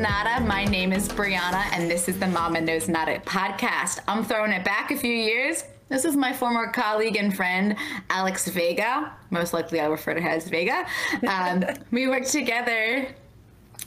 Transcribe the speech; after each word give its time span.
Nada. 0.00 0.42
My 0.42 0.64
name 0.64 0.94
is 0.94 1.08
Brianna, 1.08 1.62
and 1.74 1.90
this 1.90 2.08
is 2.08 2.18
the 2.18 2.26
Mama 2.26 2.58
Knows 2.62 2.88
Nada 2.88 3.18
podcast. 3.18 4.00
I'm 4.08 4.24
throwing 4.24 4.50
it 4.50 4.64
back 4.64 4.90
a 4.90 4.96
few 4.96 5.12
years. 5.12 5.62
This 5.90 6.06
is 6.06 6.16
my 6.16 6.32
former 6.32 6.72
colleague 6.72 7.16
and 7.16 7.36
friend, 7.36 7.76
Alex 8.08 8.48
Vega. 8.48 9.12
Most 9.28 9.52
likely, 9.52 9.78
I'll 9.78 9.90
refer 9.90 10.14
to 10.14 10.20
her 10.22 10.30
as 10.30 10.48
Vega. 10.48 10.86
Um, 11.28 11.66
we 11.90 12.08
worked 12.08 12.28
together 12.28 13.08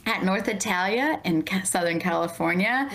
at 0.06 0.22
North 0.22 0.46
Italia 0.46 1.20
in 1.24 1.44
Southern 1.64 1.98
California. 1.98 2.88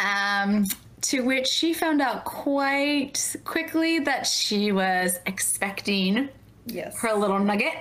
Um, 0.00 0.66
to 1.00 1.22
which 1.22 1.46
she 1.46 1.72
found 1.72 2.02
out 2.02 2.26
quite 2.26 3.34
quickly 3.44 4.00
that 4.00 4.26
she 4.26 4.72
was 4.72 5.20
expecting 5.24 6.28
Yes. 6.72 6.98
her 7.00 7.12
little 7.14 7.38
nugget. 7.38 7.74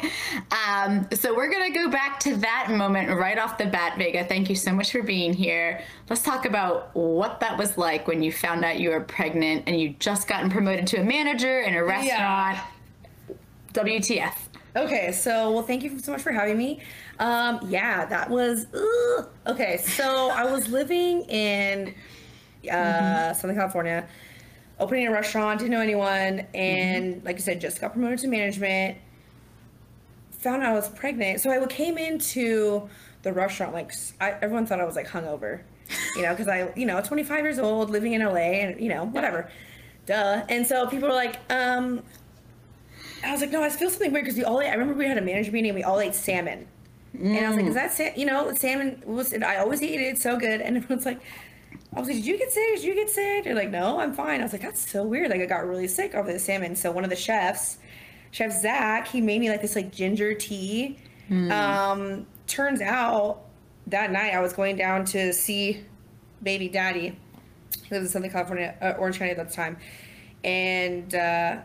Um, 0.68 1.08
so 1.14 1.36
we're 1.36 1.52
gonna 1.52 1.72
go 1.72 1.90
back 1.90 2.20
to 2.22 2.36
that 2.38 2.70
moment 2.72 3.10
right 3.10 3.38
off 3.38 3.58
the 3.58 3.66
bat, 3.66 3.98
Vega. 3.98 4.24
Thank 4.24 4.50
you 4.50 4.56
so 4.56 4.72
much 4.72 4.92
for 4.92 5.04
being 5.04 5.34
here. 5.34 5.82
Let's 6.10 6.22
talk 6.22 6.46
about 6.46 6.96
what 6.96 7.40
that 7.42 7.58
was 7.58 7.78
like 7.78 8.08
when 8.08 8.24
you 8.24 8.32
found 8.32 8.64
out 8.64 8.80
you 8.80 8.90
were 8.90 9.02
pregnant 9.02 9.64
and 9.68 9.80
you 9.80 9.96
just 10.00 10.28
gotten 10.28 10.50
promoted 10.50 10.88
to 10.88 10.98
a 10.98 11.04
manager 11.04 11.62
in 11.62 11.74
a 11.74 11.84
restaurant. 11.84 12.60
WTF? 13.74 14.36
Okay, 14.76 15.12
so 15.12 15.52
well, 15.52 15.64
thank 15.64 15.84
you 15.84 15.98
so 16.00 16.12
much 16.12 16.22
for 16.22 16.32
having 16.32 16.58
me. 16.58 16.80
Um, 17.20 17.60
yeah, 17.68 18.06
that 18.06 18.30
was 18.30 18.68
ugh. 18.74 19.28
okay. 19.48 19.78
So 19.78 20.30
I 20.30 20.52
was 20.52 20.68
living 20.70 21.24
in 21.24 21.96
uh, 22.72 23.34
Southern 23.34 23.56
California, 23.56 24.08
opening 24.80 25.08
a 25.08 25.12
restaurant, 25.12 25.60
didn't 25.60 25.72
know 25.72 25.82
anyone, 25.82 26.46
and 26.54 27.24
like 27.24 27.38
I 27.38 27.40
said, 27.40 27.62
just 27.62 27.82
got 27.82 27.94
promoted 27.94 28.20
to 28.20 28.28
management. 28.28 28.98
Found 30.40 30.64
out 30.64 30.70
I 30.70 30.74
was 30.74 30.90
pregnant, 30.90 31.42
so 31.42 31.50
I 31.50 31.66
came 31.66 31.98
into 31.98 32.88
the 33.24 33.34
restaurant 33.34 33.74
like 33.74 33.92
I, 34.22 34.32
everyone 34.42 34.66
thought 34.66 34.80
I 34.80 34.86
was 34.86 34.96
like 34.96 35.08
hungover, 35.08 35.62
you 36.16 36.22
know, 36.22 36.32
because 36.32 36.48
I, 36.48 36.72
you 36.76 36.86
know, 36.86 37.02
25 37.02 37.44
years 37.44 37.60
old, 37.60 37.90
living 37.90 38.14
in 38.14 38.24
LA, 38.24 38.36
and 38.36 38.80
you 38.80 38.90
know, 38.90 39.06
whatever, 39.06 39.50
duh. 40.06 40.44
And 40.48 40.66
so 40.66 40.88
people 40.88 41.10
were 41.10 41.16
like, 41.16 41.40
um, 41.52 42.04
I 43.24 43.32
was 43.32 43.42
like, 43.42 43.52
no, 43.52 43.64
I 43.64 43.70
feel 43.70 43.90
something 43.90 44.12
weird 44.12 44.26
because 44.26 44.38
we 44.38 44.44
all 44.44 44.62
ate. 44.62 44.68
I 44.68 44.74
remember 44.74 44.94
we 44.94 45.08
had 45.08 45.18
a 45.18 45.22
manager 45.22 45.52
meeting 45.52 45.70
and 45.70 45.76
we 45.76 45.84
all 45.84 46.00
ate 46.00 46.14
salmon. 46.14 46.68
And 47.20 47.46
I 47.46 47.48
was 47.48 47.58
like, 47.58 47.66
is 47.66 47.74
that 47.74 47.92
sa-? 47.92 48.16
you 48.16 48.26
know 48.26 48.54
salmon 48.54 49.02
was 49.06 49.34
I 49.34 49.58
always 49.58 49.82
eat 49.82 50.00
it. 50.00 50.04
It's 50.04 50.22
so 50.22 50.38
good. 50.38 50.62
And 50.62 50.78
everyone's 50.78 51.06
like, 51.06 51.20
I 51.96 52.00
was 52.00 52.08
like, 52.10 52.18
did 52.18 52.26
you 52.26 52.38
get 52.38 52.52
sick? 52.52 52.76
Did 52.76 52.84
you 52.84 52.94
get 52.96 53.10
sick? 53.10 53.44
They're 53.46 53.56
like, 53.56 53.72
no, 53.72 54.00
I'm 54.00 54.14
fine. 54.14 54.40
I 54.40 54.44
was 54.44 54.54
like, 54.54 54.62
that's 54.62 54.90
so 54.90 55.04
weird. 55.04 55.30
Like 55.32 55.42
I 55.42 55.46
got 55.46 55.66
really 55.66 55.88
sick 55.88 56.14
over 56.16 56.32
the 56.32 56.40
salmon. 56.40 56.76
So 56.76 56.92
one 56.92 57.04
of 57.04 57.10
the 57.10 57.16
chefs, 57.16 57.78
Chef 58.32 58.52
Zach, 58.52 59.08
he 59.08 59.22
made 59.22 59.40
me 59.40 59.50
like 59.50 59.62
this 59.62 59.76
like 59.76 59.92
ginger 59.92 60.34
tea. 60.34 61.00
Um, 61.52 62.28
turns 62.46 62.82
out 62.82 63.42
that 63.88 64.12
night 64.12 64.34
I 64.34 64.42
was 64.42 64.54
going 64.54 64.76
down 64.76 65.06
to 65.06 65.34
see 65.34 65.84
baby 66.44 66.70
daddy. 66.70 67.18
He 67.84 67.96
lives 67.96 68.06
in 68.06 68.12
Southern 68.12 68.30
California, 68.32 68.76
uh, 68.82 68.94
Orange 69.00 69.18
County 69.20 69.32
at 69.32 69.38
that 69.38 69.52
time, 69.52 69.78
and. 70.44 71.14
uh 71.16 71.58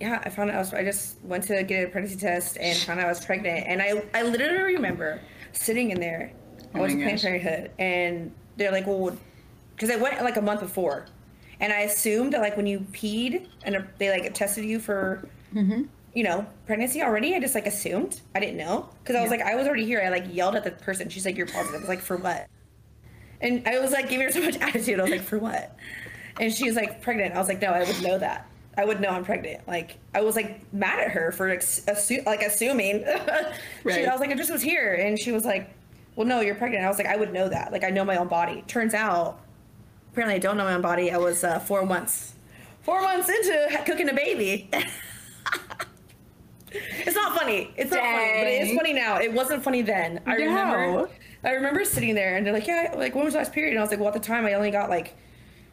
yeah, 0.00 0.20
I 0.24 0.28
found 0.28 0.50
out 0.50 0.56
I 0.56 0.58
was. 0.58 0.74
I 0.74 0.82
just 0.84 1.22
went 1.22 1.44
to 1.44 1.62
get 1.62 1.84
a 1.84 1.88
pregnancy 1.88 2.18
test 2.18 2.58
and 2.58 2.76
found 2.76 2.98
out 2.98 3.06
I 3.06 3.08
was 3.08 3.24
pregnant. 3.24 3.64
And 3.68 3.80
I, 3.80 4.02
I 4.12 4.22
literally 4.22 4.74
remember 4.74 5.20
sitting 5.52 5.92
in 5.92 6.00
there. 6.00 6.32
I 6.74 6.78
Oh 6.78 6.80
went 6.80 6.94
my 6.94 6.98
to 6.98 7.04
Planned. 7.04 7.20
Parenthood, 7.20 7.70
and 7.78 8.32
they're 8.56 8.72
like, 8.72 8.88
"Well," 8.88 9.16
because 9.76 9.90
I 9.90 9.96
went 9.96 10.20
like 10.22 10.36
a 10.36 10.42
month 10.42 10.60
before, 10.60 11.06
and 11.60 11.72
I 11.72 11.80
assumed 11.80 12.32
that 12.32 12.40
like 12.40 12.56
when 12.56 12.66
you 12.66 12.80
peed 12.92 13.46
and 13.64 13.86
they 13.98 14.10
like 14.10 14.32
tested 14.34 14.64
you 14.64 14.78
for, 14.78 15.28
Mm-hmm. 15.54 15.82
you 16.14 16.24
know, 16.24 16.44
pregnancy 16.66 17.00
already. 17.02 17.34
I 17.36 17.40
just 17.40 17.54
like 17.54 17.66
assumed. 17.66 18.20
I 18.34 18.40
didn't 18.40 18.56
know 18.56 18.88
because 19.02 19.14
I 19.16 19.20
was 19.22 19.30
Yeah. 19.30 19.36
like, 19.38 19.46
I 19.46 19.54
was 19.54 19.66
already 19.66 19.84
here. 19.86 20.02
I 20.04 20.08
like 20.08 20.26
yelled 20.34 20.56
at 20.56 20.64
the 20.64 20.72
person. 20.72 21.08
She's 21.08 21.24
like, 21.24 21.36
"You're 21.36 21.46
positive." 21.46 21.76
I 21.76 21.78
was 21.80 21.88
like, 21.88 22.00
"For 22.00 22.16
what?" 22.16 22.46
And 23.40 23.66
I 23.68 23.78
was 23.78 23.92
like 23.92 24.08
giving 24.08 24.26
her 24.26 24.32
so 24.38 24.40
much 24.40 24.56
attitude. 24.58 24.98
I 24.98 25.02
was 25.02 25.12
like, 25.12 25.20
"For 25.22 25.38
what?" 25.38 25.76
And 26.40 26.52
she 26.52 26.64
was 26.64 26.74
like, 26.76 27.02
"Pregnant." 27.02 27.34
I 27.34 27.38
was 27.38 27.48
like, 27.48 27.60
"No, 27.62 27.68
I 27.68 27.84
would 27.84 28.02
know 28.02 28.18
that." 28.18 28.48
I 28.76 28.84
would 28.84 29.00
know 29.00 29.10
I'm 29.10 29.24
pregnant. 29.24 29.68
Like 29.68 29.98
I 30.14 30.22
was 30.22 30.34
like 30.34 30.60
mad 30.72 30.98
at 30.98 31.12
her 31.12 31.30
for 31.30 31.48
ex- 31.48 31.82
assu- 31.86 32.26
like 32.26 32.42
assuming. 32.42 33.04
Right. 33.84 33.94
she, 33.94 34.06
I 34.06 34.10
was 34.10 34.20
like, 34.20 34.30
I 34.30 34.34
just 34.34 34.50
was 34.50 34.62
here, 34.62 34.94
and 34.94 35.16
she 35.18 35.30
was 35.30 35.44
like, 35.44 35.70
"Well, 36.16 36.26
no, 36.26 36.40
you're 36.40 36.56
pregnant." 36.56 36.84
I 36.84 36.88
was 36.88 36.98
like, 36.98 37.06
I 37.06 37.14
would 37.16 37.32
know 37.32 37.48
that. 37.48 37.70
Like 37.70 37.84
I 37.84 37.90
know 37.90 38.04
my 38.04 38.16
own 38.16 38.26
body. 38.26 38.64
Turns 38.66 38.94
out, 38.94 39.38
apparently, 40.14 40.36
I 40.36 40.38
don't 40.38 40.56
know 40.56 40.62
my 40.64 40.74
own 40.74 40.80
body. 40.80 41.10
I 41.10 41.16
was 41.18 41.42
uh, 41.42 41.58
four 41.58 41.84
months, 41.84 42.34
four 42.82 43.02
months 43.02 43.28
into 43.28 43.82
cooking 43.84 44.08
a 44.08 44.14
baby. 44.14 44.70
it's 46.72 47.16
not 47.16 47.36
funny. 47.38 47.72
It's 47.76 47.90
not 47.90 48.00
funny, 48.00 48.32
but 48.38 48.46
it 48.46 48.62
is 48.68 48.76
funny 48.76 48.92
now. 48.92 49.18
It 49.18 49.32
wasn't 49.32 49.62
funny 49.62 49.82
then. 49.82 50.20
I 50.26 50.36
No. 50.36 50.44
remember. 50.46 51.10
I 51.42 51.50
remember 51.50 51.84
sitting 51.84 52.14
there, 52.14 52.36
and 52.36 52.46
they're 52.46 52.54
like, 52.54 52.66
"Yeah, 52.66 52.94
like 52.96 53.14
when 53.14 53.24
was 53.24 53.34
the 53.34 53.38
last 53.40 53.52
period?" 53.52 53.70
And 53.72 53.78
I 53.80 53.82
was 53.82 53.90
like, 53.90 53.98
"Well, 54.00 54.08
at 54.08 54.14
the 54.14 54.20
time, 54.20 54.46
I 54.46 54.54
only 54.54 54.70
got 54.70 54.88
like." 54.90 55.14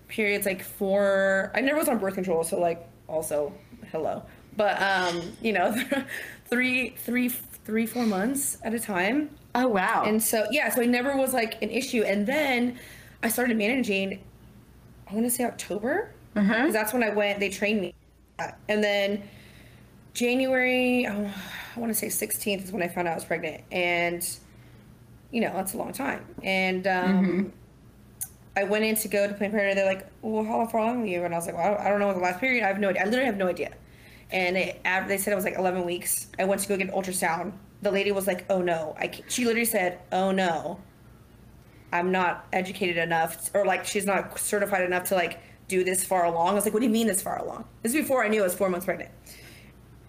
periods 0.10 0.46
like 0.46 0.62
four 0.62 1.54
i 1.56 1.62
never 1.62 1.80
was 1.80 1.88
on 1.88 1.98
birth 1.98 2.16
control 2.16 2.44
so 2.44 2.60
like 2.60 2.86
also 3.08 3.54
hello 3.94 4.22
but 4.58 4.76
um 4.82 5.22
you 5.42 5.54
know 5.54 5.74
three 6.50 6.90
three 6.98 7.30
three 7.30 7.86
four 7.86 8.06
months 8.06 8.58
at 8.66 8.74
a 8.74 8.80
time 8.80 9.30
Oh 9.56 9.70
wow. 9.70 10.04
and 10.06 10.22
so 10.22 10.46
yeah 10.52 10.68
so 10.68 10.82
it 10.82 10.90
never 10.90 11.16
was 11.16 11.34
like 11.34 11.62
an 11.64 11.70
issue 11.70 12.04
and 12.04 12.28
then 12.28 12.78
i 13.24 13.30
started 13.30 13.56
managing 13.56 14.22
i 15.12 15.14
want 15.14 15.26
to 15.26 15.30
say 15.30 15.44
october 15.44 16.12
because 16.34 16.74
that's 16.74 16.94
when 16.94 17.04
i 17.04 17.10
went 17.10 17.40
they 17.40 17.50
trained 17.50 17.82
me 17.82 17.94
and 18.70 18.84
then 18.84 19.22
january 20.14 21.06
oh, 21.08 21.30
i 21.76 21.80
want 21.80 21.92
to 21.92 21.98
say 21.98 22.08
16th 22.08 22.64
is 22.66 22.72
when 22.72 22.82
i 22.82 22.88
found 22.88 23.08
out 23.08 23.12
i 23.12 23.16
was 23.16 23.26
pregnant 23.26 23.64
and 23.72 24.38
you 25.32 25.42
know 25.42 25.52
that's 25.54 25.74
a 25.74 25.78
long 25.78 25.94
time 25.94 26.26
and 26.44 26.88
um 26.88 27.54
I 28.54 28.66
went 28.66 28.84
in 28.84 28.96
to 28.96 29.08
go 29.08 29.28
to 29.28 29.34
Planned 29.34 29.54
Parenthood. 29.54 29.78
They're 29.78 29.86
like, 29.86 30.06
"Well, 30.22 30.44
how 30.44 30.66
far 30.68 30.82
along 30.82 31.04
are 31.04 31.06
you?" 31.06 31.24
And 31.24 31.34
I 31.34 31.38
was 31.38 31.46
like, 31.46 31.56
"Well, 31.56 31.78
I 31.80 31.90
don't 31.90 32.02
know 32.02 32.12
the 32.14 32.20
last 32.20 32.42
period. 32.42 32.66
I 32.66 32.68
have 32.68 32.80
no 32.80 32.90
idea. 32.90 33.04
I 33.04 33.06
literally 33.06 33.26
have 33.26 33.38
no 33.38 33.48
idea." 33.48 33.72
And 34.30 34.58
they 34.58 34.78
they 35.08 35.18
said 35.18 35.32
it 35.32 35.38
was 35.38 35.46
like 35.46 35.58
11 35.58 35.86
weeks. 35.86 36.28
I 36.38 36.44
went 36.44 36.60
to 36.62 36.68
go 36.68 36.76
get 36.76 36.90
an 36.90 36.94
ultrasound. 36.94 37.54
The 37.82 37.92
lady 37.92 38.12
was 38.12 38.28
like, 38.28 38.44
"Oh 38.50 38.62
no!" 38.62 38.94
I 39.00 39.10
she 39.30 39.46
literally 39.46 39.64
said, 39.64 40.00
"Oh 40.12 40.32
no, 40.32 40.80
I'm 41.94 42.12
not 42.12 42.48
educated 42.54 42.98
enough, 42.98 43.50
or 43.54 43.66
like 43.66 43.86
she's 43.86 44.06
not 44.06 44.40
certified 44.40 44.84
enough 44.84 45.06
to 45.10 45.16
like 45.16 45.40
do 45.68 45.84
this 45.84 46.04
far 46.04 46.26
along." 46.26 46.50
I 46.50 46.54
was 46.54 46.66
like, 46.66 46.74
"What 46.74 46.80
do 46.82 46.86
you 46.86 46.92
mean 46.92 47.08
this 47.08 47.22
far 47.22 47.38
along?" 47.40 47.66
This 47.84 47.94
is 47.94 48.02
before 48.02 48.24
I 48.24 48.28
knew 48.28 48.42
I 48.42 48.44
was 48.44 48.56
four 48.56 48.70
months 48.70 48.86
pregnant. 48.86 49.12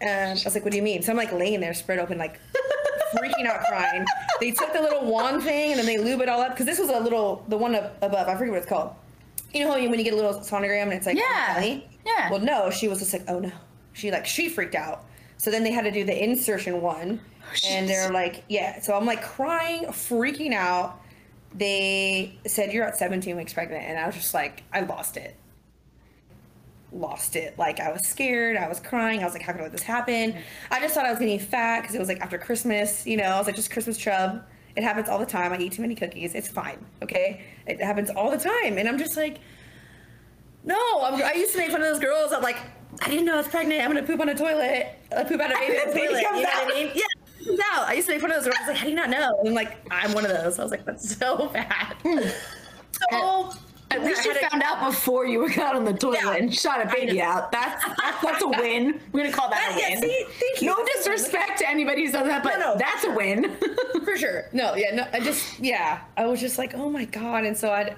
And 0.01 0.31
I 0.39 0.45
was 0.45 0.55
like, 0.55 0.65
"What 0.65 0.71
do 0.73 0.77
you 0.77 0.83
mean?" 0.83 1.03
So 1.03 1.13
I'm 1.13 1.17
like 1.19 1.33
laying 1.33 1.61
there, 1.61 1.75
spread 1.75 1.99
open, 1.99 2.19
like 2.19 2.41
freaking 3.15 3.47
out, 3.47 3.61
crying. 3.67 4.05
They 4.41 4.51
took 4.51 4.73
the 4.73 4.81
little 4.81 5.05
wand 5.11 5.43
thing 5.43 5.71
and 5.73 5.79
then 5.79 5.87
they 5.87 5.99
lube 5.99 6.21
it 6.21 6.29
all 6.29 6.41
up 6.41 6.51
because 6.51 6.67
this 6.67 6.79
was 6.79 6.89
a 6.89 6.99
little, 6.99 7.45
the 7.49 7.57
one 7.57 7.75
up 7.75 7.97
above. 8.03 8.27
I 8.29 8.35
forget 8.35 8.51
what 8.51 8.59
it's 8.59 8.67
called. 8.69 8.95
You 9.55 9.65
know 9.65 9.71
how 9.73 9.77
you- 9.77 9.91
when 9.91 9.99
you 9.99 10.05
get 10.05 10.15
a 10.15 10.17
little 10.17 10.35
sonogram 10.41 10.85
and 10.85 10.95
it's 10.95 11.07
like, 11.07 11.17
Yeah. 11.19 11.55
belly? 11.55 11.87
Yeah. 12.07 12.31
Well, 12.31 12.41
no, 12.41 12.71
she 12.71 12.89
was 12.89 12.99
just 13.01 13.13
like, 13.13 13.23
oh 13.29 13.39
no. 13.39 13.53
She 13.93 14.11
like 14.11 14.25
she 14.27 14.49
freaked 14.49 14.75
out. 14.75 15.05
So 15.37 15.51
then 15.51 15.63
they 15.63 15.71
had 15.73 15.85
to 15.85 15.91
do 15.91 16.05
the 16.05 16.25
insertion 16.25 16.81
one, 16.81 17.21
oh, 17.43 17.69
and 17.69 17.89
they're 17.89 18.11
like, 18.11 18.45
yeah. 18.49 18.81
So 18.81 18.95
I'm 18.97 19.05
like 19.05 19.23
crying, 19.23 19.85
freaking 19.87 20.53
out. 20.55 20.99
They 21.55 22.39
said 22.47 22.73
you're 22.73 22.85
at 22.85 22.97
17 22.97 23.37
weeks 23.37 23.53
pregnant, 23.53 23.85
and 23.85 23.99
I 23.99 24.07
was 24.07 24.15
just 24.15 24.35
like, 24.35 24.63
I 24.73 24.81
lost 24.81 25.17
it 25.17 25.37
lost 26.93 27.37
it. 27.37 27.59
Like 27.59 27.81
I 27.81 27.91
was 27.91 28.07
scared, 28.07 28.57
I 28.57 28.69
was 28.69 28.81
crying. 28.81 29.23
I 29.23 29.25
was 29.25 29.33
like, 29.33 29.43
how 29.43 29.53
could 29.53 29.61
I 29.61 29.65
let 29.65 29.73
this 29.73 29.83
happen? 29.83 30.37
I 30.71 30.81
just 30.81 30.95
thought 30.95 31.07
I 31.07 31.11
was 31.11 31.19
getting 31.19 31.39
fat 31.39 31.81
because 31.81 31.95
it 31.95 31.99
was 31.99 32.09
like 32.09 32.21
after 32.21 32.39
Christmas. 32.39 33.07
You 33.07 33.17
know, 33.17 33.25
I 33.25 33.39
was 33.39 33.47
like 33.47 33.57
just 33.57 33.71
Christmas 33.71 33.97
chub. 33.97 34.45
It 34.77 34.83
happens 34.83 35.09
all 35.09 35.19
the 35.19 35.27
time. 35.27 35.53
I 35.53 35.59
eat 35.59 35.73
too 35.73 35.83
many 35.83 35.95
cookies. 35.95 36.35
It's 36.35 36.49
fine. 36.49 36.85
Okay, 37.03 37.43
it 37.67 37.81
happens 37.81 38.11
all 38.11 38.31
the 38.31 38.39
time, 38.39 38.79
and 38.79 38.89
I'm 38.89 38.99
just 38.99 39.17
like, 39.17 39.39
no. 40.65 40.77
I'm, 41.03 41.23
I 41.23 41.35
used 41.35 41.53
to 41.53 41.59
make 41.59 41.71
fun 41.71 41.83
of 41.83 41.89
those 41.89 41.99
girls 42.01 42.31
that 42.31 42.43
like, 42.43 42.57
I 43.03 43.09
didn't 43.09 43.27
know 43.27 43.35
I 43.35 43.39
was 43.39 43.49
pregnant. 43.49 43.83
I'm 43.83 43.89
gonna 43.89 44.07
poop 44.07 44.21
on 44.21 44.29
a 44.29 44.35
toilet. 44.35 44.99
I 45.17 45.25
poop 45.25 45.41
out 45.41 45.51
a 45.51 45.55
baby 45.55 45.77
a 45.77 45.95
Baby 45.95 46.07
toilet. 46.09 46.21
You 46.21 46.43
know 46.43 46.49
what 46.65 46.75
I 46.75 46.85
mean? 46.85 46.91
Yeah. 46.95 47.22
Comes 47.45 47.61
Out. 47.73 47.89
I 47.89 47.95
used 47.95 48.07
to 48.09 48.15
make 48.15 48.21
fun 48.21 48.31
of 48.33 48.43
those. 48.45 48.53
I 48.55 48.61
was 48.61 48.69
like, 48.69 48.77
how 48.77 48.85
do 48.85 48.91
you 48.91 48.97
not 48.97 49.11
know? 49.11 49.41
And 49.45 49.55
like, 49.55 49.77
I'm 49.91 50.13
one 50.13 50.25
of 50.25 50.31
those. 50.31 50.59
I 50.59 50.63
was 50.63 50.71
like, 50.71 50.85
that's 50.85 51.17
so 51.17 51.49
bad. 51.53 51.97
Hmm. 52.03 52.19
so 53.11 53.53
At 53.91 54.03
least 54.03 54.25
you 54.25 54.33
had 54.33 54.43
a- 54.43 54.51
found 54.51 54.63
out 54.63 54.91
before 54.91 55.27
you 55.27 55.39
were 55.39 55.51
got 55.51 55.77
on 55.77 55.85
the 55.85 55.93
toilet 55.93 56.21
Yeah. 56.23 56.35
and 56.37 56.55
shot 56.55 56.81
a 56.81 56.91
baby 56.93 57.21
out. 57.21 57.53
That's, 57.53 57.85
that's 57.85 58.23
that's 58.23 58.43
a 58.43 58.49
win. 58.61 59.01
We're 59.13 59.23
gonna 59.25 59.35
call 59.35 59.51
that 59.51 59.75
a 59.77 59.81
Yeah, 59.81 60.01
win. 60.01 60.03
see, 60.03 60.25
thank 60.41 60.63
you. 60.63 60.69
No 60.69 60.77
disrespect 60.97 61.59
to 61.59 61.69
anybody 61.69 62.07
who 62.07 62.13
says 62.13 62.27
that, 62.27 62.43
but 62.43 62.59
No, 62.59 62.73
no. 62.73 62.79
that's 62.79 63.05
a 63.05 63.11
win. 63.13 63.55
for 64.05 64.17
sure. 64.17 64.49
No, 64.53 64.75
yeah, 64.75 64.95
no, 64.95 65.07
I 65.13 65.21
just, 65.21 65.59
yeah, 65.61 66.01
I 66.17 66.27
was 66.27 66.41
just 66.41 66.57
like, 66.59 66.75
oh 66.75 66.89
my 66.91 67.05
god, 67.05 67.45
and 67.45 67.57
so 67.57 67.71
I'd, 67.71 67.95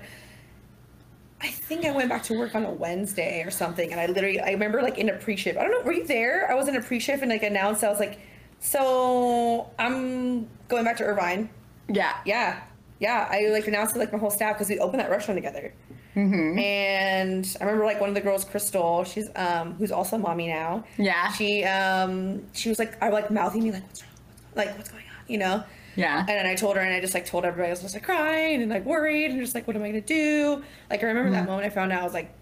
I 1.40 1.48
think 1.48 1.84
I 1.84 1.90
went 1.90 2.08
back 2.08 2.22
to 2.24 2.38
work 2.38 2.54
on 2.54 2.64
a 2.64 2.70
Wednesday 2.70 3.42
or 3.42 3.50
something, 3.50 3.92
and 3.92 4.00
I 4.00 4.06
literally, 4.06 4.40
I 4.40 4.50
remember 4.52 4.80
like 4.82 4.98
in 4.98 5.10
a 5.10 5.14
pre-shift. 5.14 5.58
I 5.58 5.62
don't 5.62 5.70
know, 5.72 5.80
were 5.82 5.92
you 5.92 6.06
there? 6.06 6.50
I 6.50 6.54
was 6.54 6.68
in 6.68 6.76
a 6.76 6.80
pre-shift 6.80 7.22
and 7.22 7.30
like 7.30 7.42
announced, 7.42 7.84
I 7.84 7.90
was 7.90 8.00
like, 8.00 8.18
so 8.64 9.70
I'm 9.78 10.48
going 10.68 10.84
back 10.84 10.96
to 10.96 11.04
Irvine. 11.04 11.50
yeah. 11.88 12.16
Yeah, 12.24 12.62
yeah, 12.98 13.28
I 13.30 13.48
like 13.48 13.68
announced 13.68 13.92
to 13.94 14.00
like 14.00 14.12
my 14.12 14.18
whole 14.18 14.30
staff 14.30 14.56
because 14.56 14.70
we 14.70 14.78
opened 14.78 15.00
that 15.00 15.10
restaurant 15.10 15.36
together. 15.36 15.74
Mm-hmm. 16.16 16.58
And 16.58 17.56
I 17.60 17.64
remember 17.64 17.84
like 17.84 18.00
one 18.00 18.08
of 18.08 18.14
the 18.14 18.20
girls, 18.20 18.44
Crystal, 18.44 19.04
she's 19.04 19.28
um 19.36 19.74
who's 19.74 19.92
also 19.92 20.16
mommy 20.16 20.48
now. 20.48 20.84
Yeah. 20.96 21.30
She 21.32 21.64
um 21.64 22.42
she 22.52 22.68
was 22.70 22.78
like 22.78 23.00
I 23.02 23.10
like 23.10 23.30
mouthing 23.30 23.64
me 23.64 23.72
like 23.72 23.82
what's 23.86 24.02
wrong? 24.02 24.12
Like 24.54 24.76
what's 24.76 24.90
going 24.90 25.04
on? 25.04 25.24
You 25.28 25.38
know. 25.38 25.64
Yeah. 25.96 26.20
And 26.20 26.28
then 26.28 26.46
I 26.46 26.54
told 26.54 26.76
her, 26.76 26.82
and 26.82 26.92
I 26.94 27.00
just 27.00 27.14
like 27.14 27.26
told 27.26 27.44
everybody. 27.44 27.68
I 27.68 27.70
was 27.70 27.82
just 27.82 27.94
like 27.94 28.02
crying 28.04 28.62
and 28.62 28.70
like 28.70 28.84
worried, 28.84 29.30
and 29.30 29.40
just 29.40 29.54
like, 29.54 29.66
what 29.66 29.76
am 29.76 29.82
I 29.82 29.88
gonna 29.88 30.00
do? 30.00 30.62
Like 30.88 31.02
I 31.02 31.06
remember 31.06 31.30
that 31.32 31.46
moment 31.46 31.66
I 31.66 31.70
found 31.70 31.92
out. 31.92 32.00
I 32.00 32.04
was 32.04 32.14
like, 32.14 32.32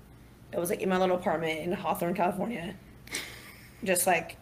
it 0.52 0.58
was 0.58 0.70
like 0.70 0.80
in 0.80 0.88
my 0.88 0.98
little 0.98 1.16
apartment 1.16 1.60
in 1.60 1.72
Hawthorne, 1.72 2.14
California, 2.14 2.74
just 3.84 4.06
like 4.06 4.36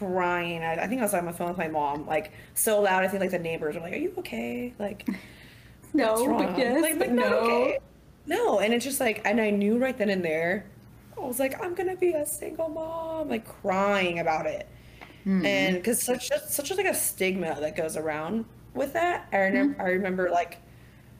crying. 0.00 0.62
I, 0.62 0.84
I 0.84 0.86
think 0.86 1.00
I 1.00 1.04
was 1.04 1.14
on 1.14 1.24
my 1.26 1.32
phone 1.32 1.48
with 1.48 1.58
my 1.58 1.68
mom, 1.68 2.06
like 2.06 2.32
so 2.54 2.80
loud. 2.80 3.04
I 3.04 3.08
think 3.08 3.20
like 3.20 3.30
the 3.30 3.38
neighbors 3.38 3.74
were 3.74 3.82
like, 3.82 3.92
"Are 3.92 3.96
you 3.96 4.14
okay?" 4.18 4.72
Like, 4.78 5.08
no, 5.94 6.38
but 6.38 6.58
yes, 6.58 6.82
like, 6.82 6.98
but 6.98 7.10
no. 7.10 7.24
okay. 7.24 7.78
No, 8.26 8.60
and 8.60 8.72
it's 8.72 8.84
just 8.84 9.00
like, 9.00 9.22
and 9.24 9.40
I 9.40 9.50
knew 9.50 9.78
right 9.78 9.96
then 9.96 10.08
and 10.08 10.24
there, 10.24 10.66
I 11.16 11.20
was 11.20 11.38
like, 11.38 11.62
I'm 11.62 11.74
gonna 11.74 11.96
be 11.96 12.12
a 12.12 12.24
single 12.24 12.68
mom, 12.68 13.28
like 13.28 13.46
crying 13.60 14.18
about 14.18 14.46
it, 14.46 14.68
hmm. 15.24 15.44
and 15.44 15.76
because 15.76 16.02
such 16.02 16.30
a, 16.30 16.38
such 16.48 16.70
a, 16.70 16.74
like 16.74 16.86
a 16.86 16.94
stigma 16.94 17.58
that 17.60 17.76
goes 17.76 17.96
around 17.96 18.46
with 18.74 18.94
that. 18.94 19.28
I 19.32 19.38
remember, 19.38 19.82
I 19.82 19.88
remember 19.90 20.30
like 20.30 20.58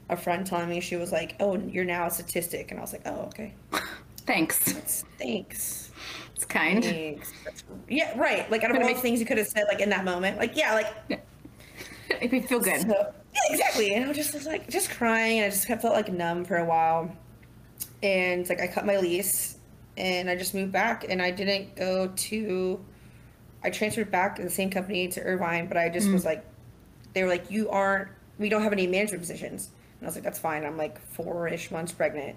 a 0.09 0.17
friend 0.17 0.45
telling 0.45 0.69
me 0.69 0.79
she 0.79 0.95
was 0.95 1.11
like, 1.11 1.35
"Oh, 1.39 1.57
you're 1.57 1.85
now 1.85 2.07
a 2.07 2.11
statistic," 2.11 2.71
and 2.71 2.79
I 2.79 2.81
was 2.81 2.93
like, 2.93 3.03
"Oh, 3.05 3.27
okay, 3.27 3.53
Thanks. 4.25 5.03
thanks." 5.19 5.90
It's 6.41 6.45
kind. 6.51 6.83
Thanks. 6.83 7.31
Yeah, 7.87 8.17
right. 8.17 8.49
Like 8.49 8.63
out 8.63 8.71
of 8.71 8.81
all 8.81 8.87
the 8.87 8.95
things 8.95 9.19
you 9.19 9.27
could 9.27 9.37
have 9.37 9.47
said, 9.47 9.65
like 9.67 9.79
in 9.79 9.89
that 9.89 10.03
moment, 10.03 10.39
like 10.39 10.57
yeah, 10.57 10.73
like 10.73 11.21
Make 12.19 12.31
me 12.31 12.41
feel 12.41 12.59
good. 12.59 12.81
So, 12.81 13.13
yeah, 13.33 13.39
exactly. 13.51 13.93
And 13.93 14.05
I 14.05 14.07
was 14.07 14.17
just 14.17 14.33
was 14.33 14.45
like 14.45 14.69
just 14.69 14.89
crying. 14.89 15.39
And 15.39 15.45
I 15.45 15.49
just 15.49 15.67
kept 15.67 15.83
felt 15.83 15.93
like 15.93 16.11
numb 16.11 16.45
for 16.45 16.57
a 16.57 16.65
while. 16.65 17.15
And 18.01 18.47
like 18.49 18.59
I 18.59 18.67
cut 18.67 18.85
my 18.85 18.97
lease 18.97 19.57
and 19.97 20.29
I 20.29 20.35
just 20.35 20.55
moved 20.55 20.71
back 20.71 21.05
and 21.07 21.21
I 21.21 21.29
didn't 21.29 21.75
go 21.75 22.07
to 22.07 22.83
I 23.63 23.69
transferred 23.69 24.09
back 24.09 24.37
to 24.37 24.41
the 24.41 24.49
same 24.49 24.71
company 24.71 25.07
to 25.09 25.21
Irvine, 25.21 25.67
but 25.67 25.77
I 25.77 25.89
just 25.89 26.07
mm. 26.07 26.13
was 26.13 26.25
like 26.25 26.43
they 27.13 27.23
were 27.23 27.29
like, 27.29 27.51
You 27.51 27.69
aren't 27.69 28.09
we 28.39 28.49
don't 28.49 28.63
have 28.63 28.73
any 28.73 28.87
management 28.87 29.21
positions. 29.21 29.69
And 29.99 30.07
I 30.07 30.09
was 30.09 30.15
like, 30.15 30.23
That's 30.23 30.39
fine. 30.39 30.65
I'm 30.65 30.77
like 30.77 30.99
four 30.99 31.47
ish 31.47 31.69
months 31.69 31.91
pregnant. 31.91 32.35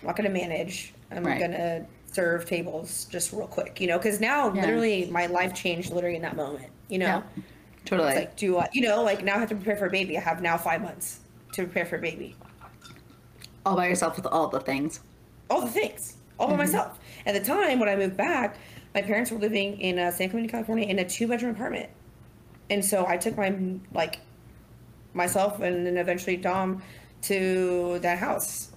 I'm 0.00 0.06
not 0.06 0.16
gonna 0.16 0.30
manage. 0.30 0.94
I'm 1.10 1.24
Right. 1.24 1.40
gonna 1.40 1.86
serve 2.14 2.46
tables 2.46 3.06
just 3.10 3.32
real 3.32 3.46
quick, 3.46 3.80
you 3.80 3.86
know, 3.88 3.98
because 3.98 4.20
now 4.20 4.52
Yeah. 4.52 4.62
literally 4.62 5.06
my 5.10 5.26
life 5.26 5.52
changed 5.54 5.90
literally 5.92 6.16
in 6.16 6.22
that 6.22 6.36
moment, 6.36 6.70
you 6.88 6.98
know. 6.98 7.06
Yeah. 7.06 7.42
Totally. 7.84 8.10
It's 8.10 8.18
like, 8.18 8.36
do 8.36 8.58
I, 8.58 8.68
you 8.72 8.80
know, 8.82 9.02
like 9.02 9.22
now 9.24 9.36
I 9.36 9.38
have 9.38 9.48
to 9.50 9.54
prepare 9.56 9.76
for 9.76 9.86
a 9.86 9.90
baby. 9.90 10.16
I 10.16 10.20
have 10.20 10.40
now 10.40 10.56
five 10.56 10.80
months 10.80 11.20
to 11.52 11.64
prepare 11.64 11.84
for 11.84 11.96
a 11.96 12.00
baby. 12.00 12.34
all 13.66 13.76
by 13.76 13.88
yourself 13.88 14.16
with 14.16 14.26
all 14.26 14.48
the 14.48 14.60
things. 14.60 15.00
All 15.50 15.60
the 15.62 15.70
things, 15.70 16.16
all 16.38 16.48
by 16.48 16.56
myself. 16.56 16.98
At 17.26 17.34
the 17.34 17.40
time 17.40 17.78
when 17.80 17.88
I 17.88 17.96
moved 17.96 18.16
back, 18.16 18.56
my 18.94 19.02
parents 19.02 19.30
were 19.30 19.38
living 19.38 19.80
in 19.80 19.98
uh, 19.98 20.10
San 20.10 20.30
Clemente, 20.30 20.50
California, 20.50 20.86
in 20.86 20.98
a 20.98 21.04
two-bedroom 21.08 21.54
apartment, 21.54 21.90
and 22.70 22.82
so 22.84 23.06
I 23.06 23.16
took 23.16 23.36
my 23.36 23.54
like 23.92 24.20
myself 25.14 25.60
and 25.60 25.86
then 25.86 25.96
eventually 25.96 26.36
Dom 26.36 26.82
to 27.22 27.98
that 28.00 28.18
house 28.18 28.70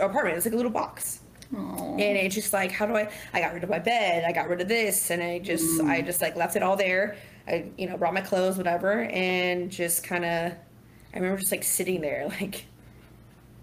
apartment. 0.00 0.36
It's 0.36 0.46
like 0.46 0.54
a 0.54 0.56
little 0.56 0.70
box. 0.72 1.20
Oh. 1.54 1.96
and 1.98 2.16
it's 2.16 2.34
just 2.34 2.52
like 2.54 2.72
how 2.72 2.86
do 2.86 2.96
i 2.96 3.10
i 3.34 3.40
got 3.40 3.52
rid 3.52 3.62
of 3.62 3.68
my 3.68 3.78
bed 3.78 4.24
i 4.24 4.32
got 4.32 4.48
rid 4.48 4.62
of 4.62 4.68
this 4.68 5.10
and 5.10 5.22
i 5.22 5.38
just 5.38 5.80
i 5.82 6.00
just 6.00 6.22
like 6.22 6.34
left 6.34 6.56
it 6.56 6.62
all 6.62 6.76
there. 6.76 7.16
I 7.46 7.66
you 7.76 7.88
know 7.88 7.96
brought 7.98 8.14
my 8.14 8.22
clothes 8.22 8.56
whatever 8.56 9.02
and 9.02 9.70
just 9.70 10.02
kind 10.02 10.24
of 10.24 10.52
i 10.52 11.16
remember 11.16 11.38
just 11.38 11.52
like 11.52 11.62
sitting 11.64 12.00
there 12.00 12.26
like 12.40 12.64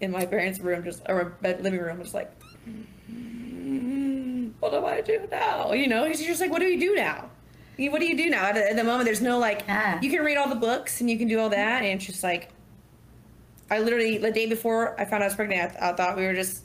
in 0.00 0.10
my 0.12 0.24
parents 0.24 0.60
room 0.60 0.84
just 0.84 1.02
or 1.08 1.36
bed, 1.42 1.62
living 1.64 1.80
room 1.80 2.00
just 2.00 2.14
like 2.14 2.30
"Mm, 3.10 4.52
what 4.60 4.70
do 4.72 4.84
i 4.84 5.00
do 5.00 5.26
now? 5.30 5.72
You 5.72 5.88
know 5.88 6.04
he's 6.04 6.20
just 6.24 6.40
like 6.40 6.50
what 6.50 6.60
do 6.60 6.66
you 6.66 6.78
do 6.80 6.94
now? 6.94 7.30
You- 7.76 7.90
what 7.90 8.00
do 8.00 8.06
you 8.06 8.16
do 8.16 8.28
now? 8.30 8.44
At 8.46 8.54
the, 8.54 8.70
at 8.70 8.76
the 8.76 8.84
moment 8.84 9.04
there's 9.06 9.20
no 9.22 9.38
like 9.38 9.62
Yeah. 9.66 9.98
you 10.02 10.10
can 10.10 10.24
read 10.24 10.36
all 10.36 10.48
the 10.48 10.54
books 10.54 11.00
and 11.00 11.10
you 11.10 11.18
can 11.18 11.28
do 11.28 11.38
all 11.40 11.48
that 11.48 11.82
and 11.82 11.86
it's 11.96 12.04
just 12.06 12.22
like 12.22 12.50
I 13.70 13.78
literally 13.78 14.18
the 14.18 14.30
day 14.30 14.46
before 14.46 14.98
I 15.00 15.04
found 15.04 15.22
out 15.22 15.22
I 15.22 15.26
was 15.26 15.34
pregnant, 15.36 15.74
I, 15.80 15.90
I 15.90 15.92
thought 15.94 16.16
we 16.16 16.24
were 16.26 16.34
just, 16.34 16.64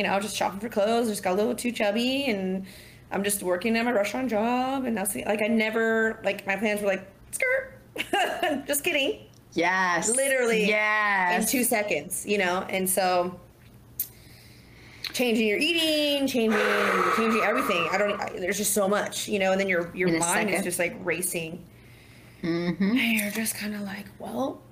you 0.00 0.06
know, 0.06 0.18
just 0.18 0.34
shopping 0.34 0.58
for 0.60 0.70
clothes. 0.70 1.08
I 1.08 1.10
Just 1.10 1.22
got 1.22 1.34
a 1.34 1.36
little 1.36 1.54
too 1.54 1.72
chubby, 1.72 2.24
and 2.24 2.64
I'm 3.10 3.22
just 3.22 3.42
working 3.42 3.76
at 3.76 3.84
my 3.84 3.92
restaurant 3.92 4.30
job, 4.30 4.86
and 4.86 4.96
that's 4.96 5.12
the, 5.12 5.22
like 5.26 5.42
I 5.42 5.46
never 5.46 6.22
like 6.24 6.46
my 6.46 6.56
plans 6.56 6.80
were 6.80 6.86
like 6.86 7.06
skirt. 7.32 8.64
just 8.66 8.82
kidding. 8.82 9.26
Yes. 9.52 10.08
Literally. 10.08 10.66
Yes. 10.66 11.42
In 11.42 11.48
two 11.50 11.64
seconds, 11.64 12.24
you 12.24 12.38
know, 12.38 12.62
and 12.70 12.88
so 12.88 13.38
changing 15.12 15.46
your 15.46 15.58
eating, 15.58 16.26
changing, 16.26 16.58
changing 17.18 17.42
everything. 17.42 17.86
I 17.92 17.98
don't. 17.98 18.18
I, 18.18 18.30
there's 18.38 18.56
just 18.56 18.72
so 18.72 18.88
much, 18.88 19.28
you 19.28 19.38
know, 19.38 19.52
and 19.52 19.60
then 19.60 19.68
your 19.68 19.94
your 19.94 20.18
mind 20.18 20.48
is 20.48 20.64
just 20.64 20.78
like 20.78 20.96
racing. 21.04 21.62
Mm-hmm. 22.42 22.96
And 22.96 23.18
you're 23.20 23.32
just 23.32 23.54
kind 23.54 23.74
of 23.74 23.82
like, 23.82 24.06
well. 24.18 24.62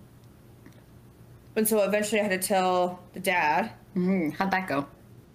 And 1.55 1.69
so 1.69 1.83
eventually 1.83 2.19
I 2.19 2.25
had 2.25 2.41
to 2.41 2.49
tell 2.49 3.01
the 3.13 3.21
dad, 3.21 3.73
Mm, 3.99 4.33
how'd 4.33 4.51
that 4.53 4.69
go? 4.69 4.87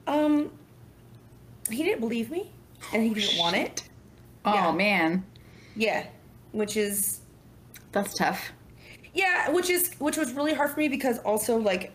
Um, 0.08 0.52
he 1.70 1.84
didn't 1.84 2.00
believe 2.02 2.30
me 2.32 2.52
and 2.94 3.04
he 3.04 3.14
didn't 3.14 3.38
want 3.40 3.56
it. 3.56 3.84
Oh 4.46 4.54
Yeah. 4.54 4.72
man, 4.72 5.26
Yeah. 5.76 6.06
Which 6.52 6.78
is, 6.78 7.22
that's 7.92 8.14
tough. 8.16 8.52
yeah, 9.14 9.50
which 9.50 9.70
is, 9.70 9.94
which 10.00 10.18
was 10.18 10.34
really 10.34 10.54
hard 10.54 10.70
for 10.72 10.80
me 10.80 10.88
because 10.88 11.20
also 11.20 11.58
like, 11.58 11.92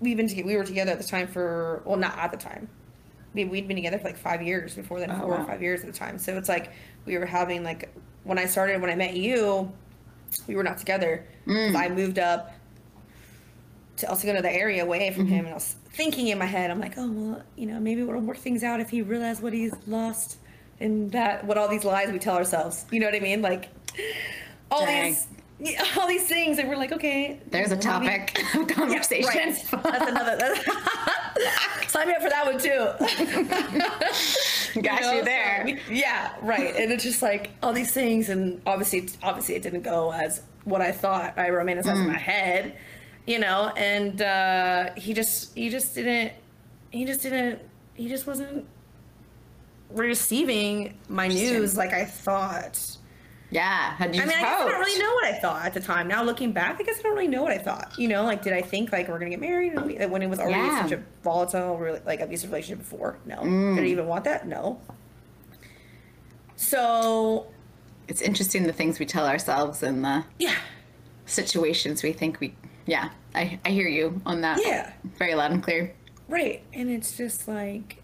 we've 0.00 0.16
been 0.16 0.28
together, 0.28 0.46
we 0.46 0.56
were 0.56 0.64
together 0.64 0.92
at 0.92 0.98
the 1.00 1.06
time 1.06 1.26
for, 1.26 1.82
well, 1.84 1.96
not 1.96 2.16
at 2.18 2.30
the 2.30 2.36
time. 2.36 2.68
We, 3.32 3.44
we'd 3.46 3.66
been 3.66 3.76
together 3.76 3.98
for 3.98 4.04
like 4.04 4.16
five 4.18 4.42
years 4.42 4.74
before 4.76 5.00
then, 5.00 5.10
Oh, 5.10 5.18
four 5.20 5.28
wow. 5.30 5.42
or 5.42 5.44
five 5.46 5.60
years 5.62 5.80
at 5.80 5.86
the 5.86 5.98
time. 5.98 6.18
So 6.18 6.36
it's 6.36 6.48
like, 6.48 6.70
we 7.04 7.16
were 7.18 7.26
having 7.26 7.64
like, 7.64 7.92
when 8.22 8.38
I 8.38 8.46
started, 8.46 8.80
when 8.80 8.90
I 8.90 8.94
met 8.94 9.16
you, 9.16 9.72
we 10.46 10.54
were 10.56 10.62
not 10.62 10.78
together. 10.78 11.26
'Cause 11.46 11.74
I 11.74 11.88
moved 11.88 12.18
up 12.18 12.53
to 13.96 14.08
also 14.08 14.26
go 14.26 14.34
to 14.34 14.42
the 14.42 14.52
area 14.52 14.82
away 14.82 15.10
from 15.12 15.24
mm-hmm. 15.24 15.34
him, 15.34 15.44
and 15.46 15.52
I 15.52 15.54
was 15.54 15.76
thinking 15.90 16.28
in 16.28 16.38
my 16.38 16.46
head, 16.46 16.70
I'm 16.70 16.80
like, 16.80 16.94
oh 16.96 17.08
well, 17.08 17.42
you 17.56 17.66
know, 17.66 17.78
maybe 17.80 18.02
we'll 18.02 18.20
work 18.20 18.38
things 18.38 18.62
out 18.62 18.80
if 18.80 18.90
he 18.90 19.02
realizes 19.02 19.42
what 19.42 19.52
he's 19.52 19.74
lost, 19.86 20.38
and 20.80 21.12
that 21.12 21.44
what 21.44 21.58
all 21.58 21.68
these 21.68 21.84
lies 21.84 22.10
we 22.10 22.18
tell 22.18 22.36
ourselves. 22.36 22.84
You 22.90 23.00
know 23.00 23.06
what 23.06 23.14
I 23.14 23.20
mean? 23.20 23.42
Like 23.42 23.68
all 24.70 24.84
Dang. 24.84 25.12
these, 25.12 25.26
yeah, 25.60 25.84
all 25.98 26.08
these 26.08 26.26
things, 26.26 26.58
and 26.58 26.68
we're 26.68 26.76
like, 26.76 26.92
okay, 26.92 27.40
There's 27.50 27.72
a 27.72 27.76
topic 27.76 28.42
of 28.54 28.66
conversation. 28.68 29.28
Right. 29.28 29.64
That's 29.82 30.10
another. 30.10 30.36
That's, 30.36 30.64
sign 31.92 32.08
me 32.08 32.14
up 32.14 32.22
for 32.22 32.30
that 32.30 32.44
one 32.44 32.58
too. 32.58 32.90
Got 34.82 35.02
know, 35.02 35.12
you 35.12 35.24
there. 35.24 35.62
we- 35.64 35.80
yeah, 35.88 36.34
right. 36.42 36.74
And 36.76 36.90
it's 36.90 37.04
just 37.04 37.22
like 37.22 37.50
all 37.62 37.72
these 37.72 37.92
things, 37.92 38.28
and 38.28 38.60
obviously, 38.66 39.08
obviously, 39.22 39.54
it 39.54 39.62
didn't 39.62 39.82
go 39.82 40.12
as 40.12 40.42
what 40.64 40.80
I 40.80 40.90
thought. 40.90 41.38
I 41.38 41.50
romanticized 41.50 42.00
in 42.00 42.06
mm. 42.06 42.12
my 42.12 42.18
head, 42.18 42.76
you 43.26 43.38
know. 43.38 43.68
And 43.76 44.20
uh, 44.22 44.90
he 44.96 45.14
just, 45.14 45.54
he 45.56 45.68
just 45.70 45.94
didn't, 45.94 46.32
he 46.90 47.04
just 47.04 47.22
didn't, 47.22 47.60
he 47.94 48.08
just 48.08 48.26
wasn't 48.26 48.66
receiving 49.90 50.98
my 51.08 51.28
news 51.28 51.76
like 51.76 51.92
I 51.92 52.04
thought. 52.04 52.96
yeah. 53.50 53.94
Had 53.96 54.14
you 54.16 54.22
I 54.22 54.24
mean, 54.26 54.34
I 54.36 54.40
guess 54.40 54.60
I 54.60 54.68
don't 54.70 54.80
really 54.80 54.98
know 55.00 55.14
what 55.14 55.24
I 55.26 55.38
thought 55.38 55.64
at 55.66 55.74
the 55.74 55.80
time. 55.80 56.08
Now 56.08 56.22
looking 56.24 56.50
back, 56.52 56.80
I 56.80 56.82
guess 56.82 56.98
I 56.98 57.02
don't 57.02 57.12
really 57.14 57.28
know 57.28 57.42
what 57.42 57.52
I 57.52 57.58
thought. 57.58 57.92
You 57.96 58.08
know, 58.08 58.24
like 58.24 58.42
did 58.42 58.52
I 58.52 58.62
think 58.62 58.90
like 58.90 59.06
we're 59.08 59.18
gonna 59.18 59.30
get 59.30 59.40
married 59.40 59.74
when 60.10 60.22
it 60.22 60.28
was 60.28 60.40
already 60.40 60.58
Yeah. 60.58 60.82
such 60.82 60.92
a 60.98 61.02
volatile, 61.22 61.76
really, 61.78 62.00
like 62.04 62.20
abusive 62.20 62.50
relationship 62.50 62.78
before? 62.78 63.18
No. 63.26 63.42
Did 63.44 63.84
I 63.84 63.86
even 63.86 64.06
want 64.06 64.24
that? 64.24 64.48
No. 64.48 64.80
So 66.56 67.46
It's 68.08 68.20
interesting 68.20 68.64
the 68.64 68.72
things 68.72 68.98
we 68.98 69.06
tell 69.06 69.26
ourselves 69.26 69.82
and 69.82 70.04
the 70.04 70.24
yeah, 70.38 70.54
situations 71.26 72.02
we 72.02 72.12
think 72.12 72.40
we. 72.40 72.54
Yeah, 72.86 73.10
I 73.34 73.58
I 73.64 73.70
hear 73.70 73.88
you 73.88 74.20
on 74.26 74.40
that. 74.42 74.60
Yeah. 74.62 74.92
Very 75.18 75.34
loud 75.34 75.52
and 75.52 75.62
clear. 75.62 75.94
right. 76.28 76.62
And 76.72 76.90
it's 76.90 77.16
just 77.16 77.48
like 77.48 78.02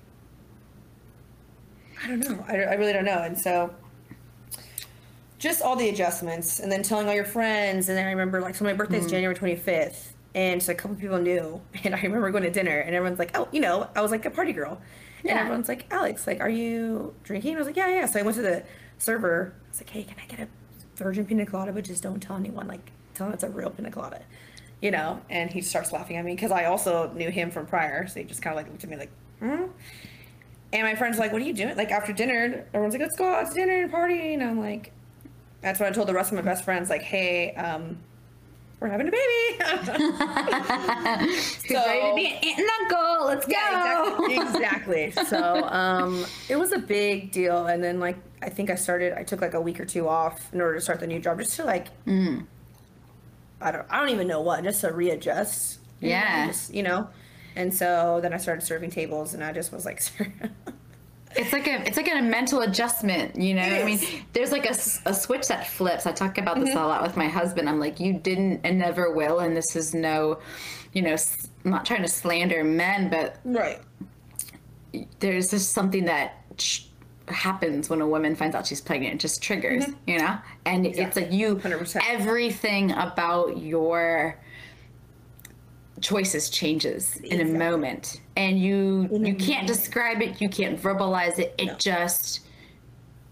I 2.02 2.08
don't 2.08 2.20
know. 2.20 2.44
I, 2.48 2.54
I 2.54 2.74
really 2.74 2.92
don't 2.92 3.04
know. 3.04 3.22
And 3.22 3.38
so 3.38 3.74
just 5.38 5.62
all 5.62 5.74
the 5.74 5.88
adjustments 5.88 6.60
and 6.60 6.70
then 6.70 6.82
telling 6.82 7.08
all 7.08 7.14
your 7.14 7.24
friends 7.24 7.88
and 7.88 7.96
then 7.96 8.06
I 8.06 8.10
remember 8.10 8.40
like 8.40 8.54
so 8.54 8.64
my 8.64 8.74
birthday's 8.74 9.02
mm-hmm. 9.02 9.10
January 9.10 9.34
25th 9.34 10.10
and 10.34 10.62
so 10.62 10.72
a 10.72 10.74
couple 10.74 10.96
people 10.96 11.18
knew 11.18 11.60
and 11.84 11.94
I 11.94 12.00
remember 12.02 12.30
going 12.30 12.44
to 12.44 12.50
dinner 12.50 12.78
and 12.78 12.94
everyone's 12.94 13.18
like 13.18 13.36
oh 13.36 13.48
you 13.50 13.60
know 13.60 13.88
I 13.96 14.02
was 14.02 14.10
like 14.10 14.26
a 14.26 14.30
party 14.30 14.52
girl 14.52 14.80
Yeah. 15.24 15.30
and 15.32 15.40
everyone's 15.40 15.68
like 15.68 15.86
Alex 15.90 16.26
like 16.26 16.40
are 16.40 16.50
you 16.50 17.14
drinking 17.24 17.56
I 17.56 17.58
was 17.58 17.66
like 17.66 17.76
yeah 17.76 17.88
yeah 17.88 18.06
so 18.06 18.20
I 18.20 18.22
went 18.22 18.36
to 18.36 18.42
the 18.42 18.64
server 18.98 19.54
I 19.66 19.70
was 19.70 19.80
like 19.80 19.88
hey 19.90 20.02
can 20.02 20.16
I 20.22 20.26
get 20.26 20.40
a 20.40 20.48
virgin 21.02 21.24
pina 21.24 21.46
colada 21.46 21.72
but 21.72 21.84
just 21.84 22.02
don't 22.02 22.20
tell 22.20 22.36
anyone 22.36 22.68
like 22.68 22.92
tell 23.14 23.26
them 23.26 23.32
it's 23.32 23.42
a 23.42 23.48
real 23.48 23.70
pina 23.70 23.90
colada 23.90 24.20
you 24.80 24.90
know 24.90 25.20
and 25.28 25.50
he 25.50 25.60
starts 25.60 25.92
laughing 25.92 26.16
at 26.16 26.24
me 26.24 26.34
because 26.34 26.50
I 26.50 26.64
also 26.64 27.12
knew 27.12 27.30
him 27.30 27.50
from 27.50 27.66
prior 27.66 28.06
so 28.06 28.20
he 28.20 28.24
just 28.24 28.42
kind 28.42 28.56
of 28.56 28.64
like 28.64 28.70
looked 28.70 28.84
at 28.84 28.90
me 28.90 28.96
like 28.96 29.10
hmm 29.40 29.64
and 30.72 30.82
my 30.82 30.94
friend's 30.94 31.18
like, 31.18 31.32
"What 31.32 31.42
are 31.42 31.44
you 31.44 31.52
doing?" 31.52 31.76
Like 31.76 31.90
after 31.90 32.12
dinner, 32.12 32.64
everyone's 32.72 32.94
like, 32.94 33.02
"Let's 33.02 33.16
go 33.16 33.28
out 33.28 33.48
to 33.48 33.54
dinner 33.54 33.82
and 33.82 33.90
party." 33.90 34.34
And 34.34 34.42
I'm 34.42 34.60
like, 34.60 34.92
"That's 35.62 35.80
what 35.80 35.88
I 35.88 35.92
told 35.92 36.08
the 36.08 36.14
rest 36.14 36.30
of 36.30 36.36
my 36.36 36.42
best 36.42 36.64
friends." 36.64 36.90
Like, 36.90 37.02
"Hey, 37.02 37.54
um, 37.54 37.98
we're 38.78 38.88
having 38.88 39.08
a 39.08 39.10
baby. 39.10 39.20
He's 41.30 41.74
ready 41.74 42.08
to 42.08 42.14
be 42.14 42.26
an 42.26 42.32
aunt 42.42 42.58
and 42.58 42.68
uncle. 42.80 43.26
Let's 43.26 43.46
go. 43.46 43.52
Yeah, 43.52 44.18
exactly. 44.24 45.02
exactly. 45.04 45.24
So 45.26 45.68
um, 45.68 46.24
it 46.48 46.56
was 46.56 46.72
a 46.72 46.78
big 46.78 47.32
deal, 47.32 47.66
and 47.66 47.82
then 47.82 48.00
like 48.00 48.16
I 48.42 48.48
think 48.48 48.70
I 48.70 48.76
started. 48.76 49.12
I 49.12 49.24
took 49.24 49.40
like 49.40 49.54
a 49.54 49.60
week 49.60 49.80
or 49.80 49.84
two 49.84 50.08
off 50.08 50.52
in 50.52 50.60
order 50.60 50.76
to 50.76 50.80
start 50.80 51.00
the 51.00 51.06
new 51.06 51.18
job, 51.18 51.38
just 51.38 51.56
to 51.56 51.64
like. 51.64 51.88
Mm. 52.06 52.46
I 53.60 53.70
don't. 53.72 53.86
I 53.90 53.98
don't 53.98 54.10
even 54.10 54.26
know 54.26 54.40
what. 54.40 54.62
Just 54.64 54.80
to 54.82 54.92
readjust. 54.92 55.80
you 56.00 56.08
know, 56.08 56.14
Yeah. 56.14 56.46
just, 56.46 56.72
you 56.74 56.82
know. 56.82 57.08
And 57.56 57.74
so 57.74 58.20
then 58.22 58.32
I 58.32 58.36
started 58.36 58.62
serving 58.62 58.90
tables, 58.90 59.34
and 59.34 59.42
I 59.42 59.52
just 59.52 59.72
was 59.72 59.84
like, 59.84 60.02
It's 61.36 61.52
like 61.52 61.68
a 61.68 61.86
it's 61.86 61.96
like 61.96 62.10
a 62.10 62.20
mental 62.22 62.60
adjustment, 62.62 63.36
you 63.36 63.54
know. 63.54 63.62
I 63.62 63.84
mean, 63.84 64.00
there's 64.32 64.50
like 64.50 64.66
a, 64.66 64.74
a 65.08 65.14
switch 65.14 65.46
that 65.46 65.68
flips. 65.68 66.04
I 66.04 66.12
talk 66.12 66.38
about 66.38 66.58
this 66.58 66.70
mm-hmm. 66.70 66.78
a 66.78 66.86
lot 66.86 67.02
with 67.02 67.16
my 67.16 67.28
husband. 67.28 67.68
I'm 67.68 67.78
like, 67.78 68.00
you 68.00 68.14
didn't 68.14 68.62
and 68.64 68.78
never 68.78 69.12
will, 69.12 69.38
and 69.38 69.56
this 69.56 69.76
is 69.76 69.94
no, 69.94 70.40
you 70.92 71.02
know, 71.02 71.16
I'm 71.64 71.70
not 71.70 71.84
trying 71.84 72.02
to 72.02 72.08
slander 72.08 72.64
men, 72.64 73.10
but 73.10 73.36
right. 73.44 73.80
there's 75.20 75.50
just 75.50 75.70
something 75.72 76.06
that 76.06 76.34
ch- 76.56 76.89
happens 77.32 77.88
when 77.90 78.00
a 78.00 78.06
woman 78.06 78.34
finds 78.34 78.54
out 78.56 78.66
she's 78.66 78.80
pregnant. 78.80 79.14
It 79.14 79.20
just 79.20 79.42
triggers, 79.42 79.84
mm-hmm. 79.84 80.10
you 80.10 80.18
know? 80.18 80.38
And 80.66 80.86
it's 80.86 81.16
like 81.16 81.32
you, 81.32 81.56
100%. 81.56 82.02
everything 82.08 82.92
about 82.92 83.58
your 83.58 84.38
choices 86.00 86.48
changes 86.50 87.16
in 87.18 87.40
a 87.40 87.44
moment. 87.58 88.20
And 88.36 88.58
you, 88.58 89.08
In 89.12 89.24
you 89.26 89.34
can't 89.34 89.62
moment. 89.62 89.66
describe 89.68 90.22
it, 90.22 90.40
you 90.40 90.48
can't 90.48 90.80
verbalize 90.80 91.38
it, 91.38 91.54
it 91.58 91.66
No. 91.66 91.74
just 91.78 92.40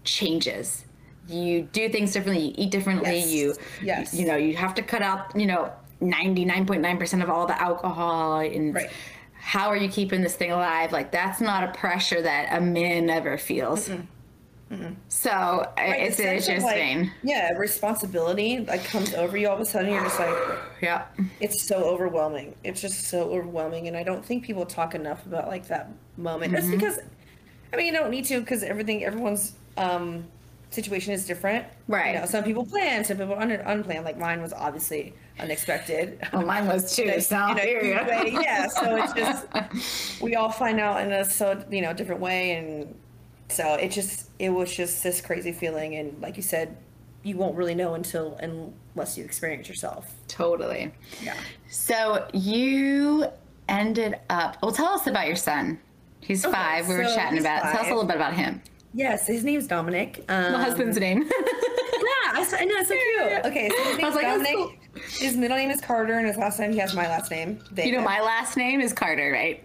changes. 0.03 0.85
You 1.27 1.63
do 1.63 1.89
things 1.89 2.13
differently, 2.13 2.47
you 2.47 2.53
eat 2.57 2.71
differently, 2.71 3.17
Yes. 3.19 3.31
you, 3.33 3.55
Yes. 3.83 4.13
you 4.13 4.25
know, 4.27 4.35
you 4.35 4.55
have 4.55 4.73
to 4.75 4.81
cut 4.81 5.01
out, 5.01 5.35
you 5.35 5.45
know, 5.45 5.71
99.9% 6.01 7.21
of 7.23 7.29
all 7.29 7.45
the 7.45 7.59
alcohol 7.61 8.39
and 8.39 8.73
Right. 8.73 8.89
How 9.39 9.69
are 9.69 9.77
you 9.77 9.89
keeping 9.89 10.21
this 10.21 10.35
thing 10.35 10.51
alive? 10.51 10.91
Like 10.91 11.11
that's 11.11 11.41
not 11.41 11.63
a 11.63 11.71
pressure 11.71 12.21
that 12.21 12.55
a 12.55 12.61
man 12.61 13.09
ever 13.09 13.37
feels. 13.37 13.89
So 15.07 15.31
I 15.31 15.89
Right, 15.89 16.01
it's 16.01 16.17
the 16.17 16.23
sense 16.23 16.47
of, 16.47 16.53
interesting. 16.55 16.99
Like, 16.99 17.09
yeah, 17.23 17.51
responsibility 17.53 18.59
like 18.59 18.83
comes 18.83 19.15
over 19.15 19.35
you 19.35 19.47
all 19.47 19.55
of 19.55 19.61
a 19.61 19.65
sudden. 19.65 19.91
You're 19.91 20.03
just 20.03 20.19
like, 20.19 20.35
yeah. 20.81 21.05
it's 21.39 21.67
so 21.67 21.77
overwhelming. 21.77 22.53
It's 22.63 22.79
just 22.79 23.05
so 23.05 23.31
overwhelming, 23.31 23.87
and 23.87 23.97
I 23.97 24.03
don't 24.03 24.23
think 24.23 24.43
people 24.43 24.67
talk 24.67 24.93
enough 24.93 25.25
about 25.25 25.47
like 25.47 25.67
that 25.69 25.89
moment. 26.17 26.53
Just 26.53 26.69
because, 26.69 26.99
I 27.73 27.77
mean, 27.77 27.87
you 27.87 27.93
don't 27.93 28.11
need 28.11 28.25
to 28.25 28.39
because 28.39 28.61
everything, 28.61 29.03
everyone's 29.03 29.53
um, 29.77 30.27
situation 30.71 31.13
is 31.13 31.25
different. 31.25 31.65
Right. 31.87 32.13
You 32.13 32.19
know, 32.21 32.25
some 32.25 32.43
people 32.43 32.65
plan, 32.65 33.03
some 33.03 33.17
people 33.17 33.35
un- 33.35 33.51
unplanned. 33.51 34.05
Like 34.05 34.17
mine 34.17 34.41
was 34.41 34.53
obviously 34.53 35.13
unexpected. 35.39 36.19
Well, 36.33 36.45
mine 36.45 36.67
was 36.67 36.95
too. 36.95 37.19
So 37.21 37.35
in 37.51 37.57
a 37.57 37.61
here 37.61 37.83
you 37.83 37.95
go. 37.95 38.03
way. 38.05 38.37
Yeah, 38.41 38.67
so 38.67 38.95
it's 38.97 39.13
just 39.13 40.21
we 40.21 40.35
all 40.35 40.51
find 40.51 40.79
out 40.79 41.01
in 41.01 41.11
a 41.11 41.25
so 41.25 41.63
you 41.71 41.81
know 41.81 41.93
different 41.93 42.21
way, 42.21 42.51
and 42.51 42.95
so 43.49 43.73
it 43.75 43.89
just 43.91 44.29
it 44.39 44.49
was 44.49 44.73
just 44.75 45.03
this 45.03 45.21
crazy 45.21 45.51
feeling, 45.51 45.95
and 45.95 46.21
like 46.21 46.37
you 46.37 46.43
said, 46.43 46.77
you 47.23 47.35
won't 47.35 47.55
really 47.55 47.75
know 47.75 47.95
until 47.95 48.37
unless 48.41 49.17
you 49.17 49.23
experience 49.23 49.67
yourself. 49.67 50.13
Totally. 50.27 50.91
Yeah. 51.23 51.35
So 51.69 52.27
you 52.33 53.25
ended 53.67 54.19
up. 54.29 54.57
Well, 54.61 54.71
tell 54.71 54.87
us 54.93 55.07
about 55.07 55.27
your 55.27 55.35
son. 55.35 55.79
He's 56.21 56.45
Okay, 56.45 56.53
five. 56.53 56.87
We 56.87 56.95
were 56.95 57.05
so 57.05 57.15
chatting 57.15 57.39
about. 57.39 57.63
Tell 57.63 57.81
us 57.81 57.87
a 57.87 57.89
little 57.89 58.03
bit 58.05 58.17
about 58.17 58.33
him. 58.33 58.61
Yes, 58.93 59.27
his 59.27 59.43
name's 59.43 59.67
Dominic. 59.67 60.23
Um, 60.29 60.53
My 60.53 60.63
husband's 60.63 60.97
name. 60.99 61.29
Yeah, 62.01 62.39
I, 62.41 62.47
I 62.61 62.65
know 62.65 62.75
it's 62.77 62.87
so 62.89 62.95
cute. 62.95 63.45
Okay, 63.45 63.69
so 63.69 63.83
his 63.83 63.93
I 63.93 63.97
name's 63.97 64.03
was 64.03 64.15
like, 64.15 64.25
Dominic. 64.25 64.79
His 65.19 65.35
middle 65.35 65.57
name 65.57 65.69
is 65.69 65.81
Carter, 65.81 66.13
and 66.17 66.25
his 66.27 66.37
last 66.37 66.59
name 66.59 66.71
he 66.71 66.79
has 66.79 66.93
my 66.95 67.07
last 67.07 67.29
name. 67.29 67.59
you 67.75 67.91
know, 67.91 67.99
Vega. 67.99 68.01
my 68.01 68.21
last 68.21 68.55
name 68.57 68.79
is 68.81 68.93
Carter, 68.93 69.31
right? 69.31 69.61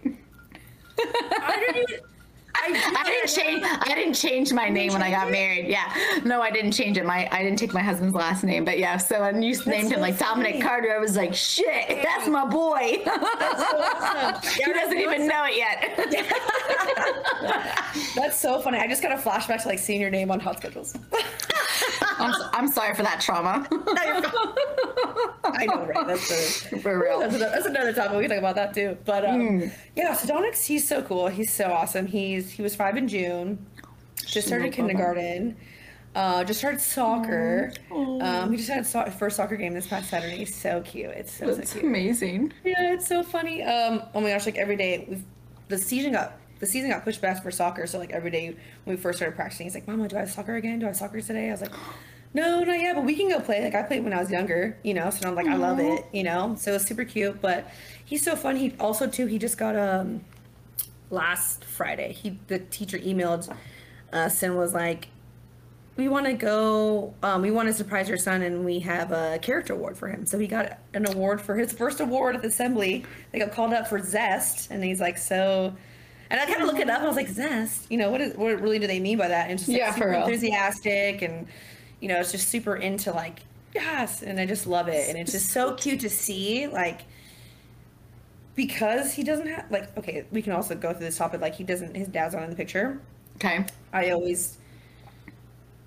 I 0.99 1.55
didn't 1.73 1.89
even. 1.89 1.99
I, 2.57 2.93
I 2.97 3.03
didn't 3.03 3.29
change. 3.29 3.63
I 3.63 3.93
didn't 3.95 4.13
change 4.13 4.53
my 4.53 4.69
name 4.69 4.93
when 4.93 5.01
I 5.03 5.11
got 5.11 5.27
it? 5.27 5.31
married. 5.31 5.67
Yeah, 5.67 5.91
no, 6.23 6.41
I 6.41 6.49
didn't 6.51 6.71
change 6.71 6.97
it. 6.97 7.05
My 7.05 7.27
I 7.31 7.43
didn't 7.43 7.59
take 7.59 7.73
my 7.73 7.81
husband's 7.81 8.15
last 8.15 8.43
name, 8.43 8.63
but 8.65 8.79
yeah. 8.79 8.97
So 8.97 9.21
when 9.21 9.41
you 9.41 9.55
named 9.65 9.89
him 9.89 9.95
so 9.95 9.99
like 10.01 10.17
Dominic. 10.17 10.61
Carter, 10.61 10.93
I 10.95 10.99
was 10.99 11.15
like, 11.15 11.33
shit, 11.35 11.87
that's 12.03 12.27
my 12.27 12.45
boy. 12.45 13.01
That's 13.05 13.69
so 13.69 13.77
awesome. 13.79 14.51
he 14.65 14.73
doesn't 14.73 14.97
even 14.97 15.27
know 15.27 15.43
it 15.47 15.57
yet. 15.57 15.91
That's 18.15 18.37
so 18.39 18.59
funny. 18.61 18.77
I 18.79 18.87
just 18.87 19.01
got 19.01 19.11
a 19.11 19.15
flashback 19.15 19.61
to 19.63 19.67
like 19.67 19.79
seeing 19.79 20.01
your 20.01 20.09
name 20.09 20.31
on 20.31 20.39
HotSchedules. 20.41 20.97
I'm, 22.17 22.31
s- 22.31 22.41
I'm 22.53 22.67
sorry 22.69 22.95
for 22.95 23.03
that 23.03 23.19
trauma. 23.21 23.67
I 25.43 25.65
know, 25.65 25.85
right? 25.85 26.07
That's 26.07 26.69
the, 26.69 26.79
For 26.79 26.99
real. 27.01 27.19
That's 27.19 27.35
another, 27.35 27.51
that's 27.53 27.65
another 27.67 27.93
topic. 27.93 28.17
We 28.17 28.23
can 28.23 28.29
talk 28.31 28.39
about 28.39 28.55
that 28.55 28.73
too. 28.73 28.97
But 29.05 29.25
um, 29.25 29.71
yeah, 29.95 30.13
so 30.13 30.27
Dominic's 30.27 30.65
he's 30.65 30.87
so 30.87 31.01
cool. 31.01 31.27
He's 31.27 31.51
so 31.51 31.71
awesome. 31.71 32.05
He's 32.05 32.44
he 32.51 32.61
was 32.61 32.75
five 32.75 32.97
in 32.97 33.07
June. 33.07 33.65
Just 34.25 34.47
started 34.47 34.71
kindergarten. 34.73 35.55
Uh, 36.15 36.43
just 36.45 36.59
started 36.59 36.79
soccer. 36.79 37.73
Um, 37.91 38.49
he 38.51 38.57
just 38.57 38.69
had 38.69 38.79
his 38.79 38.89
so- 38.89 39.05
first 39.11 39.35
soccer 39.35 39.57
game 39.57 39.73
this 39.73 39.87
past 39.87 40.09
Saturday. 40.09 40.37
He's 40.37 40.55
so 40.55 40.81
cute. 40.81 41.09
It's 41.11 41.31
so 41.33 41.47
so 41.47 41.55
That's 41.55 41.73
cute. 41.73 41.83
amazing. 41.83 42.53
Yeah, 42.63 42.93
it's 42.93 43.05
so 43.07 43.21
funny. 43.21 43.61
Um, 43.63 44.01
oh 44.13 44.21
my 44.21 44.29
gosh, 44.29 44.45
like 44.45 44.57
every 44.57 44.77
day 44.77 45.05
we've 45.09 45.23
the 45.67 45.77
season 45.77 46.13
got 46.13 46.37
the 46.59 46.65
season 46.65 46.89
got 46.89 47.03
pushed 47.03 47.21
back 47.21 47.43
for 47.43 47.51
soccer. 47.51 47.85
So 47.85 47.99
like 47.99 48.11
every 48.11 48.31
day 48.31 48.55
when 48.85 48.95
we 48.95 49.01
first 49.01 49.17
started 49.17 49.35
practicing, 49.35 49.65
he's 49.65 49.73
like, 49.75 49.87
"Mama, 49.87 50.07
do 50.07 50.15
I 50.15 50.19
have 50.21 50.31
soccer 50.31 50.55
again? 50.55 50.79
Do 50.79 50.85
I 50.85 50.89
have 50.89 50.95
soccer 50.95 51.19
today?" 51.19 51.49
I 51.49 51.51
was 51.51 51.61
like, 51.61 51.73
"No, 52.33 52.63
not 52.63 52.79
yet, 52.79 52.95
but 52.95 53.03
we 53.03 53.15
can 53.15 53.27
go 53.27 53.41
play." 53.41 53.61
Like 53.61 53.75
I 53.75 53.83
played 53.83 54.03
when 54.05 54.13
I 54.13 54.19
was 54.21 54.31
younger, 54.31 54.77
you 54.83 54.93
know. 54.93 55.09
So 55.09 55.27
I'm 55.27 55.35
like, 55.35 55.47
I 55.47 55.55
love 55.55 55.79
it, 55.79 56.05
you 56.13 56.23
know. 56.23 56.55
So 56.57 56.73
it's 56.75 56.85
super 56.87 57.03
cute. 57.03 57.41
But 57.41 57.69
he's 58.05 58.23
so 58.23 58.37
fun. 58.37 58.55
He 58.55 58.73
also 58.79 59.05
too 59.07 59.25
he 59.25 59.37
just 59.37 59.57
got 59.57 59.75
um 59.75 60.23
last 61.09 61.63
Friday. 61.63 62.13
He 62.13 62.39
the 62.47 62.59
teacher 62.59 62.97
emailed 62.97 63.55
us 64.11 64.43
and 64.43 64.57
was 64.57 64.73
like, 64.73 65.07
we 65.97 66.09
want 66.09 66.25
to 66.25 66.33
go 66.33 67.13
um, 67.23 67.41
we 67.41 67.51
want 67.51 67.67
to 67.67 67.73
surprise 67.73 68.09
your 68.09 68.17
son 68.17 68.41
and 68.41 68.65
we 68.65 68.79
have 68.79 69.11
a 69.11 69.39
character 69.41 69.73
award 69.73 69.97
for 69.97 70.07
him. 70.07 70.25
So 70.25 70.37
he 70.37 70.47
got 70.47 70.79
an 70.93 71.09
award 71.09 71.41
for 71.41 71.55
his 71.55 71.71
first 71.71 71.99
award 71.99 72.35
at 72.35 72.41
the 72.41 72.49
assembly. 72.49 73.05
They 73.31 73.39
got 73.39 73.51
called 73.51 73.73
up 73.73 73.87
for 73.87 73.99
zest 74.03 74.71
and 74.71 74.83
he's 74.83 74.99
like 74.99 75.17
so 75.17 75.75
and 76.29 76.41
i 76.41 76.45
kind 76.45 76.59
of 76.59 76.67
looked 76.67 76.79
it 76.79 76.89
up 76.89 77.01
i 77.01 77.07
was 77.07 77.15
like 77.15 77.29
zest? 77.29 77.89
You 77.89 77.97
know 77.97 78.11
what 78.11 78.19
is 78.21 78.35
what 78.35 78.59
really 78.61 78.79
do 78.79 78.87
they 78.87 78.99
mean 78.99 79.17
by 79.17 79.29
that? 79.29 79.49
And 79.49 79.57
just 79.57 79.69
like, 79.69 79.77
Yeah, 79.77 79.93
super 79.93 80.13
enthusiastic 80.13 81.21
and 81.21 81.47
you 82.01 82.09
know 82.09 82.19
it's 82.19 82.31
just 82.31 82.49
super 82.49 82.75
into 82.75 83.11
like 83.11 83.39
yes 83.73 84.21
and 84.21 84.39
i 84.39 84.45
just 84.45 84.67
love 84.67 84.87
it. 84.87 85.09
And 85.09 85.17
it's 85.17 85.31
just 85.31 85.51
so 85.51 85.75
cute 85.75 86.01
to 86.01 86.09
see 86.09 86.67
like 86.67 87.01
because 88.55 89.13
he 89.13 89.23
doesn't 89.23 89.47
have 89.47 89.69
like 89.71 89.95
okay 89.97 90.25
we 90.31 90.41
can 90.41 90.53
also 90.53 90.75
go 90.75 90.91
through 90.93 91.05
this 91.05 91.17
topic 91.17 91.41
like 91.41 91.55
he 91.55 91.63
doesn't 91.63 91.95
his 91.95 92.07
dad's 92.07 92.33
not 92.33 92.43
in 92.43 92.49
the 92.49 92.55
picture 92.55 92.99
Okay. 93.37 93.65
I 93.91 94.11
always 94.11 94.57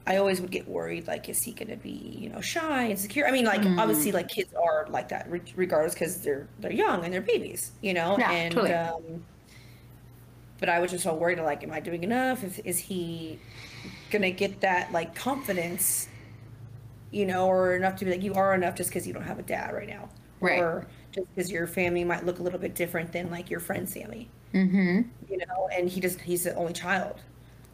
I 0.06 0.16
always 0.16 0.40
would 0.40 0.50
get 0.50 0.66
worried 0.68 1.06
like 1.06 1.28
is 1.28 1.42
he 1.42 1.52
going 1.52 1.68
to 1.68 1.76
be, 1.76 1.90
you 1.90 2.30
know, 2.30 2.40
shy 2.40 2.84
and 2.84 2.98
secure? 2.98 3.26
I 3.26 3.30
mean 3.30 3.44
like 3.44 3.60
Mm. 3.62 3.78
obviously 3.78 4.12
like 4.12 4.28
kids 4.28 4.52
are 4.54 4.86
like 4.88 5.08
that 5.10 5.30
re- 5.30 5.42
regardless 5.56 5.94
cuz 5.94 6.18
they're 6.22 6.48
they're 6.60 6.72
young 6.72 7.04
and 7.04 7.12
they're 7.12 7.20
babies, 7.20 7.72
you 7.82 7.92
know? 7.94 8.16
Yeah, 8.18 8.30
and 8.30 8.52
totally. 8.54 8.72
um 8.74 9.24
but 10.60 10.68
I 10.68 10.80
was 10.80 10.90
just 10.90 11.04
so 11.04 11.14
worried 11.14 11.38
like 11.38 11.62
am 11.62 11.72
I 11.72 11.80
doing 11.80 12.02
enough? 12.04 12.42
Is, 12.44 12.58
is 12.60 12.78
he 12.78 13.38
going 14.10 14.22
to 14.22 14.30
get 14.30 14.60
that 14.60 14.92
like 14.92 15.14
confidence 15.14 16.08
you 17.10 17.24
know 17.26 17.46
or 17.48 17.74
enough 17.76 17.96
to 17.96 18.04
be 18.04 18.10
like 18.10 18.22
you 18.22 18.34
are 18.34 18.54
enough 18.54 18.74
just 18.74 18.92
cuz 18.92 19.06
you 19.06 19.12
don't 19.14 19.22
have 19.24 19.38
a 19.38 19.42
dad 19.42 19.72
right 19.74 19.88
now. 19.88 20.08
Right. 20.40 20.58
Or 20.60 20.86
just 21.18 21.34
cuz 21.36 21.50
your 21.50 21.66
family 21.66 22.04
might 22.04 22.24
look 22.26 22.38
a 22.38 22.42
little 22.42 22.58
bit 22.58 22.74
different 22.74 23.12
than 23.12 23.30
like 23.30 23.50
your 23.50 23.60
friend's 23.60 23.92
family. 23.94 24.28
Mhm. 24.54 25.06
You 25.28 25.38
know, 25.38 25.68
and 25.72 25.88
he 25.88 26.00
just 26.00 26.20
he's 26.20 26.44
the 26.44 26.54
only 26.54 26.72
child. 26.72 27.16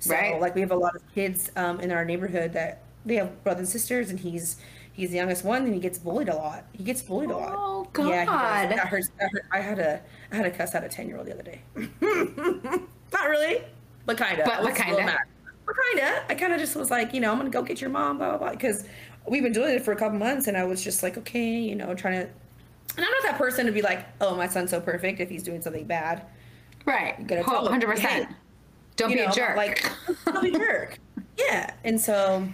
So 0.00 0.12
Right. 0.14 0.40
like 0.40 0.54
we 0.54 0.60
have 0.60 0.72
a 0.72 0.76
lot 0.76 0.94
of 0.96 1.02
kids 1.14 1.50
um, 1.56 1.80
in 1.80 1.90
our 1.92 2.04
neighborhood 2.04 2.52
that 2.54 2.82
they 3.06 3.14
have 3.16 3.42
brothers 3.44 3.60
and 3.60 3.68
sisters, 3.68 4.10
and 4.10 4.18
he's 4.20 4.56
he's 4.92 5.10
the 5.10 5.16
youngest 5.16 5.44
one, 5.44 5.64
and 5.64 5.74
he 5.74 5.80
gets 5.80 5.98
bullied 5.98 6.28
a 6.28 6.34
lot. 6.34 6.64
He 6.72 6.84
gets 6.84 7.02
bullied 7.02 7.30
a 7.30 7.36
lot. 7.36 7.52
Oh, 7.56 7.88
God. 7.92 8.08
Yeah, 8.08 8.66
That 8.68 8.78
hurts. 8.88 9.08
That 9.18 9.30
hurt. 9.30 9.44
I 9.52 9.60
had 9.60 9.78
a 9.78 10.00
I 10.32 10.36
had 10.36 10.46
a 10.46 10.50
cuss 10.50 10.74
out 10.74 10.84
a 10.84 10.88
ten 10.88 11.06
year 11.08 11.16
old 11.18 11.26
the 11.26 11.32
other 11.34 11.42
day. 11.42 11.60
Not 13.12 13.28
really, 13.28 13.62
but 14.06 14.16
kind 14.16 14.38
of. 14.40 14.46
But- 14.46 14.62
but 14.62 14.74
kinda. 14.74 15.18
But 15.66 15.76
kind 15.76 16.00
of. 16.08 16.24
I 16.28 16.34
kind 16.34 16.52
of 16.52 16.60
just 16.60 16.76
was 16.76 16.90
like, 16.90 17.14
you 17.14 17.20
know, 17.20 17.30
I'm 17.32 17.38
gonna 17.38 17.48
go 17.50 17.62
get 17.62 17.80
your 17.80 17.88
mom, 17.90 18.18
blah 18.18 18.30
blah 18.30 18.38
blah, 18.38 18.50
because 18.50 18.84
we've 19.26 19.42
been 19.42 19.52
doing 19.52 19.74
it 19.74 19.82
for 19.82 19.92
a 19.92 19.96
couple 19.96 20.18
months, 20.18 20.46
and 20.46 20.56
I 20.56 20.64
was 20.64 20.82
just 20.84 21.02
like, 21.02 21.16
okay, 21.18 21.54
you 21.58 21.74
know, 21.74 21.94
trying 21.94 22.26
to. 22.26 22.28
And 22.96 23.04
I'm 23.04 23.10
not 23.10 23.22
that 23.24 23.38
person 23.38 23.66
to 23.66 23.72
be 23.72 23.82
like, 23.82 24.06
oh, 24.20 24.34
my 24.36 24.46
son's 24.48 24.70
so 24.70 24.80
perfect 24.80 25.20
if 25.20 25.28
he's 25.28 25.42
doing 25.42 25.60
something 25.62 25.84
bad. 25.86 26.22
Right. 26.86 27.26
gotta 27.26 27.42
tell 27.42 27.66
100%. 27.68 27.98
hey, 27.98 28.26
Don't 28.96 29.08
be 29.10 29.16
know, 29.16 29.28
a 29.28 29.32
jerk. 29.32 29.56
Like, 29.56 29.84
don't 30.26 30.42
be 30.42 30.50
a 30.50 30.58
jerk. 30.58 30.98
Yeah, 31.36 31.72
and 31.82 32.00
so, 32.00 32.46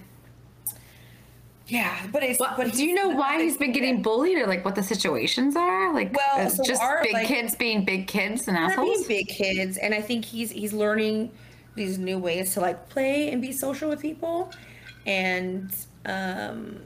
yeah, 1.67 2.07
but 2.11 2.23
it's. 2.23 2.41
Well, 2.41 2.55
but 2.57 2.73
do 2.73 2.85
you 2.85 2.95
know 2.95 3.11
why 3.11 3.41
he's 3.43 3.57
been 3.57 3.73
getting 3.73 4.03
bullied 4.03 4.39
or 4.39 4.47
like 4.47 4.65
what 4.65 4.75
the 4.75 4.83
situations 4.83 5.55
are? 5.55 5.93
Like, 5.95 6.17
Well, 6.17 6.47
uh, 6.47 6.49
so 6.49 6.65
just 6.65 6.83
our, 6.83 7.03
big 7.03 7.13
like- 7.13 7.27
kids 7.27 7.55
being 7.55 7.85
big 7.85 8.07
kids 8.09 8.49
and 8.49 8.57
assholes? 8.57 9.07
being 9.07 9.25
big 9.25 9.29
kids, 9.29 9.77
and 9.77 9.95
I 9.95 10.01
think 10.01 10.25
he's 10.25 10.51
he's 10.51 10.73
learning 10.73 11.31
these 11.77 11.99
new 11.99 12.19
ways 12.19 12.55
to 12.55 12.61
like 12.61 12.89
play 12.89 13.31
and 13.31 13.41
be 13.41 13.53
social 13.53 13.89
with 13.91 14.01
people, 14.01 14.51
and 15.07 15.71
um, 16.07 16.81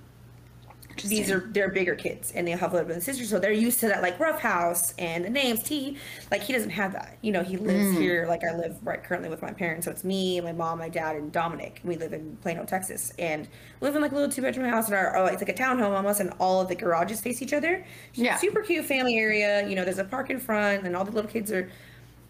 these 1.02 1.30
are 1.30 1.40
they're 1.50 1.70
bigger 1.70 1.94
kids 1.94 2.32
and 2.34 2.46
they 2.46 2.52
have 2.52 2.70
a 2.70 2.74
little 2.74 2.88
bit 2.88 2.96
of 2.96 3.02
sister, 3.02 3.24
so 3.24 3.38
they're 3.38 3.52
used 3.52 3.80
to 3.80 3.88
that 3.88 4.02
like 4.02 4.18
rough 4.20 4.40
house 4.40 4.94
and 4.98 5.24
the 5.24 5.30
names 5.30 5.62
T. 5.62 5.96
Like 6.30 6.42
he 6.42 6.52
doesn't 6.52 6.70
have 6.70 6.92
that. 6.92 7.18
You 7.20 7.32
know, 7.32 7.42
he 7.42 7.56
lives 7.56 7.94
hmm. 7.94 8.00
here 8.00 8.26
like 8.28 8.42
I 8.44 8.56
live 8.56 8.76
right 8.82 9.02
currently 9.02 9.28
with 9.28 9.42
my 9.42 9.52
parents. 9.52 9.86
So 9.86 9.90
it's 9.90 10.04
me, 10.04 10.40
my 10.40 10.52
mom, 10.52 10.78
my 10.78 10.88
dad, 10.88 11.16
and 11.16 11.32
Dominic. 11.32 11.80
We 11.84 11.96
live 11.96 12.12
in 12.12 12.36
Plano, 12.36 12.64
Texas, 12.64 13.12
and 13.18 13.48
we 13.80 13.86
live 13.86 13.96
in 13.96 14.02
like 14.02 14.12
a 14.12 14.14
little 14.14 14.30
two 14.30 14.42
bedroom 14.42 14.68
house 14.68 14.86
and 14.86 14.94
our, 14.94 15.16
our 15.16 15.32
it's 15.32 15.42
like 15.42 15.48
a 15.48 15.60
townhome 15.60 15.94
almost, 15.96 16.20
and 16.20 16.32
all 16.38 16.60
of 16.60 16.68
the 16.68 16.74
garages 16.74 17.20
face 17.20 17.42
each 17.42 17.52
other. 17.52 17.84
Yeah. 18.14 18.36
super 18.36 18.62
cute 18.62 18.84
family 18.84 19.18
area. 19.18 19.66
You 19.68 19.74
know, 19.74 19.84
there's 19.84 19.98
a 19.98 20.04
park 20.04 20.30
in 20.30 20.38
front, 20.38 20.86
and 20.86 20.96
all 20.96 21.04
the 21.04 21.12
little 21.12 21.30
kids 21.30 21.50
are, 21.52 21.70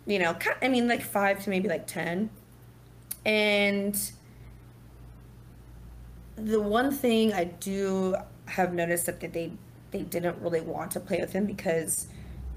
you 0.07 0.19
know, 0.19 0.37
I 0.63 0.69
mean 0.69 0.89
like 0.89 1.03
five 1.03 1.43
to 1.45 1.51
maybe 1.51 1.69
like 1.69 1.87
ten, 1.87 2.31
and 3.25 3.99
the 6.37 6.61
one 6.61 6.91
thing 6.91 7.33
I 7.33 7.45
do 7.45 8.17
have 8.47 8.73
noticed 8.73 9.07
that 9.07 9.21
they 9.21 9.53
they 9.91 10.03
didn't 10.03 10.41
really 10.41 10.61
want 10.61 10.91
to 10.91 11.01
play 11.01 11.21
with 11.21 11.33
him 11.33 11.47
because 11.47 12.09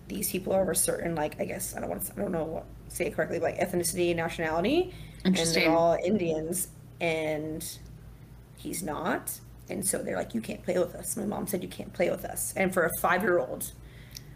these 0.07 0.29
people 0.31 0.53
are 0.53 0.63
of 0.63 0.69
a 0.69 0.75
certain 0.75 1.15
like 1.15 1.39
I 1.39 1.45
guess 1.45 1.75
I 1.75 1.79
don't 1.79 1.89
want 1.89 2.05
to 2.05 2.13
I 2.17 2.21
don't 2.21 2.31
know 2.31 2.43
what 2.43 2.65
say 2.89 3.07
it 3.07 3.15
correctly 3.15 3.39
but 3.39 3.55
like 3.55 3.59
ethnicity 3.59 4.09
and 4.09 4.17
nationality. 4.17 4.93
And 5.23 5.35
they're 5.35 5.71
all 5.71 5.97
Indians 6.03 6.69
and 7.01 7.65
he's 8.55 8.81
not. 8.81 9.39
And 9.69 9.85
so 9.85 10.01
they're 10.01 10.15
like 10.15 10.33
you 10.33 10.41
can't 10.41 10.63
play 10.63 10.79
with 10.79 10.95
us. 10.95 11.17
My 11.17 11.25
mom 11.25 11.47
said 11.47 11.61
you 11.61 11.69
can't 11.69 11.93
play 11.93 12.09
with 12.09 12.25
us. 12.25 12.53
And 12.55 12.73
for 12.73 12.85
a 12.85 12.91
five 12.99 13.21
year 13.21 13.39
old 13.39 13.71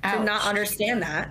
to 0.04 0.24
not 0.24 0.46
understand 0.46 1.02
that 1.02 1.30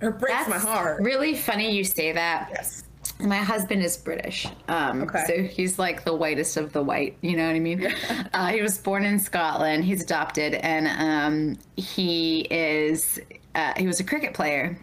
it 0.00 0.18
breaks 0.18 0.48
my 0.48 0.58
heart. 0.58 1.02
really 1.02 1.34
funny 1.34 1.74
you 1.74 1.84
say 1.84 2.12
that. 2.12 2.48
yes 2.52 2.85
My 3.18 3.38
husband 3.38 3.82
is 3.82 3.96
British. 3.96 4.46
Um, 4.68 5.02
Okay. 5.02 5.24
So 5.26 5.42
he's 5.42 5.78
like 5.78 6.04
the 6.04 6.14
whitest 6.14 6.56
of 6.56 6.72
the 6.72 6.82
white. 6.82 7.16
You 7.22 7.36
know 7.36 7.46
what 7.46 7.56
I 7.56 7.60
mean? 7.60 7.86
uh, 8.34 8.48
he 8.48 8.60
was 8.62 8.76
born 8.78 9.04
in 9.04 9.18
Scotland. 9.18 9.84
He's 9.84 10.02
adopted, 10.02 10.54
and 10.54 10.86
um, 10.88 11.58
he 11.76 12.40
is 12.50 13.18
uh, 13.54 13.72
he 13.76 13.86
was 13.86 14.00
a 14.00 14.04
cricket 14.04 14.34
player, 14.34 14.78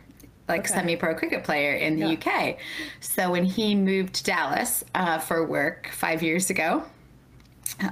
like 0.48 0.62
Okay. 0.62 0.74
semi-pro 0.74 1.14
cricket 1.16 1.44
player 1.44 1.76
in 1.76 2.00
the 2.00 2.08
Yeah. 2.08 2.14
UK. 2.14 2.58
So 3.02 3.30
when 3.32 3.46
he 3.46 3.76
moved 3.76 4.16
to 4.16 4.24
Dallas 4.24 4.84
uh, 4.96 5.20
for 5.20 5.46
work 5.46 5.90
five 5.94 6.24
years 6.24 6.50
ago, 6.50 6.84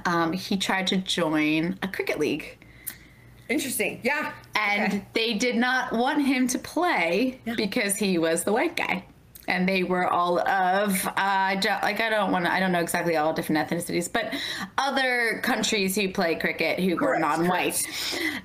um, 0.06 0.32
he 0.32 0.56
tried 0.56 0.88
to 0.88 0.96
join 0.96 1.78
a 1.82 1.88
cricket 1.88 2.18
league. 2.18 2.58
interesting 3.48 4.00
yeah 4.02 4.32
And 4.56 4.92
Okay. 4.92 5.04
they 5.12 5.34
did 5.34 5.56
not 5.56 5.92
want 5.92 6.24
him 6.26 6.46
to 6.48 6.58
play 6.58 7.38
because 7.56 7.96
he 7.96 8.16
was 8.18 8.44
the 8.44 8.52
white 8.52 8.76
guy. 8.76 9.04
And 9.52 9.68
they 9.68 9.82
were 9.82 10.06
all 10.08 10.38
of, 10.48 11.06
uh, 11.06 11.56
like, 11.82 12.00
I 12.00 12.08
don't 12.10 12.32
want 12.32 12.46
I 12.46 12.58
don't 12.58 12.72
know 12.72 12.80
exactly 12.80 13.16
all 13.16 13.32
different 13.34 13.68
ethnicities, 13.68 14.10
but 14.10 14.32
other 14.78 15.40
countries 15.42 15.94
who 15.94 16.08
play 16.10 16.34
cricket 16.36 16.80
who 16.80 16.90
were 16.96 16.96
Correct, 16.96 17.20
non 17.20 17.48
white. 17.48 17.86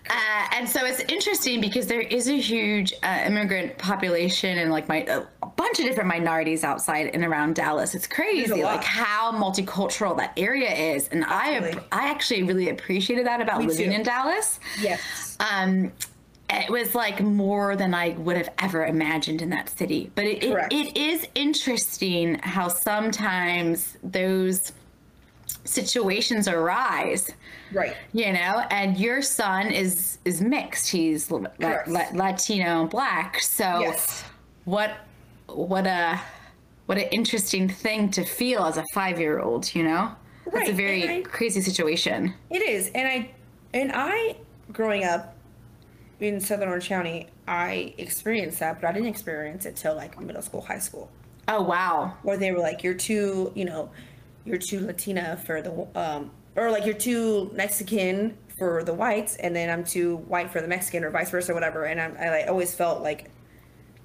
Uh, 0.10 0.48
and 0.54 0.68
so 0.68 0.86
it's 0.86 1.00
interesting 1.08 1.62
because 1.62 1.88
there 1.88 2.02
is 2.02 2.28
a 2.28 2.38
huge 2.38 2.94
uh, 3.04 3.24
immigrant 3.26 3.78
population 3.78 4.58
and 4.58 4.70
like 4.72 4.88
my, 4.90 4.98
a 5.42 5.46
bunch 5.56 5.80
of 5.80 5.86
different 5.86 6.10
minorities 6.10 6.64
outside 6.64 7.12
and 7.14 7.24
around 7.24 7.56
Dallas. 7.56 7.96
It's 7.96 8.08
crazy, 8.08 8.64
like 8.64 8.84
how 8.84 9.32
multicultural 9.32 10.18
that 10.18 10.34
area 10.38 10.74
is. 10.94 11.08
And 11.08 11.24
I, 11.26 11.74
I 11.92 12.10
actually 12.10 12.44
really 12.44 12.70
appreciated 12.70 13.26
that 13.28 13.40
about 13.42 13.60
Me 13.60 13.68
living 13.68 13.90
too. 13.92 13.96
in 13.96 14.04
Dallas 14.04 14.60
yes 14.82 15.38
um 15.40 15.92
it 16.50 16.70
was 16.70 16.96
like 16.96 17.22
more 17.22 17.75
than 17.75 17.94
I 17.94 18.10
would 18.10 18.38
have 18.38 18.50
ever 18.60 18.86
imagined 18.86 19.42
in 19.42 19.50
that 19.50 19.70
city. 19.70 20.12
But 20.16 20.25
it, 20.25 20.44
it, 20.44 20.68
it 20.72 20.98
is 20.98 21.27
interesting 21.36 22.39
how 22.39 22.70
sometimes 22.70 23.98
those 24.04 24.72
situations 25.66 26.48
arise, 26.48 27.29
right 27.74 27.96
you 28.14 28.31
know, 28.31 28.64
and 28.72 28.98
your 28.98 29.22
son 29.22 29.68
is 29.68 30.18
is 30.24 30.42
mixed. 30.42 30.90
He's 30.90 31.29
la- 31.29 31.48
la- 31.60 32.10
Latino 32.14 32.81
and 32.81 32.90
black. 32.90 33.42
So 33.42 33.79
yes 33.81 34.24
what 34.68 34.98
what 35.48 35.88
a 35.88 36.20
what 36.88 36.98
an 36.98 37.05
interesting 37.12 37.70
thing 37.70 38.12
to 38.12 38.24
feel 38.24 38.64
as 38.66 38.77
a 38.77 38.83
5-year-old, 38.94 39.74
you 39.75 39.83
know? 39.83 40.12
right. 40.46 40.53
That's 40.53 40.70
a 40.70 40.74
very 40.74 41.20
I- 41.20 41.22
crazy 41.22 41.62
situation. 41.62 42.33
It 42.50 42.62
is, 42.62 42.92
and 42.94 43.07
I 43.07 43.31
and 43.74 43.92
I 43.94 44.36
growing 44.74 45.05
up 45.05 45.37
in 46.20 46.40
Southern 46.40 46.70
Orange 46.70 46.88
County, 46.88 47.27
I 47.48 47.94
experienced 47.98 48.60
that, 48.60 48.82
but 48.82 48.88
I 48.88 48.94
didn't 48.94 49.10
experience 49.10 49.66
it 49.66 49.75
till 49.75 49.96
like 49.96 50.20
middle 50.20 50.42
school, 50.42 50.62
high 50.62 50.80
school, 50.80 51.10
Oh 51.48 51.62
wow. 51.62 52.14
where 52.24 52.38
they 52.38 52.51
were 52.51 52.60
like, 52.60 52.84
"You're 52.84 52.94
too, 52.96 53.51
you 53.56 53.66
know, 53.66 53.90
you're 54.46 54.58
too 54.58 54.80
Latina 54.80 55.38
for 55.46 55.62
the, 55.62 55.88
um, 55.96 56.32
or 56.56 56.72
like 56.72 56.86
you're 56.86 56.96
too 56.96 57.51
Mexican 57.53 58.38
for 58.58 58.84
the 58.84 58.94
whites, 58.94 59.36
and 59.36 59.56
then 59.56 59.70
I'm 59.70 59.84
too 59.84 60.18
white 60.27 60.50
for 60.51 60.62
the 60.62 60.68
Mexican, 60.68 61.03
or 61.03 61.12
vice 61.12 61.30
versa, 61.30 61.53
whatever." 61.53 61.86
And 61.86 62.01
I'm, 62.01 62.18
I 62.20 62.30
like 62.30 62.48
always 62.48 62.74
felt 62.74 63.01
like. 63.03 63.30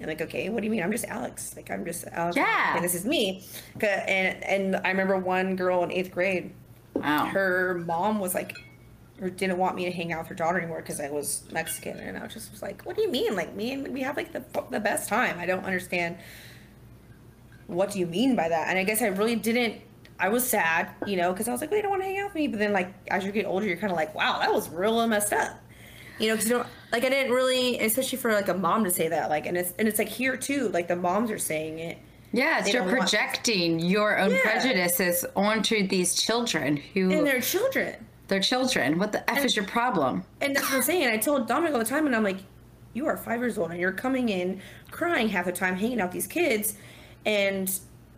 And 0.01 0.09
like, 0.09 0.21
okay, 0.21 0.49
what 0.49 0.61
do 0.63 0.65
you 0.65 0.71
mean? 0.73 0.83
I'm 0.83 0.91
just 0.91 1.05
Alex. 1.05 1.55
Like, 1.55 1.71
I'm 1.71 1.85
just 1.85 2.05
Alex. 2.09 2.37
Yeah. 2.37 2.75
And 2.75 2.83
this 2.85 2.93
is 2.97 3.05
me. 3.05 3.45
And 3.81 4.43
and 4.43 4.77
I 4.85 4.91
remember 4.91 5.17
one 5.17 5.55
girl 5.55 5.85
in 5.85 5.93
eighth 5.93 6.11
grade 6.11 6.53
Wow. 6.95 7.27
her 7.27 7.81
mom 7.87 8.19
was 8.19 8.35
like 8.35 8.57
or 9.23 9.31
didn't 9.31 9.57
want 9.57 9.77
me 9.77 9.85
to 9.85 9.93
hang 9.93 10.13
out 10.13 10.19
with 10.19 10.29
her 10.29 10.35
daughter 10.35 10.59
anymore 10.59 10.83
because 10.83 11.01
I 11.01 11.09
was 11.09 11.45
Mexican 11.53 11.97
and 11.99 12.19
I 12.19 12.25
was 12.25 12.35
just 12.35 12.51
was 12.51 12.61
like, 12.61 12.83
what 12.83 12.97
do 12.97 13.03
you 13.03 13.11
mean? 13.11 13.37
Like 13.37 13.55
me 13.55 13.73
and 13.73 13.89
we 13.89 14.03
have 14.03 14.17
like 14.17 14.33
the 14.33 14.45
the 14.71 14.81
best 14.81 15.09
time. 15.09 15.39
I 15.39 15.47
don't 15.47 15.65
understand 15.65 16.17
what 17.69 17.93
do 17.93 18.01
you 18.01 18.07
mean 18.07 18.35
by 18.37 18.49
that? 18.49 18.69
And 18.69 18.79
I 18.79 18.85
guess 18.85 19.01
I 19.01 19.07
really 19.07 19.37
didn't 19.37 19.81
I 20.19 20.29
was 20.29 20.47
sad, 20.47 20.91
you 21.07 21.17
know, 21.17 21.33
because 21.33 21.49
I 21.49 21.53
was 21.53 21.61
like, 21.61 21.71
well, 21.71 21.79
they 21.79 21.83
don't 21.83 21.91
want 21.91 22.03
to 22.03 22.07
hang 22.07 22.19
out 22.19 22.27
with 22.27 22.35
me. 22.37 22.47
But 22.47 22.61
then, 22.61 22.73
like, 22.73 22.93
as 23.09 23.25
you 23.25 23.33
get 23.33 23.45
older, 23.45 23.67
you're 23.67 23.77
kind 23.77 23.91
of 23.91 23.97
like, 23.97 24.15
wow, 24.15 24.39
that 24.39 24.53
was 24.53 24.69
real 24.69 25.05
messed 25.09 25.33
up, 25.33 25.59
you 26.21 26.29
know, 26.29 26.35
because 26.35 26.49
you 26.49 26.57
don't 26.57 26.69
like 26.93 27.05
I 27.05 27.09
didn't 27.09 27.33
really, 27.33 27.79
especially 27.81 28.19
for 28.19 28.33
like 28.33 28.49
a 28.49 28.55
mom 28.55 28.85
to 28.85 28.91
say 28.91 29.09
that, 29.09 29.31
like, 29.31 29.47
and 29.47 29.57
it's 29.57 29.73
and 29.79 29.89
it's 29.89 29.99
like 29.99 30.09
here 30.09 30.37
too, 30.37 30.69
like 30.69 30.87
the 30.87 30.97
moms 30.97 31.31
are 31.31 31.39
saying 31.39 31.79
it, 31.79 31.99
Yeah, 32.33 32.59
it's 32.59 32.67
They 32.67 32.75
you're 32.75 32.89
projecting 32.89 33.81
your 33.81 34.19
own 34.19 34.33
Yeah. 34.33 34.43
prejudices 34.43 35.25
onto 35.35 35.89
these 35.89 36.15
children 36.15 36.77
who 36.77 37.11
and 37.11 37.27
they're 37.27 37.41
children. 37.41 37.97
They're 38.33 38.41
children. 38.41 38.99
What 38.99 39.13
the 39.13 39.29
f 39.31 39.45
is 39.45 39.55
your 39.55 39.67
problem? 39.67 40.25
And 40.41 40.57
that's 40.57 40.67
what 40.71 40.77
I'm 40.77 40.83
saying. 40.83 41.09
I 41.09 41.19
told 41.19 41.47
Dominic 41.47 41.75
all 41.75 41.79
the 41.79 41.85
time, 41.85 42.07
and 42.07 42.17
I'm 42.17 42.25
like, 42.25 42.39
you 42.95 43.07
are 43.07 43.17
five 43.17 43.41
years 43.41 43.59
old, 43.59 43.71
and 43.71 43.79
you're 43.79 43.93
coming 43.93 44.31
in 44.31 44.63
crying 44.91 45.29
half 45.29 45.45
the 45.45 45.53
time, 45.53 45.77
hanging 45.77 46.01
out 46.01 46.07
with 46.09 46.15
these 46.15 46.27
kids, 46.27 46.75
and 47.27 47.71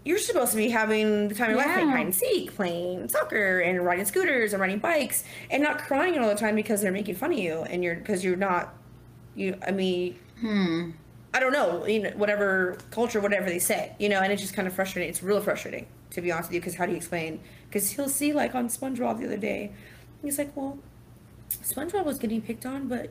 you're 0.05 0.19
supposed 0.19 0.53
to 0.53 0.57
be 0.57 0.69
having 0.69 1.29
the 1.29 1.35
time 1.35 1.51
of 1.51 1.57
your 1.57 1.65
life 1.65 1.75
playing 1.75 1.89
hide 1.89 2.05
and 2.07 2.15
seek, 2.15 2.55
playing 2.55 3.09
soccer, 3.09 3.61
and 3.61 3.85
riding 3.85 4.05
scooters 4.05 4.53
and 4.53 4.61
riding 4.61 4.79
bikes, 4.79 5.25
and 5.51 5.63
not 5.63 5.79
crying 5.79 6.17
all 6.19 6.29
the 6.29 6.37
time 6.37 6.55
because 6.55 6.81
they're 6.81 6.93
making 6.93 7.17
fun 7.17 7.33
of 7.33 7.39
you, 7.39 7.63
and 7.63 7.83
you're 7.83 7.97
because 7.97 8.25
you're 8.25 8.37
not, 8.37 8.73
you. 9.35 9.59
I 9.67 9.73
mean, 9.73 10.17
hmm. 10.41 10.91
I 11.33 11.41
don't 11.41 11.53
know, 11.53 11.85
you 11.87 12.03
know, 12.03 12.11
whatever 12.11 12.79
culture, 12.93 13.21
whatever 13.21 13.47
they 13.47 13.59
say, 13.59 13.97
you 13.99 14.09
know, 14.09 14.21
and 14.21 14.33
it's 14.33 14.43
just 14.43 14.55
kind 14.55 14.69
of 14.69 14.75
frustrating. 14.75 15.11
It's 15.11 15.25
real 15.25 15.41
frustrating, 15.41 15.87
to 16.11 16.21
be 16.21 16.31
honest 16.31 16.51
with 16.51 16.55
you, 16.55 16.61
because 16.61 16.77
how 16.77 16.87
do 16.87 16.93
you 16.93 16.99
explain? 16.99 17.41
Because 17.69 17.91
he'll 17.91 18.09
see, 18.09 18.33
like, 18.33 18.55
on 18.55 18.69
SpongeBob 18.69 19.19
the 19.19 19.27
other 19.27 19.37
day, 19.37 19.73
he's 20.25 20.39
like, 20.39 20.57
well, 20.57 20.79
SpongeBob 21.51 22.05
was 22.05 22.19
getting 22.19 22.41
picked 22.43 22.67
on, 22.67 22.89
but, 22.89 23.11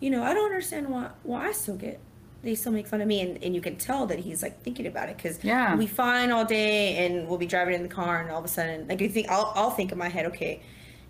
you 0.00 0.10
know, 0.10 0.22
I 0.22 0.32
don't 0.34 0.46
understand 0.46 0.88
why, 0.88 1.10
why 1.22 1.48
I 1.48 1.52
still 1.52 1.76
get, 1.76 2.00
they 2.42 2.54
still 2.54 2.72
make 2.72 2.86
fun 2.86 3.00
of 3.00 3.08
me. 3.08 3.20
And, 3.20 3.42
and 3.42 3.54
you 3.54 3.60
can 3.60 3.76
tell 3.76 4.06
that 4.06 4.18
he's, 4.20 4.42
like, 4.42 4.62
thinking 4.62 4.86
about 4.86 5.08
it, 5.08 5.16
because 5.16 5.42
Yeah. 5.42 5.74
we'll 5.74 5.86
fine 5.86 6.30
all 6.30 6.44
day, 6.44 7.06
and 7.06 7.28
we'll 7.28 7.38
be 7.38 7.46
driving 7.46 7.74
in 7.74 7.82
the 7.82 7.88
car, 7.88 8.20
and 8.20 8.30
all 8.30 8.38
of 8.38 8.44
a 8.44 8.48
sudden, 8.48 8.88
like, 8.88 9.00
I 9.02 9.08
think, 9.08 9.28
I'll, 9.30 9.52
I'll 9.54 9.70
think 9.70 9.92
in 9.92 9.98
my 9.98 10.08
head, 10.08 10.26
okay, 10.26 10.62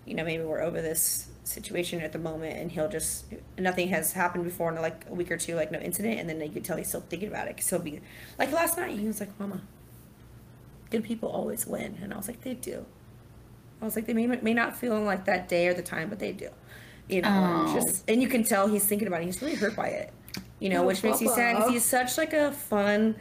you 0.05 0.13
know, 0.15 0.23
maybe 0.23 0.43
we're 0.43 0.61
over 0.61 0.81
this 0.81 1.27
situation 1.43 2.01
at 2.01 2.11
the 2.11 2.17
moment 2.17 2.57
and 2.57 2.71
he'll 2.71 2.89
just 2.89 3.25
nothing 3.59 3.87
has 3.89 4.11
happened 4.13 4.43
before 4.43 4.71
in 4.73 4.81
like 4.81 5.05
a 5.07 5.13
week 5.13 5.29
or 5.29 5.37
two 5.37 5.53
like 5.53 5.71
no 5.71 5.77
incident 5.77 6.19
and 6.19 6.27
then 6.27 6.41
you 6.41 6.49
could 6.49 6.65
tell 6.65 6.75
he's 6.75 6.87
still 6.87 7.01
thinking 7.07 7.27
about 7.29 7.47
it 7.47 7.55
because 7.55 7.69
he'll 7.69 7.77
be 7.77 8.01
like 8.39 8.51
last 8.51 8.79
night 8.79 8.97
he 8.97 9.05
was 9.05 9.19
like 9.19 9.29
mama 9.39 9.61
good 10.89 11.03
people 11.03 11.29
always 11.29 11.67
win 11.67 11.99
and 12.01 12.11
i 12.11 12.17
was 12.17 12.27
like 12.27 12.41
they 12.41 12.55
do 12.55 12.83
i 13.81 13.85
was 13.85 13.95
like 13.95 14.05
they 14.05 14.13
may, 14.13 14.27
may 14.27 14.53
not 14.53 14.75
feel 14.75 14.99
like 15.01 15.25
that 15.25 15.47
day 15.47 15.67
or 15.67 15.73
the 15.73 15.81
time 15.81 16.09
but 16.09 16.19
they 16.19 16.31
do 16.31 16.49
you 17.09 17.21
know 17.21 17.27
and 17.29 17.69
Oh. 17.69 17.73
just 17.73 18.03
and 18.09 18.21
you 18.21 18.27
can 18.27 18.43
tell 18.43 18.67
he's 18.67 18.85
thinking 18.85 19.07
about 19.07 19.21
it. 19.21 19.25
He's 19.25 19.41
really 19.41 19.55
hurt 19.55 19.75
by 19.75 19.87
it 19.87 20.11
you 20.59 20.69
know 20.69 20.83
oh, 20.83 20.87
which 20.87 21.03
makes 21.03 21.21
me 21.21 21.27
sad 21.27 21.55
because 21.57 21.71
he's 21.71 21.83
such 21.85 22.17
like 22.17 22.33
a 22.33 22.51
fun 22.51 23.15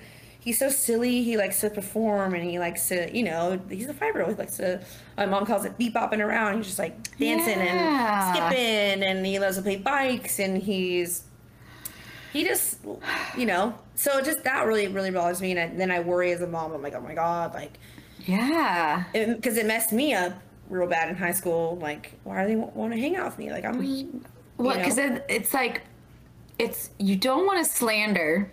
he's 0.44 0.58
so 0.58 0.68
silly. 0.68 1.22
He 1.22 1.36
likes 1.38 1.60
to 1.62 1.70
perform 1.70 2.34
and 2.34 2.44
he 2.44 2.58
likes 2.58 2.88
to 2.88 3.14
you 3.16 3.24
know 3.24 3.58
he's 3.70 3.88
a 3.88 3.94
old 4.20 4.28
he 4.28 4.34
likes 4.34 4.58
to 4.58 4.84
my 5.16 5.26
mom 5.26 5.46
calls 5.46 5.64
it 5.64 5.76
beep 5.78 5.94
bopping 5.94 6.20
around. 6.20 6.58
He's 6.58 6.66
just 6.66 6.78
like 6.78 6.94
dancing 7.18 7.58
Yeah. 7.58 8.28
and 8.28 8.36
skipping 8.36 9.02
and 9.08 9.26
he 9.26 9.38
loves 9.38 9.56
to 9.56 9.62
play 9.62 9.76
bikes 9.76 10.38
and 10.38 10.62
he's 10.62 11.22
he 12.32 12.44
just 12.44 12.78
you 13.38 13.46
know 13.46 13.74
so 13.94 14.20
just 14.20 14.44
that 14.44 14.66
really 14.66 14.86
really 14.88 15.10
bothers 15.10 15.40
me. 15.40 15.52
And 15.52 15.60
I, 15.60 15.76
then 15.76 15.90
i 15.90 16.00
worry 16.00 16.30
as 16.32 16.42
a 16.42 16.46
mom. 16.46 16.72
I'm 16.72 16.82
like 16.82 16.94
oh 16.94 17.00
my 17.00 17.14
god 17.14 17.54
like 17.54 17.78
Yeah. 18.26 19.04
because 19.12 19.56
it, 19.56 19.66
messed 19.66 19.92
me 19.92 20.14
up 20.14 20.34
real 20.68 20.86
bad 20.88 21.08
in 21.08 21.14
high 21.16 21.32
school 21.32 21.76
like 21.80 22.12
why 22.24 22.42
do 22.42 22.48
they 22.48 22.56
want 22.56 22.92
to 22.92 22.98
hang 22.98 23.16
out 23.16 23.26
with 23.26 23.38
me 23.38 23.50
like 23.50 23.64
i'm 23.64 24.24
Well, 24.56 24.76
because 24.76 24.98
it's 24.98 25.52
like, 25.52 25.82
it's 26.58 26.90
you 26.98 27.16
don't 27.16 27.44
want 27.46 27.64
to 27.64 27.70
slander. 27.70 28.50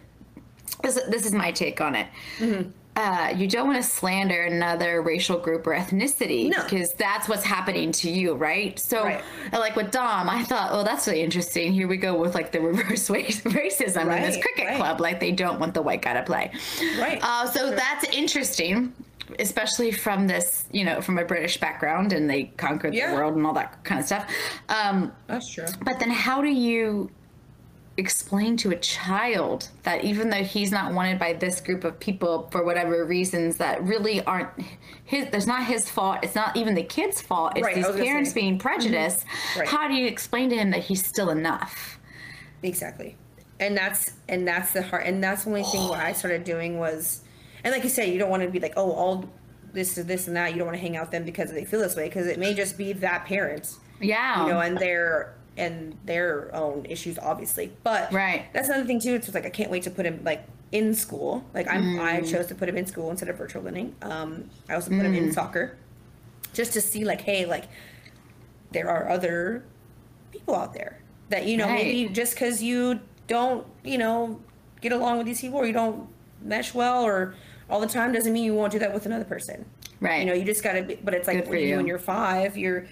This, 0.83 0.99
this 1.09 1.25
is 1.25 1.31
my 1.33 1.51
take 1.51 1.79
on 1.79 1.93
it. 1.95 2.07
Mm-hmm. 2.39 2.69
uh, 2.95 3.29
you 3.37 3.47
don't 3.47 3.67
want 3.67 3.77
to 3.81 3.87
slander 3.87 4.41
another 4.43 5.01
racial 5.03 5.37
group 5.37 5.67
or 5.67 5.75
ethnicity 5.75 6.49
No. 6.49 6.63
because 6.63 6.93
that's 6.93 7.29
what's 7.29 7.43
happening 7.43 7.91
to 7.93 8.09
you, 8.09 8.33
right? 8.33 8.77
So, 8.79 9.03
Right. 9.03 9.23
uh, 9.53 9.59
like 9.59 9.75
with 9.75 9.91
Dom, 9.91 10.27
I 10.29 10.43
thought, 10.43 10.69
oh, 10.71 10.83
that's 10.83 11.07
really 11.07 11.21
interesting. 11.21 11.71
Here 11.71 11.87
we 11.87 11.97
go 11.97 12.15
with 12.19 12.33
like 12.33 12.51
the 12.51 12.59
reverse 12.61 13.07
racism 13.09 14.01
in 14.15 14.21
this 14.23 14.37
cricket 14.41 14.65
right. 14.67 14.77
club. 14.77 14.99
Like 14.99 15.19
they 15.19 15.31
don't 15.31 15.59
want 15.59 15.73
the 15.75 15.81
white 15.83 16.01
guy 16.01 16.13
to 16.13 16.23
play. 16.23 16.51
Right. 16.99 17.19
Uh, 17.21 17.45
so 17.45 17.67
Sure. 17.67 17.75
that's 17.75 18.05
interesting, 18.09 18.91
especially 19.39 19.91
from 19.91 20.27
this, 20.27 20.65
you 20.71 20.83
know, 20.83 21.01
from 21.01 21.17
a 21.17 21.25
British 21.25 21.59
background 21.59 22.13
and 22.13 22.29
they 22.29 22.45
conquered 22.57 22.93
Yeah. 22.93 23.11
the 23.11 23.15
world 23.17 23.35
and 23.35 23.45
all 23.45 23.53
that 23.53 23.83
kind 23.83 23.99
of 23.99 24.05
stuff. 24.05 24.31
Um, 24.69 25.11
That's 25.27 25.49
true. 25.53 25.65
but 25.83 25.99
then 25.99 26.09
how 26.11 26.41
do 26.41 26.49
you 26.49 27.09
explain 27.97 28.55
to 28.57 28.71
a 28.71 28.75
child 28.77 29.69
that 29.83 30.03
even 30.05 30.29
though 30.29 30.43
he's 30.43 30.71
not 30.71 30.93
wanted 30.93 31.19
by 31.19 31.33
this 31.33 31.59
group 31.59 31.83
of 31.83 31.99
people 31.99 32.47
for 32.49 32.63
whatever 32.63 33.03
reasons 33.05 33.57
that 33.57 33.83
really 33.83 34.23
aren't 34.23 34.49
his 35.03 35.27
there's 35.29 35.45
not 35.45 35.65
his 35.65 35.89
fault 35.89 36.17
it's 36.23 36.33
not 36.33 36.55
even 36.55 36.73
the 36.73 36.81
kid's 36.83 37.19
fault 37.21 37.51
it's 37.57 37.65
Right, 37.65 37.75
these 37.75 37.85
parents 37.87 38.31
say. 38.31 38.39
being 38.39 38.57
prejudiced 38.57 39.25
Right. 39.57 39.67
how 39.67 39.89
do 39.89 39.93
you 39.93 40.07
explain 40.07 40.49
to 40.51 40.55
him 40.55 40.71
that 40.71 40.79
he's 40.79 41.05
still 41.05 41.29
enough 41.29 41.99
Exactly. 42.63 43.17
And 43.59 43.75
that's 43.75 44.13
and 44.29 44.47
that's 44.47 44.71
the 44.71 44.81
heart 44.83 45.03
and 45.05 45.21
that's 45.23 45.43
the 45.43 45.49
only 45.49 45.63
thing 45.63 45.87
what 45.89 45.99
I 45.99 46.13
started 46.13 46.43
doing 46.45 46.79
was 46.79 47.21
and 47.63 47.71
like 47.73 47.83
you 47.83 47.89
say, 47.89 48.11
you 48.11 48.17
don't 48.19 48.29
want 48.29 48.43
to 48.43 48.49
be 48.49 48.59
like, 48.59 48.73
oh, 48.77 48.91
all 48.91 49.29
this 49.73 49.97
is 49.97 50.05
this 50.05 50.27
and 50.27 50.35
that. 50.35 50.51
You 50.51 50.57
don't 50.57 50.67
want 50.67 50.77
to 50.77 50.81
hang 50.81 50.97
out 50.97 51.03
with 51.03 51.11
them 51.11 51.23
because 51.23 51.51
they 51.51 51.63
feel 51.65 51.79
this 51.79 51.95
way 51.95 52.05
because 52.05 52.27
it 52.27 52.39
may 52.39 52.53
just 52.53 52.77
be 52.77 52.93
that 52.93 53.25
parent, 53.25 53.75
yeah 53.99 54.41
you 54.45 54.51
know, 54.51 54.59
and 54.59 54.77
their 54.77 55.35
and 55.57 55.97
their 56.05 56.53
own 56.55 56.85
issues, 56.85 57.19
obviously. 57.19 57.71
But 57.83 58.11
Right. 58.11 58.45
that's 58.53 58.69
another 58.69 58.85
thing 58.85 58.99
too. 58.99 59.13
It's 59.15 59.25
just 59.27 59.35
like 59.35 59.45
I 59.45 59.49
can't 59.49 59.69
wait 59.69 59.83
to 59.83 59.91
put 59.91 60.05
him 60.05 60.21
like 60.23 60.43
in 60.71 60.93
school. 60.93 61.43
Like 61.53 61.67
I'm, 61.69 61.99
I 61.99 62.21
Mm. 62.21 62.31
chose 62.31 62.47
to 62.47 62.55
put 62.55 62.69
him 62.69 62.77
in 62.77 62.85
school 62.85 63.09
instead 63.11 63.27
of 63.29 63.37
virtual 63.37 63.61
learning. 63.61 63.93
Um, 64.01 64.49
I 64.69 64.73
also 64.75 64.89
put 64.89 65.05
him 65.05 65.13
Mm. 65.13 65.17
in 65.17 65.31
soccer, 65.33 65.77
just 66.53 66.71
to 66.73 66.81
see 66.81 67.03
like, 67.03 67.21
hey, 67.21 67.45
like 67.45 67.65
there 68.71 68.89
are 68.89 69.09
other 69.09 69.63
people 70.31 70.55
out 70.55 70.73
there 70.73 70.97
that 71.29 71.45
you 71.45 71.57
know 71.57 71.67
Right. 71.67 71.85
maybe 71.85 72.09
just 72.13 72.33
because 72.33 72.63
you 72.63 73.01
don't 73.27 73.65
you 73.83 73.97
know 73.97 74.39
get 74.81 74.91
along 74.93 75.17
with 75.17 75.27
these 75.27 75.41
people 75.41 75.59
or 75.59 75.65
you 75.65 75.73
don't 75.73 76.07
mesh 76.41 76.73
well 76.73 77.03
or 77.03 77.35
all 77.71 77.79
the 77.79 77.87
time 77.87 78.11
doesn't 78.11 78.33
mean 78.33 78.43
you 78.43 78.53
won't 78.53 78.71
do 78.71 78.79
that 78.79 78.93
with 78.93 79.05
another 79.05 79.23
person 79.25 79.65
right 79.99 80.19
you 80.19 80.25
know 80.25 80.33
you 80.33 80.43
just 80.45 80.63
gotta 80.63 80.83
be 80.83 80.95
but 81.03 81.13
it's 81.13 81.27
like 81.27 81.45
for 81.45 81.51
when 81.51 81.61
you 81.61 81.67
you. 81.69 81.77
when 81.77 81.87
you're 81.87 81.97
five 81.99 82.57
you're 82.57 82.85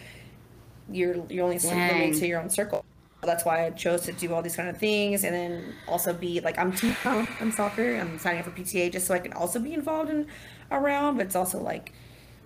you're 0.92 1.16
you're 1.30 1.44
only 1.44 1.60
limited 1.60 2.16
to 2.20 2.28
your 2.28 2.42
own 2.42 2.50
circle 2.50 2.84
that's 3.22 3.44
why 3.44 3.66
I 3.66 3.70
chose 3.72 4.02
to 4.04 4.14
do 4.14 4.34
all 4.34 4.42
these 4.42 4.56
kind 4.56 4.70
of 4.70 4.78
things 4.78 5.26
and 5.26 5.36
then 5.36 5.74
also 5.88 6.14
be 6.14 6.40
like 6.40 6.58
I'm 6.58 6.72
team 6.72 6.96
I'm 7.06 7.52
soccer 7.52 7.96
I'm 7.96 8.18
signing 8.18 8.40
up 8.40 8.46
for 8.46 8.52
PTA 8.52 8.92
just 8.92 9.06
so 9.08 9.14
I 9.14 9.20
can 9.20 9.34
also 9.34 9.60
be 9.60 9.74
involved 9.74 10.10
in 10.10 10.26
around 10.72 11.18
but 11.18 11.26
it's 11.26 11.36
also 11.36 11.60
like 11.62 11.92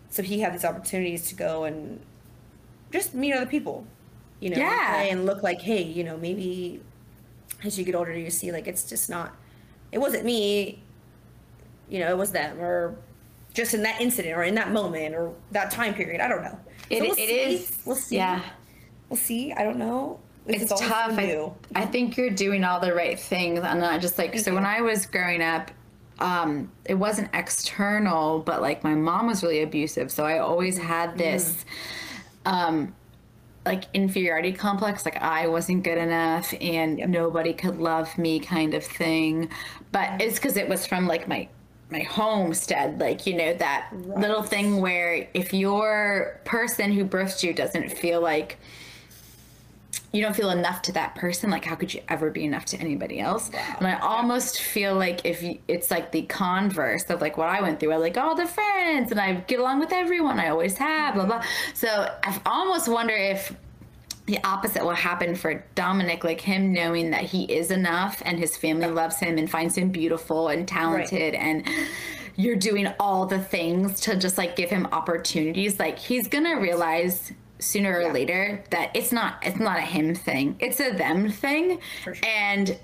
so 0.10 0.24
he 0.24 0.40
had 0.42 0.54
these 0.54 0.66
opportunities 0.66 1.28
to 1.30 1.36
go 1.36 1.64
and 1.64 2.02
just 2.92 3.14
meet 3.14 3.34
other 3.34 3.46
people 3.46 3.86
you 4.40 4.50
know 4.50 4.58
Yeah. 4.58 4.94
play 4.96 5.10
and 5.12 5.26
look 5.26 5.44
like 5.44 5.62
hey 5.62 5.82
you 5.84 6.04
know 6.04 6.18
maybe 6.18 6.82
as 7.64 7.78
you 7.80 7.86
get 7.86 7.96
older 7.96 8.12
you 8.12 8.30
see 8.30 8.52
like 8.52 8.68
it's 8.68 8.90
just 8.90 9.10
not 9.10 9.36
it 9.92 10.00
wasn't 10.00 10.26
me 10.26 10.83
you 11.94 12.00
know 12.00 12.10
it 12.10 12.18
was 12.18 12.32
them 12.32 12.60
or 12.60 12.96
just 13.54 13.76
in 13.76 13.84
that 13.84 14.02
incident 14.02 14.36
or 14.36 14.44
in 14.44 14.56
that 14.56 14.72
moment 14.72 15.14
or 15.14 15.32
that 15.52 15.70
time 15.70 15.94
period 15.94 16.20
i 16.20 16.28
don't 16.28 16.42
know 16.44 16.58
It- 16.90 17.02
we'll 17.04 17.12
it 17.12 17.18
see. 17.18 17.68
we'll 17.86 17.96
see 17.96 18.16
yeah. 18.18 18.42
we'll 19.10 19.18
see 19.18 19.54
i 19.54 19.64
don't 19.64 19.78
know 19.78 20.20
This 20.48 20.64
it's 20.64 20.72
is 20.74 20.80
tough. 20.80 21.18
I. 21.18 21.52
I 21.76 21.86
think 21.86 22.18
you're 22.18 22.32
doing 22.32 22.64
all 22.66 22.80
the 22.82 22.94
right 22.94 23.18
things. 23.18 23.60
And 23.64 23.86
I 23.86 23.98
just 23.98 24.18
like, 24.18 24.38
so 24.38 24.50
you. 24.52 24.56
when 24.56 24.66
I 24.66 24.82
was 24.82 25.06
growing 25.06 25.42
up, 25.42 25.72
um, 26.20 26.70
it 26.84 26.96
wasn't 26.96 27.30
external, 27.34 28.40
but 28.40 28.62
like 28.62 28.84
my 28.84 28.94
mom 28.94 29.28
was 29.28 29.42
really 29.42 29.62
abusive. 29.64 30.12
So 30.12 30.26
I 30.26 30.40
always 30.40 30.78
had 30.78 31.18
this, 31.18 31.64
um, 32.46 32.94
like 33.66 33.86
inferiority 33.94 34.52
complex, 34.52 35.06
like 35.06 35.16
I 35.22 35.48
wasn't 35.48 35.84
good 35.84 35.98
enough 35.98 36.54
and 36.60 36.98
nobody 37.10 37.54
could 37.54 37.78
love 37.78 38.18
me 38.18 38.40
kind 38.42 38.74
of 38.74 38.84
thing. 38.84 39.48
But 39.94 40.20
it's 40.22 40.36
because 40.36 40.58
it 40.58 40.68
was 40.68 40.86
from 40.86 41.08
like 41.08 41.26
my 41.30 41.48
my 41.90 42.00
homestead, 42.00 43.00
like 43.00 43.26
you 43.28 43.36
know 43.36 43.54
that 43.54 43.90
little 43.94 44.44
thing 44.44 44.82
where 44.82 45.28
if 45.34 45.54
your 45.54 46.40
person 46.46 46.92
who 46.92 47.06
birthed 47.06 47.44
you 47.44 47.54
doesn't 47.54 47.92
feel 47.92 48.22
like 48.22 48.58
you 50.12 50.22
don't 50.22 50.36
feel 50.36 50.52
enough 50.52 50.84
to 50.84 50.92
that 50.92 51.16
person 51.16 51.50
like 51.50 51.66
how 51.66 51.76
could 51.76 51.92
you 51.92 52.00
ever 52.08 52.30
be 52.30 52.46
enough 52.46 52.66
to 52.66 52.78
anybody 52.78 53.20
else? 53.20 53.50
And 53.80 53.88
i 53.88 53.98
almost 54.00 54.62
feel 54.62 54.96
like 54.96 55.26
if 55.26 55.42
you, 55.42 55.58
it's 55.68 55.90
like 55.92 56.12
the 56.12 56.22
converse 56.24 57.04
of 57.10 57.20
like 57.20 57.36
what 57.36 57.50
i 57.50 57.62
went 57.62 57.80
through 57.80 57.92
i 57.92 57.98
like 57.98 58.18
all 58.18 58.36
the 58.36 58.46
friends 58.46 59.12
and 59.12 59.20
i 59.20 59.34
get 59.34 59.60
along 59.60 59.80
with 59.80 59.92
everyone 59.92 60.40
i 60.40 60.50
always 60.50 60.78
have 60.78 61.16
blah 61.16 61.26
blah. 61.26 61.44
So 61.74 61.88
i 62.24 62.42
almost 62.46 62.88
wonder 62.88 63.16
if 63.16 63.54
the 64.26 64.40
opposite 64.44 64.84
will 64.84 64.92
happen 64.92 65.36
for 65.36 65.66
Dominic, 65.76 66.24
like 66.24 66.40
him 66.40 66.72
knowing 66.72 67.12
that 67.12 67.24
he 67.24 67.44
is 67.44 67.72
enough 67.72 68.22
and 68.26 68.40
his 68.40 68.56
family 68.56 68.88
loves 68.88 69.18
him 69.20 69.38
and 69.38 69.50
finds 69.50 69.78
him 69.78 69.90
beautiful 69.90 70.48
and 70.48 70.68
talented 70.68 71.34
and 71.34 71.68
you're 72.36 72.56
doing 72.56 72.88
all 73.00 73.26
the 73.26 73.40
things 73.40 74.00
to 74.02 74.16
just 74.16 74.38
like 74.38 74.56
give 74.56 74.70
him 74.70 74.88
opportunities. 74.92 75.80
Like 75.80 76.00
he's 76.00 76.28
gonna 76.28 76.60
realize 76.60 77.32
sooner 77.60 78.00
or 78.00 78.12
later 78.12 78.64
that 78.72 78.92
it's 78.94 79.12
not 79.12 79.38
it's 79.42 79.60
not 79.60 79.78
a 79.78 79.82
him 79.82 80.16
thing. 80.16 80.56
It's 80.60 80.80
a 80.80 80.92
them 80.92 81.30
thing. 81.30 81.80
Sure. 82.04 82.16
And 82.24 82.78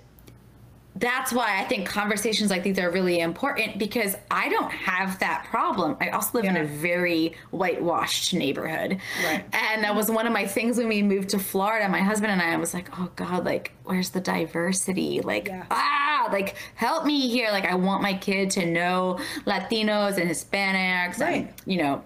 that's 0.95 1.32
why 1.32 1.62
I 1.62 1.63
think 1.65 1.88
conversations 1.88 2.49
like 2.49 2.63
these 2.63 2.78
are 2.80 2.89
really 2.89 3.19
important 3.21 3.78
because 3.78 4.15
I 4.30 4.49
don't 4.49 4.71
have 4.71 5.19
that 5.19 5.45
problem. 5.49 5.95
I 6.02 6.10
also 6.10 6.39
live 6.39 6.45
in 6.45 6.58
a 6.58 6.65
very 6.65 7.36
whitewashed 7.52 8.34
neighborhood. 8.34 8.99
Right. 9.23 9.45
And 9.54 9.84
that 9.84 9.95
was 9.95 10.10
one 10.12 10.28
of 10.28 10.34
my 10.34 10.45
things 10.45 10.78
when 10.78 10.88
we 10.89 11.02
moved 11.02 11.30
to 11.30 11.39
Florida. 11.39 11.88
My 11.88 12.02
husband 12.02 12.32
and 12.34 12.41
I 12.41 12.58
was 12.58 12.73
like, 12.73 12.89
oh 12.99 13.10
God, 13.15 13.45
like, 13.45 13.71
where's 13.86 14.10
the 14.10 14.19
diversity? 14.19 15.21
Like, 15.21 15.47
Yeah. 15.47 15.65
ah, 15.71 16.28
like, 16.34 16.56
help 16.75 17.06
me 17.06 17.30
here. 17.30 17.52
Like, 17.52 17.65
I 17.65 17.75
want 17.75 18.02
my 18.02 18.15
kid 18.15 18.49
to 18.52 18.65
know 18.65 19.19
Latinos 19.45 20.17
and 20.17 20.30
Hispanics 20.30 21.21
and, 21.21 21.54
you 21.65 21.78
know, 21.78 22.04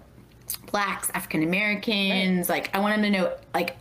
blacks, 0.70 1.10
African 1.14 1.42
Americans. 1.42 2.48
Like, 2.48 2.74
I 2.76 2.80
want 2.80 2.94
him 2.96 3.02
to 3.02 3.10
know, 3.18 3.32
like, 3.54 3.76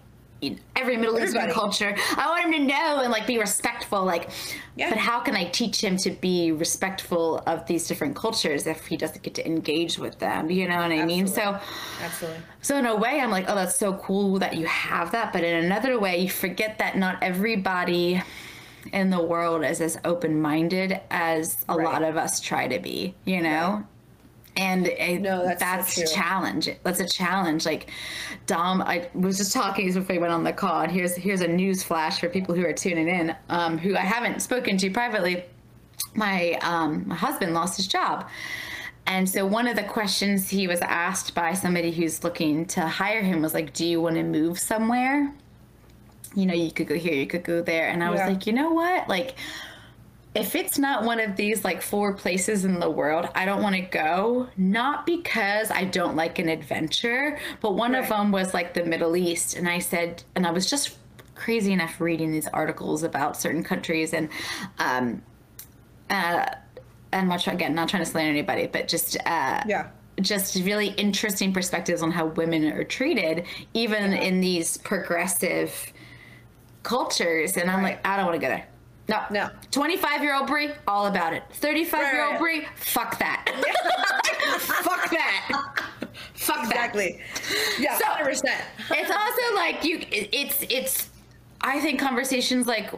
in 0.47 0.60
every 0.75 0.97
Middle 0.97 1.19
Eastern 1.19 1.49
culture. 1.51 1.95
I 2.17 2.27
want 2.27 2.45
him 2.45 2.51
to 2.53 2.60
know 2.67 3.01
and 3.01 3.12
like 3.12 3.25
be 3.27 3.38
respectful. 3.39 4.03
Like, 4.03 4.29
Yeah. 4.75 4.89
but 4.89 4.97
how 4.97 5.19
can 5.19 5.36
I 5.36 5.45
teach 5.45 5.82
him 5.84 5.97
to 5.97 6.12
be 6.12 6.51
respectful 6.51 7.39
of 7.45 7.65
these 7.67 7.88
different 7.88 8.15
cultures 8.15 8.65
if 8.67 8.88
he 8.88 8.97
doesn't 8.97 9.21
get 9.23 9.34
to 9.36 9.45
engage 9.45 9.97
with 9.99 10.19
them? 10.19 10.49
You 10.49 10.67
know 10.67 10.77
what 10.77 10.91
I 10.91 11.06
mean? 11.06 11.27
So, 11.27 11.60
absolutely 12.03 12.41
so 12.62 12.77
in 12.77 12.86
a 12.86 12.95
way, 12.95 13.19
I'm 13.19 13.32
like, 13.32 13.45
oh, 13.49 13.56
that's 13.56 13.77
so 13.77 13.93
cool 13.95 14.39
that 14.39 14.56
you 14.56 14.65
have 14.65 15.12
that. 15.12 15.34
But 15.34 15.43
in 15.43 15.63
another 15.65 15.99
way, 15.99 16.17
you 16.19 16.29
forget 16.29 16.77
that 16.79 16.97
not 16.97 17.21
everybody 17.21 18.21
in 18.91 19.10
the 19.10 19.21
world 19.21 19.63
is 19.63 19.79
as 19.79 19.97
open-minded 20.03 20.99
as 21.10 21.63
a 21.69 21.75
Right. 21.77 21.86
lot 21.86 22.03
of 22.03 22.17
us 22.17 22.39
try 22.41 22.67
to 22.67 22.79
be. 22.79 23.15
You 23.25 23.41
know. 23.41 23.84
And 24.56 24.88
it, 24.88 25.22
No, 25.22 25.44
that's 25.46 25.60
that's 25.60 25.96
true. 25.96 26.04
a 26.04 26.08
challenge. 26.08 26.70
That's 26.84 27.00
a 27.00 27.08
challenge. 27.08 27.66
Like 27.66 27.89
Dom, 28.46 28.82
I 28.82 29.10
was 29.13 29.38
just 29.38 29.52
talking 29.52 29.88
before 29.92 30.16
we 30.16 30.20
went 30.20 30.32
on 30.32 30.44
the 30.44 30.54
call, 30.54 30.82
and 30.82 30.92
here's 30.92 31.16
here's 31.16 31.42
a 31.42 31.48
news 31.48 31.82
flash 31.84 32.20
for 32.20 32.30
people 32.30 32.54
who 32.54 32.63
are 32.66 32.74
tuning 32.74 33.08
in, 33.08 33.36
um, 33.50 33.78
who 33.78 33.96
I 33.96 34.02
haven't 34.02 34.42
spoken 34.42 34.78
to 34.78 34.89
privately 34.92 35.44
my 36.16 36.54
um, 36.62 37.08
my 37.08 37.16
husband 37.16 37.54
lost 37.54 37.78
his 37.78 37.88
job. 37.88 38.28
And 39.06 39.30
so 39.30 39.46
one 39.46 39.68
of 39.68 39.76
the 39.76 39.84
questions 39.84 40.50
he 40.50 40.68
was 40.68 40.80
asked 40.82 41.36
by 41.36 41.54
somebody 41.54 41.92
who's 41.92 42.24
looking 42.24 42.66
to 42.68 42.82
hire 42.82 43.22
him 43.22 43.42
was 43.42 43.54
like, 43.54 43.74
"Do 43.74 43.86
you 43.86 44.02
want 44.02 44.16
to 44.16 44.24
move 44.24 44.60
somewhere? 44.60 45.34
You 46.36 46.46
know, 46.46 46.54
you 46.54 46.72
could 46.72 46.88
go 46.88 46.96
here, 46.96 47.13
you 47.13 47.28
could 47.28 47.44
go 47.44 47.62
there." 47.62 47.89
And 47.89 48.04
I 48.04 48.10
was 48.12 48.20
like, 48.20 48.46
"You 48.48 48.54
know 48.54 48.72
what? 48.72 49.10
Like 49.10 49.36
if 50.36 50.56
it's 50.56 50.80
not 50.80 51.04
one 51.04 51.19
of 51.19 51.36
these 51.36 51.63
like 51.63 51.82
four 51.82 52.13
places 52.13 52.65
in 52.65 52.80
the 52.80 52.89
world, 52.89 53.28
I 53.36 53.46
don't 53.46 53.62
want 53.62 53.76
to 53.76 53.82
go. 53.82 54.48
Not 54.58 55.06
because 55.06 55.69
I 55.69 55.86
don't 55.86 56.15
like 56.15 56.39
an 56.39 56.50
adventure, 56.50 57.38
but 57.62 57.76
one 57.76 57.93
of 57.93 58.10
them 58.10 58.32
was 58.32 58.54
like 58.54 58.74
the 58.74 58.84
Middle 58.84 59.15
East. 59.15 59.56
And 59.56 59.69
I 59.69 59.80
said, 59.80 60.24
and 60.36 60.48
I 60.48 60.52
was 60.52 60.67
just 60.69 60.98
crazy 61.36 61.72
enough 61.72 62.02
reading 62.02 62.32
these 62.32 62.48
articles 62.48 63.04
about 63.04 63.38
certain 63.38 63.63
countries 63.63 64.13
and, 64.13 64.30
um, 64.80 65.22
uh, 66.10 66.46
and 67.12 67.41
try, 67.41 67.54
again, 67.54 67.76
not 67.76 67.89
trying 67.89 68.04
to 68.04 68.10
slander 68.10 68.32
anybody, 68.32 68.67
but 68.67 68.88
just, 68.88 69.17
uh, 69.26 69.62
yeah 69.67 69.89
just 70.22 70.56
really 70.58 70.89
interesting 70.89 71.52
perspectives 71.54 72.04
on 72.04 72.12
how 72.12 72.28
women 72.28 72.65
are 72.72 72.84
treated, 72.84 73.46
even 73.74 74.13
in 74.13 74.41
these 74.41 74.78
progressive 74.78 75.91
cultures. 76.84 77.58
And 77.58 77.69
I'm 77.69 77.82
like, 77.82 78.06
I 78.06 78.17
don't 78.17 78.28
want 78.28 78.39
to 78.39 78.48
go 78.48 78.50
there. 78.50 78.67
No, 79.10 79.22
No. 79.32 79.50
25 79.72 80.24
year 80.24 80.36
old 80.36 80.48
Brie, 80.48 80.72
all 80.88 81.08
about 81.08 81.34
it. 81.34 81.44
35 81.54 82.13
year 82.13 82.24
old 82.24 82.32
Right, 82.34 82.39
Brie, 82.39 82.68
fuck 82.76 83.20
that. 83.20 83.46
fuck 84.60 85.10
that. 85.12 85.74
Fuck 86.36 86.62
that. 86.63 86.66
exactly 86.70 87.20
yeah 87.80 87.98
So- 87.98 88.06
100% 88.06 88.44
It's 88.92 89.12
also 89.12 89.56
like 89.56 89.84
you. 89.84 90.00
It's 90.12 90.63
it's. 90.70 91.10
I 91.62 91.80
think 91.80 92.00
conversations 92.00 92.68
like 92.68 92.92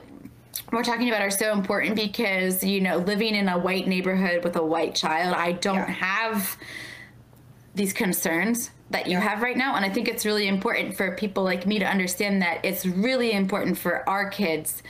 we're 0.72 0.84
talking 0.84 1.08
about 1.10 1.22
are 1.22 1.30
so 1.32 1.52
important 1.54 1.96
because 1.96 2.64
you 2.64 2.82
know 2.82 2.98
living 2.98 3.36
in 3.36 3.48
a 3.50 3.58
white 3.58 3.88
neighborhood 3.88 4.44
with 4.44 4.56
a 4.56 4.64
white 4.64 4.96
child 4.96 5.36
i 5.36 5.52
don't 5.52 5.76
Yeah. 5.76 5.86
have 5.92 6.58
these 7.76 7.94
concerns 7.94 8.72
that 8.90 9.06
you 9.06 9.14
Yeah. 9.14 9.20
have 9.20 9.42
right 9.44 9.56
now 9.58 9.76
and 9.76 9.86
i 9.86 9.90
think 9.90 10.08
it's 10.08 10.26
really 10.26 10.48
important 10.48 10.96
for 10.98 11.16
people 11.16 11.44
like 11.44 11.68
me 11.68 11.78
to 11.78 11.86
understand 11.86 12.42
that 12.42 12.62
it's 12.64 12.86
really 12.86 13.32
important 13.34 13.78
for 13.78 14.08
our 14.10 14.28
kids 14.30 14.82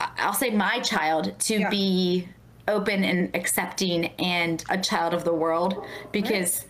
i'll 0.00 0.32
say 0.32 0.50
my 0.50 0.80
child 0.80 1.38
to 1.40 1.60
Yeah. 1.60 1.70
be 1.70 2.28
open 2.68 3.04
and 3.04 3.34
accepting 3.34 4.06
and 4.18 4.64
a 4.70 4.78
child 4.78 5.12
of 5.14 5.24
the 5.24 5.32
world 5.34 5.84
because 6.12 6.64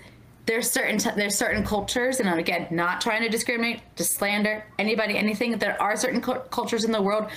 there's 0.47 0.71
certain 0.71 0.99
t- 0.99 1.11
there's 1.17 1.37
certain 1.37 1.65
cultures 1.65 2.21
and 2.21 2.29
I'm 2.29 2.39
again 2.39 2.67
not 2.71 3.01
trying 3.01 3.23
to 3.23 3.29
discriminate 3.29 3.81
to 3.97 4.05
slander 4.05 4.65
anybody 4.79 5.17
anything 5.17 5.57
there 5.59 5.81
are 5.81 5.97
certain 5.97 6.21
cul- 6.21 6.41
cultures 6.51 6.85
in 6.85 6.93
the 6.93 7.01
world 7.01 7.31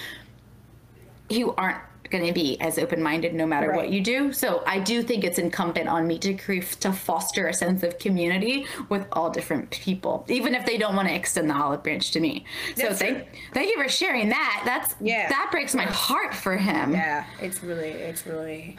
who 1.32 1.54
aren't 1.56 1.78
going 2.08 2.26
to 2.26 2.34
be 2.34 2.60
as 2.62 2.78
open-minded 2.80 3.34
no 3.34 3.46
matter 3.46 3.74
what 3.74 3.89
you 3.89 4.02
do 4.02 4.32
so 4.34 4.63
i 4.65 4.80
do 4.80 5.02
think 5.04 5.24
it's 5.24 5.38
incumbent 5.39 5.88
on 5.88 6.08
me 6.08 6.17
to 6.17 6.36
to 6.62 6.91
foster 6.91 7.48
a 7.48 7.54
sense 7.54 7.84
of 7.84 7.98
community 8.00 8.65
with 8.89 9.06
all 9.12 9.30
different 9.30 9.70
people 9.72 10.26
even 10.30 10.56
if 10.56 10.65
they 10.65 10.78
don't 10.78 10.96
want 10.96 11.08
to 11.08 11.13
extend 11.13 11.50
the 11.50 11.56
olive 11.56 11.84
branch 11.84 12.12
to 12.12 12.20
me 12.20 12.46
so 12.76 12.84
That's 12.88 13.00
thank 13.00 13.17
true. 13.17 13.39
thank 13.54 13.70
you 13.76 13.82
for 13.82 13.89
sharing 13.89 14.30
that 14.30 14.63
that's 14.65 14.96
Yeah. 15.02 15.30
that 15.30 15.50
breaks 15.52 15.74
my 15.76 15.86
heart 15.86 16.34
for 16.34 16.58
him 16.58 16.93
Yeah, 16.93 17.26
it's 17.41 17.62
really, 17.63 17.89
it's 17.89 18.26
really. 18.26 18.76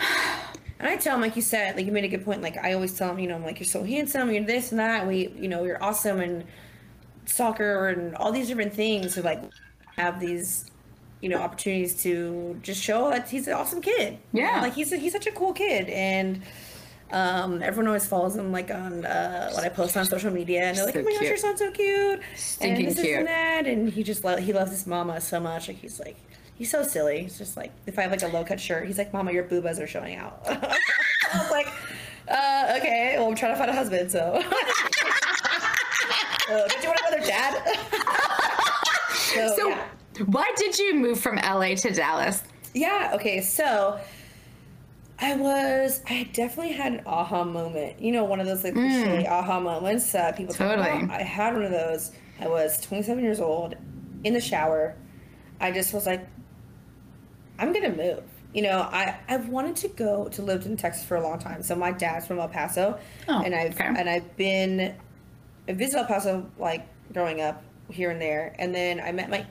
And 0.80 0.88
I 0.88 0.96
tell 0.96 1.16
him, 1.16 1.20
like 1.20 1.34
you 1.34 1.42
said, 1.42 1.74
like 1.76 1.86
you 1.86 1.90
made 1.92 2.04
a 2.04 2.08
good 2.08 2.24
point. 2.24 2.40
Like 2.40 2.56
I 2.56 2.72
always 2.74 2.96
tell 2.96 3.10
him, 3.10 3.18
you 3.18 3.26
know, 3.28 3.34
I'm 3.34 3.42
like, 3.44 3.58
you're 3.58 3.66
so 3.66 3.82
handsome, 3.82 4.30
you're 4.30 4.44
this 4.44 4.70
and 4.70 4.78
that. 4.78 5.06
We, 5.08 5.28
you 5.36 5.48
know, 5.48 5.64
you're 5.64 5.82
awesome 5.82 6.20
and 6.20 6.44
soccer 7.26 7.88
and 7.88 8.14
all 8.14 8.30
these 8.32 8.46
different 8.48 8.72
things. 8.74 9.14
So 9.14 9.22
like, 9.22 9.42
have 9.96 10.20
these, 10.20 10.66
you 11.20 11.28
know, 11.28 11.38
opportunities 11.38 12.02
to 12.02 12.58
just 12.62 12.82
show 12.82 13.10
that 13.10 13.28
he's 13.28 13.46
an 13.48 13.54
awesome 13.54 13.80
kid. 13.82 14.18
Yeah. 14.32 14.60
like 14.62 14.74
he's 14.74 14.92
a, 14.92 14.96
he's 14.96 15.12
such 15.12 15.26
a 15.26 15.32
cool 15.32 15.52
kid 15.52 15.88
and. 15.88 16.42
Um, 17.10 17.62
everyone 17.62 17.86
always 17.86 18.06
follows 18.06 18.36
him 18.36 18.52
like 18.52 18.70
on 18.70 19.06
uh, 19.06 19.50
what 19.52 19.64
I 19.64 19.70
post 19.70 19.96
on 19.96 20.04
social 20.04 20.30
media, 20.30 20.64
and 20.64 20.76
they're 20.76 20.84
like, 20.84 20.92
So 20.92 21.00
"Oh 21.00 21.04
my 21.04 21.10
gosh, 21.12 21.18
cute. 21.20 21.28
your 21.30 21.38
son's 21.38 21.58
so 21.58 21.70
cute!" 21.70 22.20
Stinking 22.36 22.86
and 22.88 22.94
this, 22.94 23.02
cute. 23.02 23.18
and 23.20 23.26
that, 23.26 23.66
and 23.66 23.88
he 23.88 24.02
just 24.02 24.24
lo- 24.24 24.36
he 24.36 24.52
loves 24.52 24.70
his 24.72 24.86
mama 24.86 25.18
so 25.22 25.40
much. 25.40 25.68
Like 25.68 25.78
he's 25.78 25.98
like, 25.98 26.18
he's 26.56 26.70
so 26.70 26.82
silly. 26.82 27.22
He's 27.22 27.38
just 27.38 27.56
like, 27.56 27.72
if 27.86 27.98
I 27.98 28.02
have 28.02 28.10
like 28.10 28.20
a 28.22 28.26
low 28.28 28.44
cut 28.44 28.60
shirt, 28.60 28.86
he's 28.86 28.98
like, 28.98 29.14
"Mama, 29.14 29.32
your 29.32 29.44
boobas 29.44 29.80
are 29.82 29.86
showing 29.86 30.16
out." 30.16 30.42
I 30.46 30.76
was 31.34 31.50
like, 31.50 31.68
uh, 32.28 32.74
"Okay, 32.76 33.14
well, 33.16 33.28
I'm 33.28 33.34
trying 33.34 33.54
to 33.54 33.58
find 33.58 33.70
a 33.70 33.74
husband, 33.74 34.10
so." 34.12 34.20
uh, 36.50 36.68
you 36.82 36.88
want 36.88 37.00
another 37.08 37.26
dad? 37.26 37.54
so, 39.14 39.54
so 39.56 39.68
yeah. 39.70 39.84
Why 40.26 40.50
did 40.56 40.78
you 40.78 40.94
move 40.94 41.18
from 41.20 41.36
la 41.36 41.74
to 41.74 41.90
dallas 41.92 42.42
Yeah, 42.74 43.12
okay, 43.14 43.40
so 43.40 43.98
I 45.20 45.34
was, 45.34 46.00
I 46.08 46.28
definitely 46.32 46.74
had 46.74 46.92
an 46.92 47.02
aha 47.04 47.42
moment. 47.42 48.00
You 48.00 48.12
know, 48.12 48.22
one 48.24 48.38
of 48.38 48.46
those 48.46 48.62
like 48.62 48.74
cliche 48.74 49.26
aha 49.26 49.58
moments. 49.58 50.14
Uh, 50.14 50.30
people 50.32 50.54
talk 50.54 50.76
Hmm. 50.76 50.82
Totally. 50.82 51.04
about. 51.04 51.20
I 51.20 51.22
had 51.24 51.54
one 51.54 51.64
of 51.64 51.72
those. 51.72 52.12
I 52.40 52.46
was 52.46 52.80
27 52.80 53.22
years 53.24 53.40
old, 53.40 53.74
in 54.22 54.32
the 54.32 54.40
shower. 54.40 54.94
I 55.60 55.72
just 55.72 55.92
was 55.92 56.06
like, 56.06 56.24
I'm 57.58 57.72
gonna 57.72 57.94
move. 57.96 58.22
You 58.54 58.62
know, 58.62 58.78
I 58.82 59.16
I've 59.28 59.48
wanted 59.48 59.74
to 59.76 59.88
go 59.88 60.28
to 60.28 60.42
live 60.42 60.64
in 60.66 60.76
Texas 60.76 61.04
for 61.04 61.16
a 61.16 61.20
long 61.22 61.38
time. 61.40 61.62
So 61.62 61.74
my 61.74 61.90
dad's 61.90 62.26
from 62.26 62.38
El 62.38 62.48
Paso, 62.48 62.98
Oh, 63.28 63.42
and 63.42 63.54
I've 63.54 63.74
okay. 63.74 63.86
and 63.86 64.08
I've 64.08 64.36
been, 64.36 64.94
I 65.68 65.72
visited 65.72 65.98
El 66.02 66.06
Paso 66.06 66.46
like 66.58 66.86
growing 67.12 67.40
up 67.40 67.62
here 67.90 68.10
and 68.10 68.20
there, 68.20 68.54
and 68.58 68.72
then 68.74 69.00
I 69.00 69.10
met 69.12 69.30
my 69.30 69.44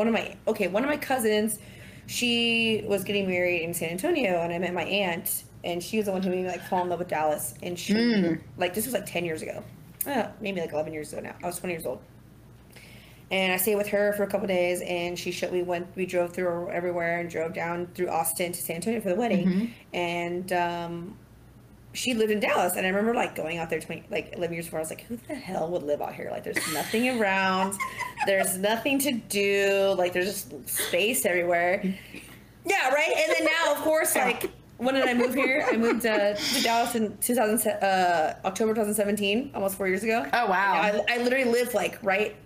one 0.00 0.08
of 0.08 0.14
my 0.14 0.26
okay 0.46 0.66
one 0.68 0.82
of 0.82 0.88
my 0.88 0.96
cousins 0.96 1.58
she 2.06 2.82
was 2.86 3.04
getting 3.04 3.26
married 3.28 3.62
in 3.62 3.72
san 3.74 3.90
antonio 3.90 4.40
and 4.42 4.52
i 4.52 4.58
met 4.58 4.72
my 4.74 4.84
aunt 4.84 5.44
and 5.62 5.82
she 5.82 5.96
was 5.98 6.06
the 6.06 6.12
one 6.12 6.22
who 6.22 6.30
made 6.30 6.42
me 6.44 6.48
like 6.48 6.62
fall 6.68 6.82
in 6.82 6.88
love 6.88 6.98
with 6.98 7.08
dallas 7.08 7.54
and 7.62 7.78
she 7.78 7.92
Hmm. 7.92 8.34
like 8.56 8.72
this 8.74 8.84
was 8.86 8.94
like 8.94 9.06
10 9.06 9.24
years 9.24 9.42
ago 9.42 9.62
uh, 10.06 10.26
maybe 10.40 10.60
like 10.60 10.72
11 10.72 10.92
years 10.92 11.12
ago 11.12 11.20
now 11.22 11.34
i 11.42 11.46
was 11.46 11.58
20 11.58 11.72
years 11.74 11.86
old 11.86 12.00
and 13.30 13.52
i 13.52 13.56
stayed 13.56 13.76
with 13.76 13.88
her 13.88 14.12
for 14.14 14.22
a 14.24 14.26
couple 14.26 14.46
days 14.46 14.80
and 14.82 15.18
she 15.18 15.30
showed 15.30 15.52
we 15.52 15.62
went 15.62 15.86
we 15.96 16.06
drove 16.06 16.32
through 16.32 16.68
everywhere 16.70 17.20
and 17.20 17.30
drove 17.30 17.52
down 17.52 17.86
through 17.94 18.08
austin 18.08 18.52
to 18.52 18.60
san 18.60 18.76
antonio 18.76 19.00
for 19.00 19.10
the 19.10 19.14
wedding 19.14 19.46
Mm-hmm. 19.46 19.66
and 19.94 20.52
um 20.52 21.16
she 21.92 22.14
lived 22.14 22.30
in 22.30 22.40
Dallas, 22.40 22.76
and 22.76 22.86
I 22.86 22.90
remember 22.90 23.14
like 23.14 23.34
going 23.34 23.58
out 23.58 23.70
there 23.70 23.80
20, 23.80 24.04
like 24.10 24.32
11 24.34 24.54
years 24.54 24.66
before. 24.66 24.78
I 24.78 24.82
was 24.82 24.90
like, 24.90 25.02
who 25.02 25.18
the 25.28 25.34
hell 25.34 25.68
would 25.70 25.82
live 25.82 26.00
out 26.00 26.14
here? 26.14 26.28
Like, 26.30 26.44
there's 26.44 26.72
nothing 26.72 27.20
around, 27.20 27.76
there's 28.26 28.56
nothing 28.58 28.98
to 29.00 29.12
do, 29.12 29.94
like, 29.98 30.12
there's 30.12 30.26
just 30.26 30.68
space 30.68 31.24
everywhere. 31.26 31.82
Yeah, 32.64 32.90
right. 32.90 33.12
And 33.16 33.34
then 33.36 33.46
now, 33.46 33.72
of 33.72 33.78
course, 33.78 34.14
like, 34.14 34.50
when 34.76 34.94
did 34.94 35.06
I 35.06 35.14
move 35.14 35.34
here? 35.34 35.66
I 35.70 35.76
moved 35.76 36.06
uh, 36.06 36.34
to 36.34 36.62
Dallas 36.62 36.94
in 36.94 37.16
2000, 37.18 37.70
uh, 37.70 38.36
October 38.44 38.72
2017, 38.72 39.50
almost 39.54 39.76
four 39.76 39.88
years 39.88 40.04
ago. 40.04 40.24
Oh, 40.32 40.46
wow. 40.46 40.74
I, 40.74 41.04
I 41.08 41.18
literally 41.18 41.50
lived 41.50 41.74
like 41.74 41.98
right 42.02 42.36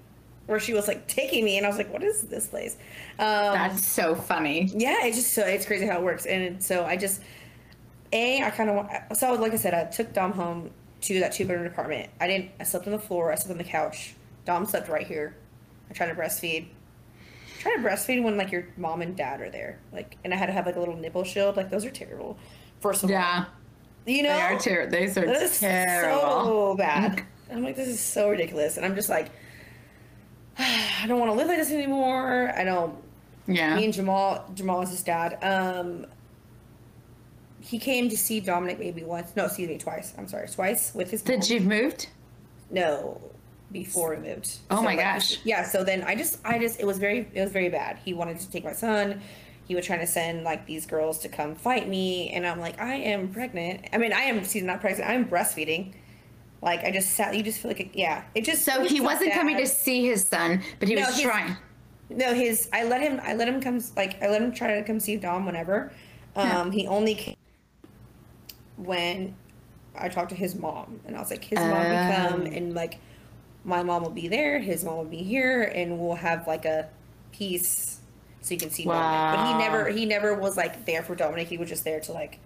where 0.46 0.60
she 0.60 0.74
was 0.74 0.88
like 0.88 1.06
taking 1.06 1.44
me, 1.44 1.56
and 1.56 1.66
I 1.66 1.68
was 1.68 1.78
like, 1.78 1.92
what 1.92 2.02
is 2.02 2.22
this 2.22 2.46
place? 2.46 2.76
Um, 3.18 3.54
that's 3.54 3.86
so 3.86 4.14
funny 4.14 4.70
yeah, 4.74 5.06
it's 5.06 5.16
just 5.16 5.32
so 5.32 5.42
it's 5.42 5.64
crazy 5.64 5.86
how 5.86 5.98
it 5.98 6.02
works, 6.02 6.26
and 6.26 6.62
so 6.62 6.84
I 6.84 6.96
just 6.96 7.20
a 8.12 8.42
I 8.42 8.50
kind 8.50 8.70
of 8.70 8.76
want 8.76 8.90
so 9.16 9.34
like 9.34 9.52
I 9.52 9.56
said 9.56 9.74
I 9.74 9.84
took 9.84 10.12
Dom 10.12 10.32
home 10.32 10.70
to 11.02 11.20
that 11.20 11.32
two 11.32 11.46
bedroom 11.46 11.66
apartment. 11.66 12.10
I 12.20 12.26
didn't. 12.26 12.50
I 12.58 12.64
slept 12.64 12.86
on 12.86 12.92
the 12.92 12.98
floor. 12.98 13.30
I 13.30 13.34
slept 13.34 13.50
on 13.50 13.58
the 13.58 13.64
couch. 13.64 14.14
Dom 14.44 14.66
slept 14.66 14.88
right 14.88 15.06
here. 15.06 15.36
I 15.90 15.92
tried 15.92 16.06
to 16.06 16.14
breastfeed. 16.14 16.68
Try 17.58 17.76
to 17.76 17.82
breastfeed 17.82 18.22
when 18.22 18.36
like 18.36 18.52
your 18.52 18.66
mom 18.76 19.02
and 19.02 19.16
dad 19.16 19.40
are 19.40 19.50
there, 19.50 19.78
like, 19.92 20.16
and 20.24 20.34
I 20.34 20.36
had 20.36 20.46
to 20.46 20.52
have 20.52 20.66
like 20.66 20.76
a 20.76 20.80
little 20.80 20.96
nipple 20.96 21.24
shield. 21.24 21.56
Like 21.56 21.70
those 21.70 21.84
are 21.84 21.90
terrible. 21.90 22.36
First 22.80 23.04
of 23.04 23.10
all, 23.10 23.16
yeah 23.16 23.46
you 24.06 24.22
know 24.22 24.34
they 24.34 24.40
are 24.40 24.58
ter- 24.58 24.86
those 24.86 25.16
are 25.16 25.26
that 25.26 25.42
is 25.42 25.60
terrible 25.60 26.20
so 26.20 26.74
bad. 26.76 27.24
I'm 27.50 27.62
like, 27.62 27.76
this 27.76 27.88
is 27.88 28.00
so 28.00 28.30
ridiculous, 28.30 28.76
and 28.76 28.84
I'm 28.84 28.94
just 28.94 29.08
like, 29.08 29.30
I 30.58 31.04
don't 31.06 31.18
want 31.18 31.30
to 31.30 31.36
live 31.36 31.48
like 31.48 31.58
this 31.58 31.70
anymore. 31.70 32.52
I 32.56 32.64
don't 32.64 32.96
yeah 33.46 33.76
me 33.76 33.84
and 33.84 33.94
Jamal, 33.94 34.50
Jamal 34.54 34.82
is 34.82 34.90
his 34.90 35.02
dad. 35.02 35.38
Um, 35.42 36.06
he 37.64 37.78
came 37.78 38.08
to 38.10 38.16
see 38.16 38.40
Dominic 38.40 38.78
maybe 38.78 39.02
once. 39.04 39.34
No, 39.36 39.46
excuse 39.46 39.68
me, 39.68 39.78
twice. 39.78 40.12
I'm 40.18 40.28
sorry, 40.28 40.48
twice 40.48 40.94
with 40.94 41.10
his. 41.10 41.26
mom. 41.26 41.40
did 41.40 41.48
you 41.48 41.60
moved 41.60 42.08
No, 42.70 43.20
before 43.72 44.10
we 44.10 44.16
moved. 44.16 44.58
Oh 44.70 44.76
my 44.82 44.88
like, 44.94 44.98
gosh. 44.98 45.38
Yeah. 45.44 45.64
So 45.64 45.82
then 45.82 46.02
I 46.02 46.14
just, 46.14 46.38
I 46.44 46.58
just, 46.58 46.78
it 46.78 46.86
was 46.86 46.98
very, 46.98 47.26
it 47.32 47.40
was 47.40 47.52
very 47.52 47.70
bad. 47.70 47.98
He 48.04 48.12
wanted 48.12 48.38
to 48.40 48.50
take 48.50 48.64
my 48.64 48.72
son. 48.72 49.20
He 49.66 49.74
was 49.74 49.86
trying 49.86 50.00
to 50.00 50.06
send 50.06 50.44
like 50.44 50.66
these 50.66 50.84
girls 50.84 51.20
to 51.20 51.28
come 51.30 51.54
fight 51.54 51.88
me, 51.88 52.28
and 52.30 52.46
I'm 52.46 52.60
like, 52.60 52.78
I 52.78 52.96
am 52.96 53.32
pregnant. 53.32 53.86
I 53.94 53.96
mean, 53.98 54.12
I 54.12 54.24
am. 54.24 54.44
She's 54.44 54.62
not 54.62 54.82
pregnant. 54.82 55.08
I'm 55.10 55.24
breastfeeding. 55.26 55.94
Like 56.60 56.84
I 56.84 56.90
just 56.90 57.12
sat. 57.12 57.34
You 57.34 57.42
just 57.42 57.60
feel 57.60 57.70
like, 57.70 57.80
it, 57.80 57.90
yeah. 57.94 58.24
It 58.34 58.44
just. 58.44 58.62
so 58.62 58.84
he 58.84 59.00
wasn't 59.00 59.32
coming 59.32 59.56
to 59.56 59.66
see 59.66 60.04
his 60.04 60.26
son 60.26 60.62
but 60.78 60.88
he 60.88 60.94
No, 60.96 61.02
was 61.06 61.16
he's- 61.16 61.26
trying 61.26 61.56
No, 62.10 62.34
his. 62.34 62.68
I 62.74 62.84
let 62.84 63.00
him. 63.00 63.20
I 63.24 63.32
let 63.34 63.48
him 63.48 63.62
come. 63.62 63.82
Like 63.96 64.22
I 64.22 64.28
let 64.28 64.42
him 64.42 64.52
try 64.52 64.74
to 64.74 64.84
come 64.84 65.00
see 65.00 65.16
Dom 65.16 65.46
whenever. 65.46 65.92
Um, 66.36 66.46
Yeah. 66.46 66.70
he 66.70 66.86
only 66.86 67.14
came 67.14 67.33
when 68.84 69.34
I 69.96 70.08
talked 70.08 70.30
to 70.30 70.34
his 70.34 70.54
mom, 70.54 71.00
and 71.06 71.16
I 71.16 71.20
was 71.20 71.30
like, 71.30 71.44
his 71.44 71.58
mom 71.58 71.70
will 71.70 72.14
come, 72.16 72.40
Oh. 72.42 72.46
and 72.56 72.74
like, 72.74 72.98
my 73.64 73.82
mom 73.82 74.02
will 74.02 74.10
be 74.10 74.28
there, 74.28 74.58
his 74.58 74.84
mom 74.84 74.96
will 74.96 75.04
be 75.04 75.22
here, 75.22 75.62
and 75.62 75.98
we'll 75.98 76.16
have 76.16 76.46
like 76.46 76.64
a 76.64 76.88
piece 77.32 78.00
so 78.40 78.52
you 78.54 78.60
can 78.60 78.70
see 78.70 78.84
Dominic. 78.84 79.38
But 79.38 79.46
he 79.52 79.58
never. 79.58 79.88
He 79.88 80.04
never 80.06 80.34
was 80.34 80.56
like 80.56 80.84
there 80.84 81.02
for 81.02 81.14
Dominic. 81.14 81.48
He 81.48 81.56
was 81.56 81.68
just 81.68 81.82
there 81.84 82.00
to 82.00 82.12
like 82.12 82.38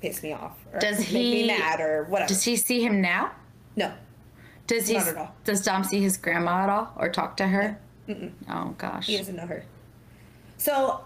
piss 0.00 0.22
me 0.22 0.32
off 0.32 0.56
or 0.72 0.78
Does 0.80 0.98
make 0.98 1.06
he- 1.08 1.42
me 1.42 1.46
mad 1.46 1.80
or 1.80 2.04
whatever. 2.04 2.28
does 2.28 2.42
he 2.42 2.56
see 2.56 2.84
him 2.84 3.00
now 3.00 3.32
no. 3.76 3.90
does 4.66 4.88
he 4.88 4.94
Not 4.94 5.08
at 5.08 5.16
all. 5.16 5.34
does 5.44 5.62
dom 5.64 5.84
see 5.84 6.02
his 6.02 6.18
grandma 6.18 6.64
at 6.64 6.68
all 6.68 6.92
or 6.96 7.08
talk 7.08 7.36
to 7.38 7.46
her 7.46 7.80
oh 8.50 8.74
gosh 8.76 9.06
He 9.06 9.16
doesn't 9.16 9.36
know 9.36 9.46
her. 9.46 9.64
So 10.58 11.00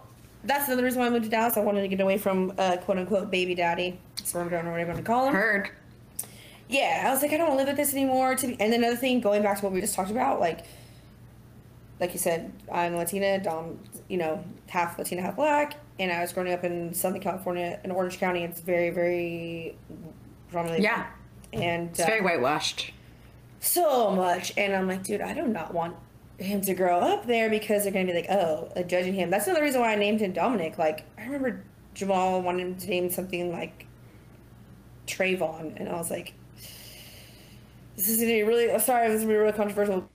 that's 0.45 0.67
another 0.69 0.85
reason 0.85 1.01
why 1.01 1.07
I 1.07 1.11
moved 1.11 1.25
to 1.25 1.31
Dallas. 1.31 1.57
I 1.57 1.61
wanted 1.61 1.83
to 1.83 1.89
get 1.89 2.01
away 2.01 2.19
from 2.19 2.53
uh, 2.59 2.77
quote 2.79 2.99
unquote 2.99 3.31
baby 3.31 3.55
daddy, 3.55 3.99
sperm 4.23 4.49
donor, 4.49 4.71
whatever 4.71 4.91
you 4.91 4.95
want 4.95 5.05
to 5.07 5.11
call 5.13 5.27
him. 5.29 5.35
heard 5.35 5.71
Yeah, 6.69 7.05
I 7.07 7.11
was 7.11 7.23
like, 7.23 7.33
I 7.33 7.37
don't 7.37 7.49
want 7.49 7.61
to 7.61 7.65
live 7.65 7.69
with 7.69 7.77
this 7.77 7.93
anymore. 7.95 8.35
To 8.37 8.47
be, 8.47 8.61
and 8.61 8.73
another 8.73 8.97
thing, 8.97 9.21
going 9.21 9.43
back 9.43 9.59
to 9.59 9.65
what 9.65 9.73
we 9.73 9.81
just 9.81 9.95
talked 9.95 10.11
about, 10.11 10.41
like, 10.41 10.65
like 11.99 12.13
you 12.13 12.19
said, 12.19 12.53
I'm 12.73 12.97
Latina, 12.97 13.39
Dom, 13.43 13.79
you 14.09 14.17
know, 14.17 14.43
half 14.69 14.99
Latina, 14.99 15.21
half 15.23 15.37
black, 15.37 15.77
and 15.99 16.11
I 16.11 16.21
was 16.21 16.33
growing 16.33 16.53
up 16.53 16.65
in 16.65 16.95
Southern 16.95 17.21
California, 17.21 17.79
in 17.85 17.91
Orange 17.91 18.19
County. 18.19 18.43
It's 18.45 18.61
very, 18.61 18.91
very 18.91 19.77
predominantly 20.49 20.85
Yeah. 20.85 21.07
and 21.53 21.91
it's 21.91 22.05
very 22.05 22.21
uh, 22.21 22.25
whitewashed 22.25 22.93
so 23.61 24.11
much 24.13 24.53
and 24.57 24.75
i'm 24.75 24.89
like 24.89 25.03
dude 25.05 25.21
i 25.21 25.35
do 25.35 25.47
not 25.47 25.75
want 25.75 25.95
him 26.41 26.61
to 26.63 26.75
grow 26.75 26.99
up 26.99 27.27
there 27.27 27.51
because 27.51 27.83
they're 27.83 27.93
gonna 27.93 28.07
be 28.07 28.15
like 28.15 28.31
oh 28.31 28.71
like 28.75 28.89
judging 28.89 29.15
him 29.15 29.31
that's 29.31 29.47
another 29.47 29.63
reason 29.63 29.81
why 29.81 29.93
i 29.93 29.97
named 29.97 30.21
him 30.21 30.33
dominic 30.33 30.79
like 30.79 31.05
i 31.19 31.25
remember 31.25 31.63
jamal 31.95 32.41
wanted 32.41 32.63
him 32.63 32.75
to 32.77 32.89
name 32.89 33.11
something 33.11 33.53
like 33.53 33.87
Trayvon, 35.07 35.79
and 35.79 35.89
i 35.89 35.93
was 35.93 36.11
like 36.11 36.35
this 37.97 38.09
is 38.09 38.17
gonna 38.17 38.29
be 38.29 38.43
really 38.43 38.67
sorry 38.79 39.09
this 39.09 39.17
is 39.17 39.23
gonna 39.23 39.35
be 39.35 39.39
really 39.39 39.53
controversial 39.53 40.09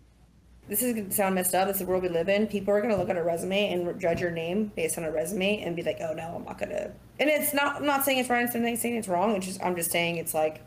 this 0.67 0.81
is 0.81 0.95
gonna 0.95 1.11
sound 1.11 1.35
messed 1.35 1.53
up. 1.53 1.67
This 1.67 1.75
is 1.75 1.81
the 1.81 1.85
world 1.85 2.01
we 2.01 2.09
live 2.09 2.27
in. 2.27 2.47
People 2.47 2.73
are 2.73 2.81
gonna 2.81 2.97
look 2.97 3.09
at 3.09 3.17
a 3.17 3.23
resume 3.23 3.71
and 3.71 3.99
judge 3.99 4.19
your 4.19 4.31
name 4.31 4.71
based 4.75 4.97
on 4.97 5.03
a 5.03 5.11
resume 5.11 5.61
and 5.61 5.75
be 5.75 5.83
like, 5.83 5.97
"Oh 6.01 6.13
no, 6.13 6.37
I'm 6.37 6.43
not 6.43 6.57
gonna." 6.57 6.91
And 7.19 7.29
it's 7.29 7.53
not. 7.53 7.77
I'm 7.77 7.85
not 7.85 8.03
saying 8.03 8.17
it's 8.17 8.29
right. 8.29 8.49
I'm 8.51 8.63
not 8.63 8.77
saying 8.77 8.95
it's 8.95 9.07
wrong. 9.07 9.35
It's 9.35 9.45
just 9.45 9.63
I'm 9.63 9.75
just 9.75 9.91
saying 9.91 10.17
it's 10.17 10.33
like 10.33 10.63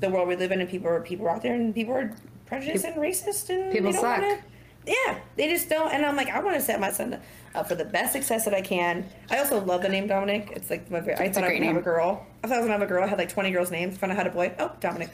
the 0.00 0.08
world 0.10 0.28
we 0.28 0.36
live 0.36 0.52
in, 0.52 0.60
and 0.60 0.70
people 0.70 0.88
are 0.88 1.00
people 1.00 1.26
are 1.26 1.30
out 1.30 1.42
there, 1.42 1.54
and 1.54 1.74
people 1.74 1.94
are 1.94 2.14
prejudiced 2.46 2.84
and 2.84 2.96
racist, 2.96 3.50
and 3.50 3.72
People 3.72 3.92
suck. 3.92 4.22
Wanna, 4.22 4.38
yeah, 4.86 5.18
they 5.36 5.48
just 5.48 5.68
don't. 5.68 5.92
And 5.92 6.04
I'm 6.06 6.16
like, 6.16 6.28
I 6.30 6.40
want 6.40 6.56
to 6.56 6.62
set 6.62 6.78
my 6.80 6.90
son 6.90 7.20
up 7.54 7.68
for 7.68 7.74
the 7.74 7.84
best 7.84 8.12
success 8.12 8.44
that 8.44 8.54
I 8.54 8.60
can. 8.60 9.04
I 9.30 9.38
also 9.38 9.60
love 9.64 9.82
the 9.82 9.88
name 9.88 10.06
Dominic. 10.06 10.52
It's 10.54 10.70
like 10.70 10.90
my 10.90 11.00
favorite. 11.00 11.20
I 11.20 11.30
thought 11.32 11.44
I 11.44 11.48
was 11.48 11.54
gonna 11.58 11.66
have 11.66 11.76
a 11.76 11.80
girl. 11.82 12.26
I 12.44 12.48
thought 12.48 12.54
I 12.56 12.58
was 12.60 12.66
gonna 12.66 12.78
have 12.78 12.82
a 12.82 12.86
girl. 12.86 13.02
I 13.02 13.06
had 13.06 13.18
like 13.18 13.28
20 13.28 13.50
girls' 13.50 13.70
names. 13.70 13.96
Found 13.98 14.12
out 14.12 14.18
I 14.18 14.22
had 14.22 14.26
a 14.30 14.34
boy. 14.34 14.54
Oh, 14.58 14.72
Dominic. 14.80 15.10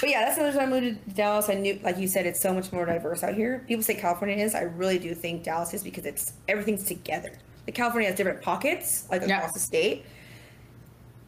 But 0.00 0.10
yeah, 0.10 0.24
that's 0.24 0.36
another 0.38 0.58
time 0.58 0.72
I 0.72 0.80
moved 0.80 1.06
to 1.06 1.14
Dallas. 1.14 1.48
I 1.48 1.54
knew, 1.54 1.78
like 1.82 1.96
you 1.98 2.08
said, 2.08 2.26
it's 2.26 2.40
so 2.40 2.52
much 2.52 2.72
more 2.72 2.84
diverse 2.84 3.22
out 3.22 3.34
here. 3.34 3.64
People 3.66 3.82
say 3.82 3.94
California 3.94 4.36
is. 4.36 4.54
I 4.54 4.62
really 4.62 4.98
do 4.98 5.14
think 5.14 5.44
Dallas 5.44 5.72
is 5.72 5.82
because 5.82 6.04
it's 6.04 6.32
everything's 6.48 6.84
together. 6.84 7.32
Like 7.66 7.74
California 7.74 8.08
has 8.10 8.16
different 8.16 8.42
pockets, 8.42 9.06
like 9.10 9.22
Yeah. 9.26 9.38
across 9.38 9.54
the 9.54 9.60
state. 9.60 10.04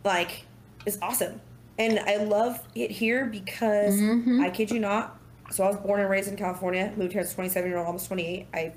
Like, 0.05 0.45
it's 0.85 0.99
awesome, 1.03 1.41
and 1.79 1.99
I 2.01 2.17
love 2.19 2.61
it 2.75 2.91
here 2.91 3.27
because 3.27 3.95
Mm-hmm. 3.95 4.41
I 4.41 4.51
kid 4.51 4.71
you 4.71 4.79
not. 4.79 5.16
So 5.51 5.65
I 5.65 5.69
was 5.69 5.77
born 5.77 6.01
and 6.01 6.11
raised 6.11 6.29
in 6.29 6.37
California. 6.37 6.93
Moved 6.97 7.13
here 7.13 7.21
as 7.21 7.33
a 7.33 7.35
27 7.35 7.69
year 7.69 7.79
old, 7.79 7.87
almost 7.87 8.07
28. 8.09 8.47
I 8.53 8.73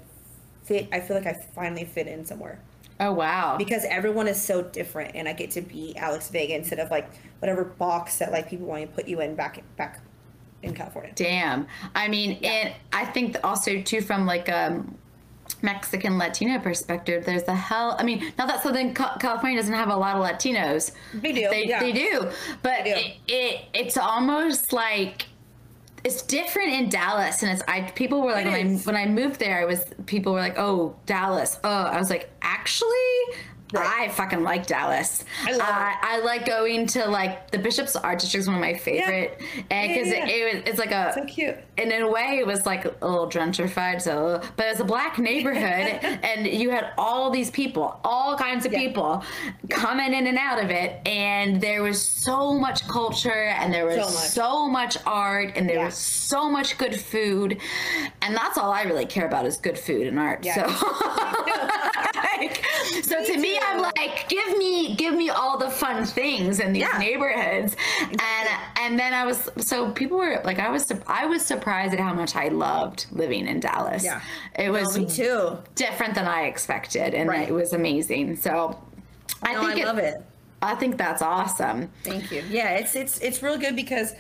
fit. 0.63 0.87
I 0.91 0.99
feel 0.99 1.17
like 1.17 1.25
I 1.25 1.33
finally 1.55 1.83
fit 1.85 2.07
in 2.07 2.25
somewhere 2.25 2.59
Oh 2.99 3.11
wow. 3.13 3.55
because 3.57 3.85
everyone 3.85 4.27
is 4.27 4.39
so 4.41 4.61
different 4.61 5.15
and 5.15 5.27
I 5.27 5.33
get 5.33 5.51
to 5.51 5.61
be 5.61 5.95
Alex 5.97 6.29
Vega 6.29 6.53
instead 6.53 6.79
of 6.79 6.91
like 6.91 7.09
whatever 7.39 7.63
box 7.63 8.17
that 8.19 8.31
like 8.31 8.49
people 8.49 8.67
want 8.67 8.81
to 8.81 8.87
put 8.87 9.07
you 9.07 9.21
in 9.21 9.35
back 9.35 9.63
back 9.77 10.01
in 10.61 10.73
California. 10.73 11.11
Damn. 11.15 11.65
I 11.95 12.07
mean, 12.09 12.37
and 12.43 12.73
I 12.91 13.05
think 13.05 13.37
also 13.43 13.81
too 13.81 14.01
from 14.01 14.25
like 14.25 14.49
a 14.49 14.83
Mexican 15.61 16.17
Latino 16.17 16.59
perspective, 16.59 17.25
there's 17.25 17.43
the 17.43 17.55
hell. 17.55 17.95
I 17.97 18.03
mean, 18.03 18.31
not 18.37 18.47
that 18.47 18.61
Southern 18.61 18.93
California 18.93 19.57
doesn't 19.57 19.73
have 19.73 19.89
a 19.89 19.95
lot 19.95 20.15
of 20.17 20.23
Latinos. 20.23 20.91
They 21.13 21.31
do, 21.31 21.49
They, 21.49 21.65
yeah. 21.67 21.79
they 21.79 21.91
do. 21.91 22.27
But 22.61 22.83
They 22.83 22.91
do. 22.93 23.33
It, 23.33 23.33
it 23.33 23.61
it's 23.73 23.97
almost 23.97 24.71
like 24.73 25.25
it's 26.03 26.21
different 26.21 26.69
in 26.69 26.89
Dallas, 26.89 27.43
and 27.43 27.51
it's 27.51 27.61
I 27.67 27.81
people 27.81 28.21
were 28.21 28.31
like 28.31 28.45
when 28.45 28.55
I 28.55 28.77
when 28.77 28.95
I 28.95 29.05
moved 29.05 29.39
there, 29.39 29.59
I 29.59 29.65
was 29.65 29.85
people 30.05 30.33
were 30.33 30.39
like, 30.39 30.57
oh 30.57 30.95
Dallas. 31.05 31.59
Oh, 31.63 31.69
I 31.69 31.97
was 31.97 32.09
like, 32.09 32.29
actually. 32.41 32.95
Right. 33.71 34.09
I 34.09 34.09
fucking 34.09 34.41
like 34.43 34.65
Dallas. 34.65 35.23
I 35.45 35.51
love. 35.51 35.61
Uh, 35.61 35.91
I 36.01 36.21
like 36.23 36.45
going 36.45 36.87
to 36.87 37.05
like 37.07 37.51
the 37.51 37.59
Bishop 37.59 37.87
Arts 38.03 38.23
District 38.23 38.41
is 38.43 38.47
one 38.47 38.55
of 38.55 38.61
my 38.61 38.73
favorite, 38.73 39.39
and 39.69 39.89
because 39.93 40.07
Yeah, 40.07 40.25
yeah, 40.25 40.27
it, 40.27 40.55
it 40.55 40.67
it's 40.67 40.79
like 40.79 40.91
a 40.91 41.13
So 41.13 41.23
cute. 41.25 41.55
and 41.77 41.91
in 41.91 42.01
a 42.01 42.09
way 42.09 42.39
it 42.39 42.47
was 42.47 42.65
like 42.65 42.85
a 42.85 42.89
little 43.05 43.29
gentrified 43.29 44.01
so 44.01 44.41
but 44.55 44.65
it 44.65 44.69
was 44.71 44.79
a 44.79 44.83
black 44.85 45.19
neighborhood 45.19 45.63
and 46.23 46.47
you 46.47 46.71
had 46.71 46.91
all 46.97 47.29
these 47.29 47.51
people 47.51 47.99
all 48.03 48.35
kinds 48.35 48.65
of 48.65 48.73
Yeah. 48.73 48.79
people 48.79 49.23
coming 49.69 50.13
in 50.13 50.25
and 50.27 50.37
out 50.37 50.63
of 50.63 50.69
it 50.71 51.05
and 51.07 51.61
there 51.61 51.83
was 51.83 52.01
so 52.01 52.53
much 52.53 52.87
culture 52.87 53.29
and 53.59 53.73
there 53.73 53.85
was 53.85 53.95
So 53.95 54.07
so 54.09 54.67
much. 54.67 54.95
much, 54.95 55.03
art 55.05 55.51
and 55.55 55.69
there 55.69 55.77
Yeah. 55.77 55.85
was 55.85 55.95
so 55.95 56.49
much 56.49 56.77
good 56.77 56.99
food 56.99 57.59
and 58.21 58.35
that's 58.35 58.57
all 58.57 58.71
i 58.71 58.83
really 58.83 59.05
care 59.05 59.27
about 59.27 59.45
is 59.45 59.57
good 59.57 59.77
food 59.77 60.07
and 60.07 60.17
art 60.17 60.43
Yeah. 60.43 60.55
so 60.55 60.63
like, 62.15 62.65
so 63.03 63.23
to 63.33 63.37
me 63.37 63.58
i'm 63.67 63.81
like 63.81 64.27
give 64.29 64.57
me 64.57 64.95
give 64.95 65.13
me 65.13 65.29
all 65.29 65.57
the 65.57 65.69
fun 65.69 66.05
things 66.05 66.59
in 66.59 66.73
these 66.73 66.81
Yeah. 66.81 66.97
neighborhoods 66.99 67.75
and 68.01 68.49
and 68.77 68.99
then 68.99 69.13
i 69.13 69.25
was 69.25 69.49
so 69.57 69.91
people 69.91 70.17
were 70.17 70.41
like 70.43 70.59
i 70.59 70.69
was 70.69 70.91
i 71.07 71.25
was 71.25 71.45
surprised 71.45 71.93
at 71.93 71.99
how 71.99 72.13
much 72.13 72.35
i 72.35 72.47
loved 72.49 73.05
living 73.11 73.47
in 73.47 73.59
dallas 73.59 74.03
Yeah. 74.03 74.21
it 74.57 74.69
was 74.69 74.95
No, 74.97 75.03
me 75.03 75.09
too. 75.09 75.57
different 75.75 76.15
than 76.15 76.25
i 76.25 76.43
expected 76.43 77.13
and 77.13 77.29
Right. 77.29 77.47
it 77.47 77.53
was 77.53 77.73
amazing 77.73 78.35
so 78.35 78.79
i 79.43 79.53
No, 79.53 79.61
think 79.67 79.81
I 79.81 79.85
love 79.85 79.97
it. 79.99 80.15
i 80.61 80.75
think 80.75 80.97
that's 80.97 81.21
awesome 81.21 81.89
Thank 82.03 82.31
you. 82.31 82.43
Yeah, 82.49 82.71
it's 82.77 82.95
it's 82.95 83.19
it's 83.19 83.41
real 83.43 83.57
good 83.57 83.75
because, 83.75 84.13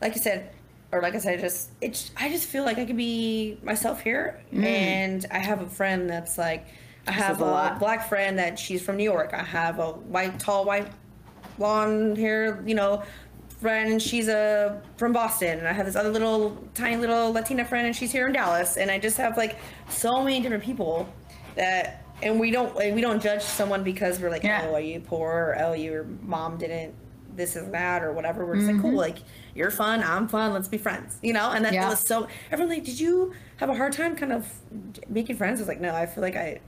like 0.00 0.12
I 0.12 0.16
said, 0.20 0.50
or 0.92 1.02
like 1.02 1.14
I 1.14 1.18
said, 1.18 1.40
just 1.40 1.70
it's 1.80 2.10
I 2.16 2.28
just 2.30 2.46
feel 2.48 2.64
like 2.64 2.78
I 2.78 2.84
can 2.86 2.96
be 2.96 3.58
myself 3.62 4.00
here, 4.02 4.40
mm. 4.52 4.64
and 4.64 5.26
I 5.30 5.38
have 5.38 5.60
a 5.60 5.66
friend 5.66 6.08
that's 6.08 6.38
like, 6.38 6.66
I 7.08 7.12
have 7.12 7.40
a 7.40 7.44
a, 7.44 7.76
black 7.78 8.08
friend 8.08 8.38
that 8.38 8.58
she's 8.58 8.82
from 8.82 8.96
New 8.96 9.04
York. 9.04 9.32
I 9.32 9.42
have 9.42 9.78
a 9.78 9.92
white, 9.92 10.38
tall, 10.38 10.64
white, 10.64 10.88
blonde 11.58 12.18
hair, 12.18 12.62
you 12.66 12.74
know, 12.74 13.02
friend, 13.60 13.92
and 13.92 14.02
she's 14.02 14.28
a 14.28 14.82
from 14.96 15.12
Boston, 15.12 15.58
and 15.58 15.68
I 15.68 15.72
have 15.72 15.86
this 15.86 15.96
other 15.96 16.10
little 16.10 16.56
tiny 16.74 16.96
little 16.96 17.32
Latina 17.32 17.64
friend, 17.64 17.86
and 17.86 17.94
she's 17.96 18.12
here 18.12 18.26
in 18.26 18.32
Dallas, 18.32 18.76
and 18.76 18.90
I 18.90 18.98
just 18.98 19.16
have 19.16 19.36
like 19.36 19.58
so 19.88 20.22
many 20.22 20.40
different 20.40 20.64
people 20.64 21.08
that. 21.54 22.02
And 22.22 22.40
we 22.40 22.50
don't 22.50 22.74
and 22.82 22.94
we 22.94 23.02
don't 23.02 23.22
judge 23.22 23.42
someone 23.42 23.84
because 23.84 24.18
we're 24.20 24.30
like, 24.30 24.42
Yeah. 24.42 24.64
oh, 24.70 24.74
are 24.76 24.80
you 24.80 25.00
poor? 25.00 25.30
Or, 25.30 25.56
oh, 25.60 25.72
your 25.74 26.04
mom 26.22 26.56
didn't 26.56 26.94
this 27.36 27.56
is 27.56 27.70
that 27.70 28.02
or 28.02 28.12
whatever. 28.12 28.46
We're 28.46 28.56
just 28.56 28.68
like, 28.68 28.80
cool, 28.80 28.94
like 28.96 29.18
you're 29.54 29.70
fun, 29.70 30.02
I'm 30.02 30.26
fun, 30.26 30.52
let's 30.54 30.68
be 30.68 30.78
friends, 30.78 31.18
you 31.22 31.32
know. 31.32 31.50
And 31.50 31.64
that 31.64 31.74
Yeah. 31.74 31.90
was 31.90 32.00
so. 32.00 32.26
Everyone 32.50 32.74
like, 32.74 32.84
did 32.84 32.98
you 32.98 33.34
have 33.58 33.68
a 33.68 33.74
hard 33.74 33.92
time 33.92 34.16
kind 34.16 34.32
of 34.32 34.50
making 35.08 35.36
friends? 35.36 35.60
I 35.60 35.62
was 35.62 35.68
like, 35.68 35.80
no, 35.80 35.94
I 35.94 36.06
feel 36.06 36.22
like 36.22 36.36
I. 36.36 36.60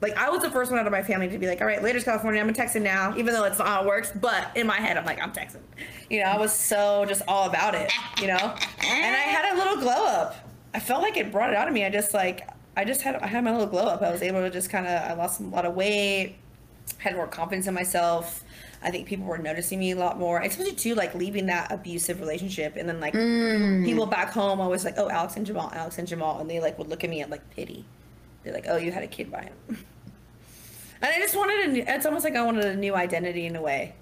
Like 0.00 0.16
I 0.16 0.28
was 0.28 0.42
the 0.42 0.50
first 0.50 0.70
one 0.70 0.78
out 0.78 0.86
of 0.86 0.92
my 0.92 1.02
family 1.02 1.28
to 1.28 1.38
be 1.38 1.46
like, 1.46 1.60
all 1.60 1.66
right, 1.66 1.82
later's 1.82 2.04
California. 2.04 2.40
I'm 2.40 2.48
in 2.48 2.54
Texas 2.54 2.82
now, 2.82 3.14
even 3.16 3.32
though 3.32 3.44
it's 3.44 3.58
not 3.58 3.68
how 3.68 3.82
it 3.82 3.86
works. 3.86 4.12
But 4.14 4.48
in 4.54 4.66
my 4.66 4.76
head, 4.76 4.96
I'm 4.96 5.04
like, 5.04 5.22
I'm 5.22 5.32
Texan. 5.32 5.62
You 6.10 6.20
know, 6.20 6.26
I 6.26 6.38
was 6.38 6.52
so 6.52 7.04
just 7.06 7.22
all 7.26 7.48
about 7.48 7.74
it. 7.74 7.92
You 8.20 8.28
know, 8.28 8.36
and 8.36 9.16
I 9.16 9.20
had 9.20 9.54
a 9.54 9.56
little 9.56 9.76
glow 9.76 10.06
up. 10.06 10.36
I 10.74 10.80
felt 10.80 11.02
like 11.02 11.16
it 11.16 11.32
brought 11.32 11.50
it 11.50 11.56
out 11.56 11.68
of 11.68 11.74
me. 11.74 11.84
I 11.84 11.90
just 11.90 12.12
like, 12.12 12.46
I 12.76 12.84
just 12.84 13.00
had, 13.00 13.16
I 13.16 13.26
had 13.26 13.42
my 13.42 13.52
little 13.52 13.66
glow 13.66 13.86
up. 13.86 14.02
I 14.02 14.10
was 14.10 14.22
able 14.22 14.40
to 14.40 14.50
just 14.50 14.68
kind 14.68 14.86
of, 14.86 15.02
I 15.02 15.14
lost 15.14 15.40
a 15.40 15.44
lot 15.44 15.64
of 15.64 15.74
weight 15.74 16.36
had 16.98 17.14
more 17.14 17.26
confidence 17.26 17.66
in 17.66 17.74
myself. 17.74 18.44
I 18.82 18.90
think 18.90 19.08
people 19.08 19.26
were 19.26 19.38
noticing 19.38 19.78
me 19.78 19.92
a 19.92 19.96
lot 19.96 20.18
more, 20.18 20.40
especially 20.40 20.74
too, 20.74 20.94
like 20.94 21.14
leaving 21.14 21.46
that 21.46 21.72
abusive 21.72 22.20
relationship, 22.20 22.76
and 22.76 22.88
then 22.88 23.00
like 23.00 23.14
mm. 23.14 23.84
people 23.84 24.06
back 24.06 24.30
home 24.30 24.60
always 24.60 24.84
like, 24.84 24.94
oh, 24.98 25.08
Alex 25.08 25.36
and 25.36 25.46
Jamal, 25.46 25.70
Alex 25.74 25.98
and 25.98 26.06
Jamal, 26.06 26.40
and 26.40 26.48
they 26.48 26.60
like 26.60 26.78
would 26.78 26.88
look 26.88 27.02
at 27.02 27.10
me 27.10 27.20
at 27.22 27.30
like 27.30 27.48
pity. 27.50 27.84
They're 28.46 28.54
like, 28.54 28.66
oh, 28.68 28.76
you 28.76 28.92
had 28.92 29.02
a 29.02 29.06
kid 29.08 29.30
by 29.30 29.42
him, 29.42 29.54
and 29.68 29.76
I 31.02 31.18
just 31.18 31.36
wanted 31.36 31.68
a 31.68 31.72
new. 31.72 31.84
It's 31.86 32.06
almost 32.06 32.24
like 32.24 32.36
I 32.36 32.42
wanted 32.42 32.64
a 32.64 32.76
new 32.76 32.94
identity 32.94 33.46
in 33.46 33.56
a 33.56 33.60
way, 33.62 33.94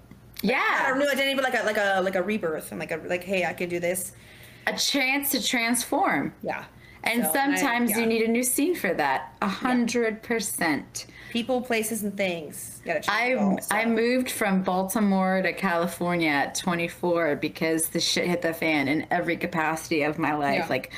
not 0.43 0.51
yeah 0.51 0.93
a 0.93 0.97
new 0.97 1.09
identity, 1.09 1.33
but 1.33 1.43
like 1.43 1.59
a 1.59 1.65
like 1.65 1.77
a 1.77 2.01
like 2.01 2.15
a 2.15 2.21
rebirth. 2.21 2.71
I'm 2.71 2.79
like 2.79 2.91
a 2.91 2.97
like, 2.97 3.23
hey, 3.23 3.45
I 3.45 3.53
can 3.53 3.69
do 3.69 3.79
this. 3.79 4.11
a 4.67 4.77
chance 4.77 5.31
to 5.31 5.43
transform 5.43 6.33
Yeah. 6.41 6.63
and 7.03 7.23
So, 7.23 7.29
I- 7.29 7.33
sometimes 7.33 7.91
yeah. 7.91 7.99
you 7.99 8.05
need 8.05 8.21
a 8.23 8.27
new 8.27 8.43
scene 8.43 8.75
for 8.75 8.93
that 8.93 9.33
a 9.41 9.47
hundred 9.47 10.23
percent 10.23 11.07
people, 11.31 11.59
places, 11.61 12.03
and 12.03 12.15
things. 12.15 12.81
Gotta 12.85 13.03
I 13.11 13.33
all, 13.33 13.59
so. 13.61 13.75
I 13.75 13.85
moved 13.85 14.31
from 14.31 14.63
Baltimore 14.63 15.41
to 15.41 15.51
California 15.53 16.29
at 16.29 16.55
24 16.55 17.35
because 17.35 17.89
the 17.89 17.99
shit 17.99 18.25
hit 18.27 18.41
the 18.41 18.53
fan 18.53 18.87
in 18.87 19.05
every 19.11 19.35
capacity 19.35 20.03
of 20.03 20.17
my 20.17 20.33
life. 20.33 20.59
Yeah. 20.59 20.67
Like, 20.69 20.93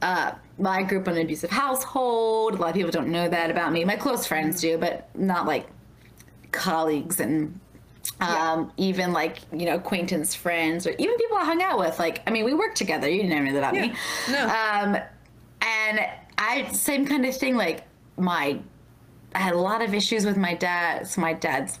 uh, 0.00 0.32
I 0.62 0.82
grew 0.82 1.00
up 1.00 1.08
in 1.08 1.16
an 1.16 1.22
abusive 1.22 1.50
household. 1.50 2.54
A 2.54 2.56
lot 2.56 2.68
of 2.68 2.74
people 2.74 2.90
don't 2.90 3.08
know 3.08 3.28
that 3.28 3.50
about 3.50 3.72
me. 3.72 3.84
My 3.84 3.96
close 3.96 4.26
friends 4.26 4.60
do, 4.60 4.78
but 4.78 5.08
not 5.16 5.46
like 5.46 5.66
colleagues 6.52 7.20
and 7.20 7.58
um, 8.20 8.72
even 8.76 9.12
like 9.12 9.38
you 9.52 9.66
know 9.66 9.74
acquaintance 9.74 10.34
friends 10.34 10.86
or 10.86 10.90
even 10.98 11.16
people 11.16 11.36
I 11.36 11.44
hung 11.44 11.62
out 11.62 11.78
with. 11.78 11.98
Like, 11.98 12.22
I 12.26 12.30
mean, 12.30 12.44
we 12.44 12.54
worked 12.54 12.76
together. 12.76 13.08
You 13.08 13.22
didn't 13.22 13.44
know 13.44 13.52
that 13.52 13.58
about 13.58 13.74
me. 13.74 13.94
No. 14.30 14.44
Um, 14.44 14.96
and 15.60 16.06
I 16.38 16.70
same 16.72 17.06
kind 17.06 17.24
of 17.24 17.36
thing. 17.36 17.56
Like 17.56 17.84
my 18.16 18.60
I 19.34 19.38
had 19.38 19.54
a 19.54 19.58
lot 19.58 19.82
of 19.82 19.94
issues 19.94 20.24
with 20.24 20.36
my 20.36 20.54
dad. 20.54 21.08
So 21.08 21.20
my 21.20 21.32
dad's 21.32 21.78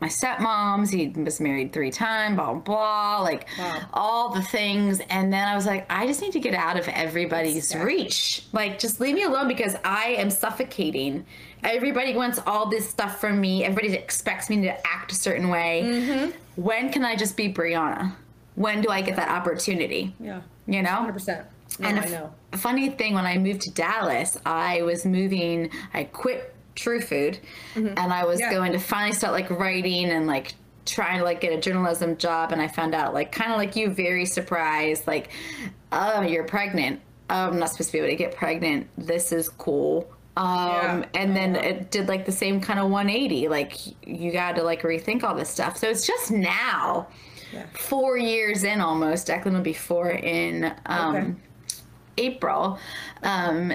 my 0.00 0.08
stepmoms. 0.08 0.90
He 0.92 1.08
was 1.20 1.40
married 1.40 1.72
three 1.72 1.90
times. 1.90 2.36
Blah 2.36 2.52
blah. 2.54 2.60
blah 2.60 3.20
like 3.22 3.48
Wow. 3.58 3.80
all 3.92 4.28
the 4.34 4.42
things. 4.42 5.00
And 5.10 5.32
then 5.32 5.46
I 5.48 5.54
was 5.56 5.66
like, 5.66 5.86
I 5.90 6.06
just 6.06 6.20
need 6.22 6.32
to 6.32 6.40
get 6.40 6.54
out 6.54 6.78
of 6.78 6.86
everybody's 6.88 7.56
Exactly. 7.56 7.94
reach. 7.94 8.44
Like, 8.52 8.78
just 8.78 9.00
leave 9.00 9.14
me 9.14 9.22
alone 9.24 9.48
because 9.48 9.76
I 9.84 10.10
am 10.18 10.30
suffocating. 10.30 11.24
Everybody 11.64 12.14
wants 12.14 12.38
all 12.46 12.68
this 12.70 12.88
stuff 12.88 13.20
from 13.20 13.40
me. 13.40 13.64
Everybody 13.64 13.94
expects 13.94 14.48
me 14.48 14.60
to 14.62 14.86
act 14.86 15.10
a 15.12 15.14
certain 15.16 15.48
way. 15.48 15.82
Mm-hmm. 15.84 16.30
When 16.62 16.92
can 16.92 17.04
I 17.04 17.16
just 17.16 17.36
be 17.36 17.52
Brianna? 17.52 18.12
When 18.54 18.80
do 18.80 18.88
I 18.90 19.00
get 19.02 19.16
that 19.16 19.28
opportunity? 19.28 20.14
yeah. 20.20 20.40
You 20.66 20.82
know? 20.82 20.90
Hundred 20.90 21.12
percent. 21.14 21.46
No, 21.80 21.88
and 21.88 21.98
I 21.98 22.02
a 22.02 22.04
f- 22.06 22.10
know. 22.12 22.34
funny 22.58 22.90
thing, 22.90 23.14
when 23.14 23.24
I 23.26 23.38
moved 23.38 23.60
to 23.62 23.70
Dallas, 23.72 24.36
I 24.44 24.82
was 24.82 25.04
moving. 25.06 25.70
I 25.94 26.04
quit 26.04 26.54
True 26.78 27.00
Food, 27.00 27.38
and 27.74 27.98
I 27.98 28.24
was 28.24 28.40
Mm-hmm. 28.40 28.50
Yeah. 28.52 28.56
going 28.58 28.72
to 28.72 28.78
finally 28.78 29.12
start 29.14 29.32
like 29.32 29.50
writing 29.50 30.10
and 30.10 30.26
like 30.26 30.54
trying 30.86 31.18
to 31.18 31.24
like 31.24 31.40
get 31.40 31.52
a 31.52 31.60
journalism 31.60 32.16
job. 32.16 32.52
And 32.52 32.62
I 32.62 32.68
found 32.68 32.94
out, 32.94 33.12
like, 33.12 33.32
kind 33.32 33.50
of 33.50 33.58
like 33.58 33.74
you, 33.76 33.90
very 33.90 34.24
surprised, 34.24 35.06
like, 35.06 35.28
oh, 35.92 36.22
you're 36.22 36.44
pregnant. 36.44 37.00
Oh, 37.30 37.48
I'm 37.48 37.58
not 37.58 37.70
supposed 37.70 37.90
to 37.90 37.92
be 37.94 37.98
able 37.98 38.08
to 38.10 38.16
get 38.16 38.34
pregnant. 38.36 38.86
This 38.96 39.32
is 39.32 39.48
cool. 39.48 40.08
Um, 40.36 40.46
Yeah. 40.46 41.04
and 41.14 41.36
then 41.36 41.56
it 41.56 41.90
did 41.90 42.06
like 42.08 42.24
the 42.24 42.32
same 42.32 42.60
kind 42.60 42.78
of 42.78 42.88
180. 42.90 43.48
Like 43.48 43.74
you 44.06 44.30
got 44.32 44.54
to 44.56 44.62
like 44.62 44.82
rethink 44.82 45.24
all 45.24 45.34
this 45.34 45.50
stuff. 45.50 45.76
So 45.76 45.88
it's 45.88 46.06
just 46.06 46.30
now, 46.30 47.08
Yeah. 47.52 47.66
four 47.74 48.16
years 48.16 48.62
in 48.62 48.80
almost. 48.80 49.26
Declan 49.26 49.52
will 49.52 49.60
be 49.60 49.72
four 49.72 50.10
in 50.10 50.72
um, 50.86 51.16
Okay. 51.16 51.34
April, 52.18 52.78
um, 53.24 53.72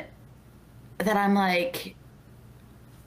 that 0.99 1.17
I'm 1.17 1.33
like, 1.33 1.95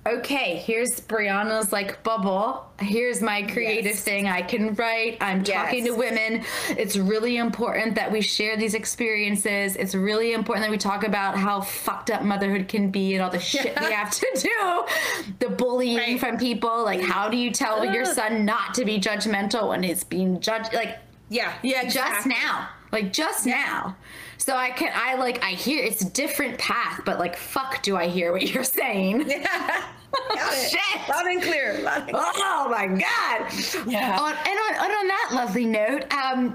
okay, 0.06 0.56
here's 0.56 1.00
Brianna's 1.00 1.72
like 1.72 2.02
bubble. 2.02 2.64
Here's 2.80 3.20
my 3.22 3.42
creative 3.42 3.92
Yes. 3.92 4.02
thing. 4.02 4.26
I 4.28 4.42
can 4.42 4.74
write. 4.74 5.18
I'm 5.20 5.42
talking 5.44 5.84
to 5.84 5.92
women. 5.92 6.44
It's 6.70 6.96
really 6.96 7.36
important 7.38 7.94
that 7.96 8.10
we 8.12 8.20
share 8.20 8.56
these 8.56 8.74
experiences. 8.74 9.76
It's 9.76 9.94
really 9.94 10.32
important 10.32 10.64
that 10.64 10.70
we 10.70 10.78
talk 10.78 11.04
about 11.04 11.36
how 11.36 11.60
fucked 11.60 12.10
up 12.10 12.22
motherhood 12.22 12.68
can 12.68 12.90
be 12.90 13.14
and 13.14 13.22
all 13.22 13.30
the 13.30 13.38
shit 13.52 13.78
we 13.80 13.92
have 13.92 14.10
to 14.10 14.26
do. 14.42 15.34
The 15.38 15.48
bullying 15.48 15.96
Right. 15.96 16.20
from 16.20 16.38
people. 16.38 16.84
Like, 16.84 17.00
how 17.00 17.28
do 17.28 17.36
you 17.36 17.50
tell 17.50 17.84
your 17.84 18.04
son 18.04 18.44
not 18.44 18.74
to 18.74 18.84
be 18.84 18.98
judgmental 19.00 19.68
when 19.68 19.82
he's 19.82 20.04
being 20.04 20.40
judged? 20.40 20.72
Like, 20.72 20.98
Yeah, 21.28 21.52
yeah, 21.62 21.88
just 21.88 22.26
now 22.26 22.68
like 22.92 23.12
just 23.12 23.44
now 23.46 23.96
so 24.38 24.54
i 24.54 24.70
can 24.70 24.92
i 24.94 25.16
like 25.16 25.42
i 25.42 25.50
hear 25.50 25.82
it's 25.84 26.02
a 26.02 26.10
different 26.10 26.56
path 26.56 27.00
but 27.04 27.18
like 27.18 27.36
fuck 27.36 27.82
do 27.82 27.96
i 27.96 28.06
hear 28.06 28.30
what 28.30 28.42
you're 28.54 28.62
saying 28.62 29.28
Got 30.34 30.52
it. 30.54 30.70
Shit. 30.70 31.08
Loud 31.08 31.26
and 31.26 31.42
clear. 31.42 31.80
Loud 31.82 31.98
and 32.02 32.10
clear. 32.10 32.22
oh 32.36 32.68
my 32.70 32.86
god 32.86 33.52
Yeah. 33.90 34.18
on, 34.20 34.32
and 34.32 34.38
on, 34.48 34.74
and 34.84 34.92
on 34.92 35.08
that 35.08 35.30
lovely 35.32 35.64
note 35.64 36.12
um 36.12 36.54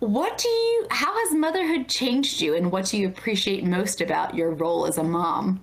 what 0.00 0.38
do 0.38 0.48
you 0.48 0.86
how 0.90 1.12
has 1.18 1.34
motherhood 1.34 1.88
changed 1.88 2.40
you 2.40 2.54
and 2.54 2.70
what 2.70 2.84
do 2.86 2.96
you 2.98 3.08
appreciate 3.08 3.64
most 3.64 4.00
about 4.00 4.34
your 4.34 4.50
role 4.52 4.86
as 4.86 4.98
a 4.98 5.02
mom 5.02 5.60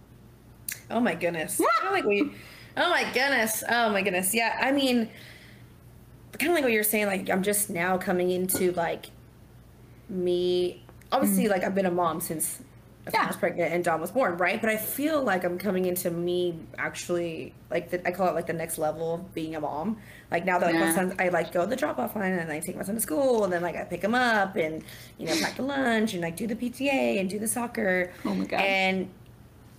Oh 0.92 1.00
my 1.00 1.16
goodness. 1.16 1.58
Kind 1.58 1.88
of 1.88 1.94
like 1.94 2.04
we. 2.06 2.32
Oh 2.78 2.90
my 2.92 3.04
goodness. 3.12 3.64
Oh 3.68 3.90
my 3.90 4.04
goodness. 4.04 4.36
Yeah. 4.36 4.56
I 4.62 4.72
mean, 4.72 5.10
kind 6.38 6.52
of 6.52 6.56
like 6.56 6.64
what 6.64 6.72
you're 6.74 6.84
saying. 6.84 7.08
Like 7.08 7.28
I'm 7.28 7.42
just 7.42 7.72
now 7.72 7.98
coming 7.98 8.30
into 8.30 8.72
like 8.74 9.08
me. 10.10 10.84
Obviously, 11.12 11.48
like 11.48 11.64
I've 11.64 11.74
been 11.74 11.88
a 11.88 11.92
mom 11.92 12.22
since 12.22 12.62
I 13.08 13.12
Yeah. 13.14 13.28
was 13.28 13.36
pregnant 13.38 13.72
and 13.72 13.84
Dom 13.84 14.02
was 14.02 14.10
born, 14.12 14.38
right? 14.38 14.60
But 14.60 14.72
I 14.72 14.78
feel 14.78 15.22
like 15.22 15.44
I'm 15.44 15.60
coming 15.60 15.86
into 15.86 16.10
me 16.10 16.60
actually 16.80 17.54
like 17.70 17.92
the, 17.92 18.06
I 18.08 18.12
call 18.12 18.28
it 18.30 18.34
like 18.34 18.48
the 18.48 18.54
next 18.54 18.78
level 18.80 19.14
of 19.16 19.34
being 19.36 19.56
a 19.56 19.60
mom. 19.60 19.98
Like 20.32 20.44
now 20.44 20.58
that 20.58 20.66
like 20.66 20.80
my 20.80 20.92
son, 20.92 21.16
I 21.20 21.30
like 21.30 21.52
go 21.52 21.62
to 21.62 21.68
the 21.68 21.76
drop 21.76 22.00
off 22.00 22.16
line 22.16 22.34
and 22.34 22.52
I 22.52 22.60
take 22.60 22.76
my 22.76 22.82
son 22.84 22.96
to 22.96 23.02
school 23.02 23.44
and 23.44 23.54
then 23.54 23.62
like 23.62 23.76
I 23.76 23.84
pick 23.84 24.02
him 24.04 24.16
up 24.16 24.56
and 24.56 24.84
you 25.20 25.28
know 25.28 25.36
pack 25.40 25.56
the 25.56 25.62
lunch 25.62 26.14
and 26.14 26.24
like 26.24 26.36
do 26.36 26.48
the 26.48 26.56
PTA 26.56 27.20
and 27.20 27.30
do 27.30 27.38
the 27.38 27.48
soccer. 27.48 28.12
Oh 28.26 28.34
my 28.34 28.46
God. 28.46 28.60
And 28.62 29.10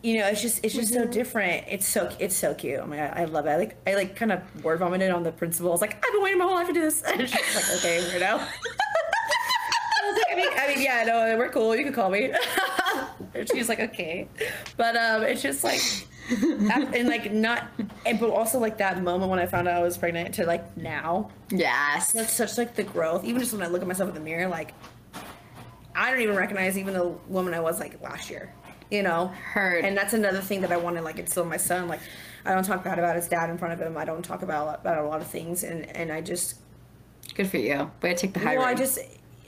you 0.03 0.19
know, 0.21 0.29
it's 0.29 0.41
just 0.41 0.65
it's 0.65 0.75
just 0.75 0.93
so 0.93 1.01
Mm-hmm. 1.01 1.11
different. 1.11 1.65
It's 1.69 1.89
so 1.89 2.09
it's 2.21 2.37
so 2.37 2.55
cute. 2.55 2.79
Oh 2.81 2.87
my 2.87 2.97
god, 2.97 3.13
I 3.17 3.25
love 3.25 3.47
it. 3.47 3.51
I 3.51 3.57
like 3.57 3.77
I 3.89 3.95
like 3.97 4.15
kind 4.15 4.31
of 4.31 4.41
word 4.65 4.79
vomited 4.79 5.11
on 5.11 5.25
the 5.25 5.33
principal. 5.33 5.71
I 5.71 5.73
was 5.73 5.81
like, 5.81 5.97
I've 5.97 6.13
been 6.13 6.23
waiting 6.23 6.39
my 6.39 6.45
whole 6.45 6.55
life 6.55 6.69
to 6.69 6.73
do 6.73 6.81
this. 6.83 7.03
And 7.07 7.29
she's 7.29 7.57
like, 7.57 7.79
okay, 7.79 7.99
weirdo. 8.03 8.47
I 9.99 10.11
was 10.11 10.17
like, 10.17 10.27
I 10.33 10.37
mean, 10.37 10.49
I 10.59 10.69
mean, 10.69 10.81
yeah, 10.85 11.03
no, 11.05 11.37
we're 11.37 11.49
cool. 11.49 11.75
You 11.75 11.83
can 11.83 11.93
call 11.93 12.11
me. 12.11 12.31
and 13.41 13.49
she's 13.49 13.69
like, 13.69 13.81
okay, 13.81 14.29
but 14.77 14.97
um, 14.97 15.23
it's 15.23 15.43
just 15.43 15.65
like, 15.65 15.81
and 16.31 17.09
like 17.09 17.33
not, 17.33 17.69
and 18.05 18.19
but 18.19 18.31
also 18.31 18.59
like 18.59 18.79
that 18.79 19.03
moment 19.03 19.31
when 19.31 19.39
I 19.39 19.47
found 19.47 19.69
out 19.69 19.81
I 19.81 19.83
was 19.83 19.97
pregnant 19.97 20.35
to 20.37 20.47
like 20.47 20.77
now, 20.77 21.31
yes 21.51 22.13
that's 22.13 22.33
such 22.33 22.59
like 22.59 22.75
the 22.75 22.83
growth. 22.83 23.25
Even 23.25 23.41
just 23.41 23.53
when 23.53 23.63
I 23.63 23.67
look 23.67 23.83
at 23.83 23.89
myself 23.89 24.09
in 24.09 24.15
the 24.15 24.21
mirror, 24.21 24.49
like 24.49 24.75
I 25.95 26.11
don't 26.11 26.21
even 26.21 26.37
recognize 26.37 26.77
even 26.77 26.95
the 26.95 27.09
woman 27.29 27.55
I 27.55 27.61
was 27.61 27.81
like 27.81 28.01
last 28.03 28.31
year. 28.31 28.53
You 28.91 29.03
know, 29.03 29.29
Heard. 29.29 29.85
And 29.85 29.97
that's 29.97 30.13
another 30.13 30.41
thing 30.41 30.61
that 30.61 30.71
I 30.71 30.77
want 30.77 30.97
to 30.97 31.03
like 31.03 31.19
instill 31.19 31.43
in 31.43 31.49
my 31.49 31.57
son. 31.57 31.89
Like, 31.89 32.01
I 32.45 32.55
don't 32.55 32.65
talk 32.65 32.85
bad 32.85 33.01
about 33.01 33.17
his 33.17 33.27
dad 33.27 33.51
in 33.51 33.59
front 33.59 33.75
of 33.75 33.81
him. 33.81 33.97
I 33.97 34.05
don't 34.05 34.25
talk 34.25 34.43
about 34.43 34.81
about 34.81 34.99
a 35.05 35.09
lot 35.09 35.21
of 35.21 35.27
things, 35.27 35.65
and 35.65 35.87
and 35.97 36.13
I 36.13 36.21
just 36.21 36.57
good 37.35 37.49
for 37.49 37.59
you 37.59 37.91
way 38.03 38.15
to 38.15 38.15
take 38.15 38.35
the 38.35 38.41
high 38.41 38.57
well, 38.57 38.67
I 38.67 38.75
just, 38.75 38.99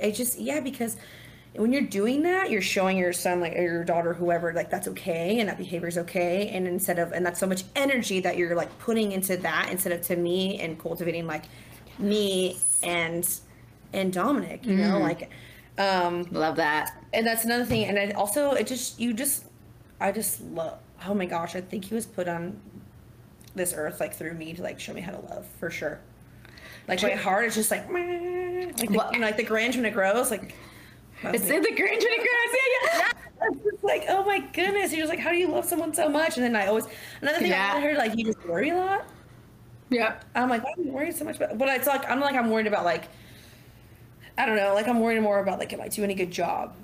I 0.03 0.11
just, 0.11 0.39
yeah, 0.39 0.61
because 0.61 0.97
when 1.55 1.72
you're 1.72 1.82
doing 1.82 2.22
that, 2.22 2.51
you're 2.51 2.62
showing 2.62 2.96
your 2.96 3.12
son, 3.12 3.40
like, 3.40 3.55
or 3.55 3.62
your 3.62 3.84
daughter, 3.84 4.14
whoever, 4.14 4.53
like, 4.53 4.70
that's 4.70 4.86
okay 4.88 5.40
and 5.40 5.49
that 5.49 5.59
behavior 5.59 5.88
is 5.88 5.99
okay. 5.99 6.49
And 6.51 6.66
instead 6.68 6.99
of, 6.99 7.12
and 7.12 7.24
that's 7.24 7.40
so 7.40 7.46
much 7.46 7.64
energy 7.74 8.20
that 8.20 8.36
you're 8.36 8.55
like 8.55 8.76
putting 8.78 9.12
into 9.12 9.36
that 9.38 9.68
instead 9.70 9.92
of 9.92 10.03
to 10.03 10.16
me 10.16 10.61
and 10.61 10.78
cultivating 10.78 11.26
like 11.26 11.44
me 11.99 12.59
and, 12.82 13.28
and 13.92 14.12
Dominic, 14.12 14.64
you 14.66 14.76
know, 14.76 14.99
like, 14.99 15.30
um, 15.78 16.26
love 16.32 16.57
that 16.57 16.92
and 17.12 17.26
that's 17.26 17.44
another 17.44 17.64
thing. 17.64 17.86
And 17.86 17.99
I 17.99 18.11
also, 18.11 18.53
it 18.53 18.66
just, 18.66 19.01
you 19.01 19.14
just, 19.14 19.44
I 20.01 20.12
just 20.12 20.40
love, 20.42 20.78
oh 21.07 21.14
my 21.14 21.26
gosh, 21.26 21.57
I 21.57 21.61
think 21.61 21.84
he 21.86 21.94
was 21.94 22.07
put 22.07 22.28
on 22.28 22.61
this 23.55 23.72
earth, 23.74 24.01
like, 24.01 24.14
through 24.14 24.34
me 24.34 24.53
to, 24.53 24.62
like, 24.62 24.78
show 24.78 24.92
me 24.92 25.01
how 25.01 25.12
to 25.12 25.20
love, 25.34 25.46
for 25.59 25.70
sure. 25.70 25.99
Like, 26.86 27.03
my 27.03 27.11
heart 27.11 27.46
is 27.46 27.55
just 27.55 27.70
like, 27.70 27.90
meh, 27.90 28.66
like, 28.66 28.76
the, 28.76 28.96
Well- 28.96 29.11
you 29.12 29.18
know, 29.18 29.26
like 29.26 29.36
the 29.36 29.44
Grinch 29.44 29.74
when 29.76 29.84
it 29.84 29.92
grows, 29.92 30.30
like, 30.30 30.55
it's 31.24 31.48
in 31.50 31.62
the 31.62 31.68
Grinch 31.68 31.92
and 31.92 32.00
grows 32.00 32.54
yeah, 32.54 32.98
yeah. 32.98 33.48
it's 33.50 33.62
just 33.64 33.84
like, 33.84 34.04
oh 34.08 34.24
my 34.24 34.40
goodness, 34.40 34.92
you're 34.92 35.00
just 35.00 35.10
like, 35.10 35.18
how 35.18 35.30
do 35.30 35.36
you 35.36 35.48
love 35.48 35.64
someone 35.64 35.94
so 35.94 36.08
much? 36.08 36.36
And 36.36 36.44
then 36.44 36.56
I 36.56 36.66
always, 36.66 36.86
another 37.22 37.38
thing 37.40 37.50
Yeah. 37.50 37.74
I 37.76 37.80
heard, 37.80 37.96
like, 37.96 38.16
you 38.16 38.24
just 38.24 38.44
worry 38.46 38.70
a 38.70 38.76
lot. 38.76 39.06
Yep. 39.90 40.24
I'm 40.34 40.48
like, 40.50 40.64
why 40.64 40.72
are 40.76 40.82
you 40.82 40.92
worried 40.92 41.16
so 41.16 41.24
much 41.24 41.36
about? 41.36 41.58
But 41.58 41.68
it's 41.70 41.86
like, 41.86 42.08
I'm 42.10 42.20
like, 42.20 42.34
I'm 42.36 42.50
worried 42.50 42.66
about 42.66 42.84
like, 42.84 43.08
I 44.36 44.46
don't 44.46 44.56
know, 44.56 44.74
like 44.74 44.86
I'm 44.88 45.00
worried 45.00 45.20
more 45.20 45.40
about 45.40 45.58
like, 45.58 45.72
am 45.72 45.80
I 45.80 45.88
doing 45.88 46.10
a 46.10 46.14
good 46.14 46.30
job? 46.30 46.74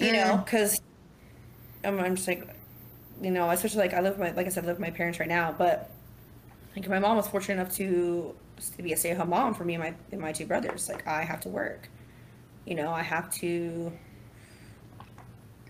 You 0.00 0.12
know, 0.12 0.38
Mm. 0.38 0.44
because 0.44 0.80
I'm, 1.84 1.98
I'm 2.00 2.16
just 2.16 2.28
like, 2.28 2.48
you 3.20 3.30
know, 3.30 3.50
especially 3.50 3.80
like 3.80 3.94
I 3.94 4.00
live 4.00 4.18
with 4.18 4.20
my, 4.28 4.36
like 4.36 4.46
I 4.46 4.50
said, 4.50 4.64
I 4.64 4.68
live 4.68 4.76
with 4.78 4.86
my 4.88 4.90
parents 4.90 5.20
right 5.20 5.28
now, 5.28 5.52
but 5.56 5.90
like 6.76 6.88
my 6.88 6.98
mom 6.98 7.16
was 7.16 7.28
fortunate 7.28 7.60
enough 7.60 7.74
to 7.76 8.34
to 8.76 8.82
be 8.82 8.92
a 8.92 8.96
stay-at-home 8.96 9.30
mom 9.30 9.54
for 9.54 9.64
me 9.64 9.74
and 9.74 9.82
my 9.84 9.94
and 10.12 10.20
my 10.20 10.32
two 10.32 10.46
brothers. 10.46 10.88
Like 10.88 11.06
I 11.06 11.24
have 11.24 11.40
to 11.42 11.48
work, 11.48 11.90
you 12.66 12.74
know, 12.74 12.90
I 12.92 13.02
have 13.02 13.30
to, 13.36 13.92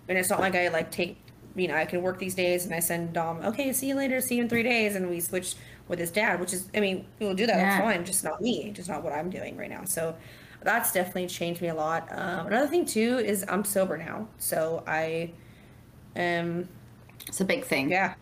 and 0.09 0.18
it's 0.18 0.30
not 0.30 0.40
like 0.40 0.55
I 0.55 0.68
like 0.68 0.90
take, 0.90 1.16
you 1.55 1.68
know, 1.68 1.74
I 1.76 1.84
can 1.84 2.03
work 2.03 2.18
these 2.18 2.34
days 2.34 2.64
and 2.64 2.74
I 2.74 2.80
send 2.80 3.12
Dom, 3.12 3.40
okay, 3.45 3.72
see 3.72 3.88
you 3.88 3.95
later, 3.95 4.20
see 4.20 4.36
you 4.36 4.43
in 4.43 4.49
three 4.49 4.62
days, 4.62 4.97
and 4.97 5.09
we 5.09 5.20
switch 5.20 5.55
with 5.88 5.99
his 5.99 6.11
dad, 6.11 6.40
which 6.40 6.53
is, 6.53 6.68
I 6.74 6.80
mean, 6.80 7.07
we'll 7.18 7.34
do 7.34 7.47
that, 7.47 7.57
Yeah. 7.57 7.64
that's 7.76 7.82
fine, 7.82 8.05
just 8.05 8.24
not 8.24 8.40
me, 8.40 8.70
just 8.70 8.88
not 8.88 9.03
what 9.03 9.12
I'm 9.12 9.30
doing 9.30 9.57
right 9.57 9.70
now. 9.70 9.84
So 9.84 10.16
that's 10.62 10.93
definitely 10.93 11.26
changed 11.26 11.61
me 11.61 11.68
a 11.68 11.74
lot. 11.74 12.09
Um, 12.11 12.47
another 12.47 12.68
thing 12.68 12.84
too 12.86 13.18
is 13.18 13.45
I'm 13.49 13.64
sober 13.64 13.97
now, 13.99 14.28
so 14.38 14.82
I 14.86 15.32
am 16.16 16.68
It's 17.28 17.40
a 17.40 17.45
big 17.45 17.64
thing. 17.64 17.90
yeah. 17.90 18.14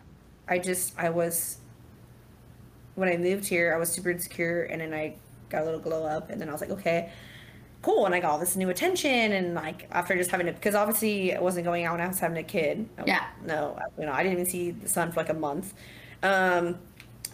I 0.47 0.59
just 0.59 0.93
I 0.97 1.09
was 1.09 1.57
when 2.95 3.09
I 3.09 3.17
moved 3.17 3.45
here, 3.47 3.73
I 3.73 3.77
was 3.77 3.89
super 3.91 4.09
insecure 4.09 4.63
and 4.63 4.81
then 4.81 4.93
I 4.93 5.15
got 5.49 5.61
a 5.61 5.65
little 5.65 5.79
glow 5.79 6.03
up 6.05 6.29
and 6.29 6.39
then 6.41 6.49
I 6.49 6.51
was 6.51 6.61
like, 6.61 6.71
okay, 6.71 7.11
cool. 7.81 8.05
And 8.05 8.13
I 8.13 8.19
got 8.19 8.31
all 8.31 8.39
this 8.39 8.55
new 8.55 8.69
attention 8.69 9.33
and 9.33 9.55
like 9.55 9.87
after 9.91 10.15
just 10.15 10.29
having 10.31 10.47
it 10.47 10.55
because 10.55 10.75
obviously 10.75 11.35
I 11.35 11.39
wasn't 11.41 11.65
going 11.65 11.85
out 11.85 11.93
when 11.93 12.01
I 12.01 12.07
was 12.07 12.19
having 12.19 12.37
a 12.37 12.43
kid. 12.43 12.87
I- 12.97 13.03
Yeah. 13.05 13.25
No, 13.45 13.77
you 13.97 14.05
know, 14.05 14.11
I 14.11 14.23
didn't 14.23 14.33
even 14.39 14.45
see 14.45 14.71
the 14.71 14.89
sun 14.89 15.11
for 15.11 15.19
like 15.19 15.29
a 15.29 15.33
month. 15.33 15.73
Um 16.23 16.77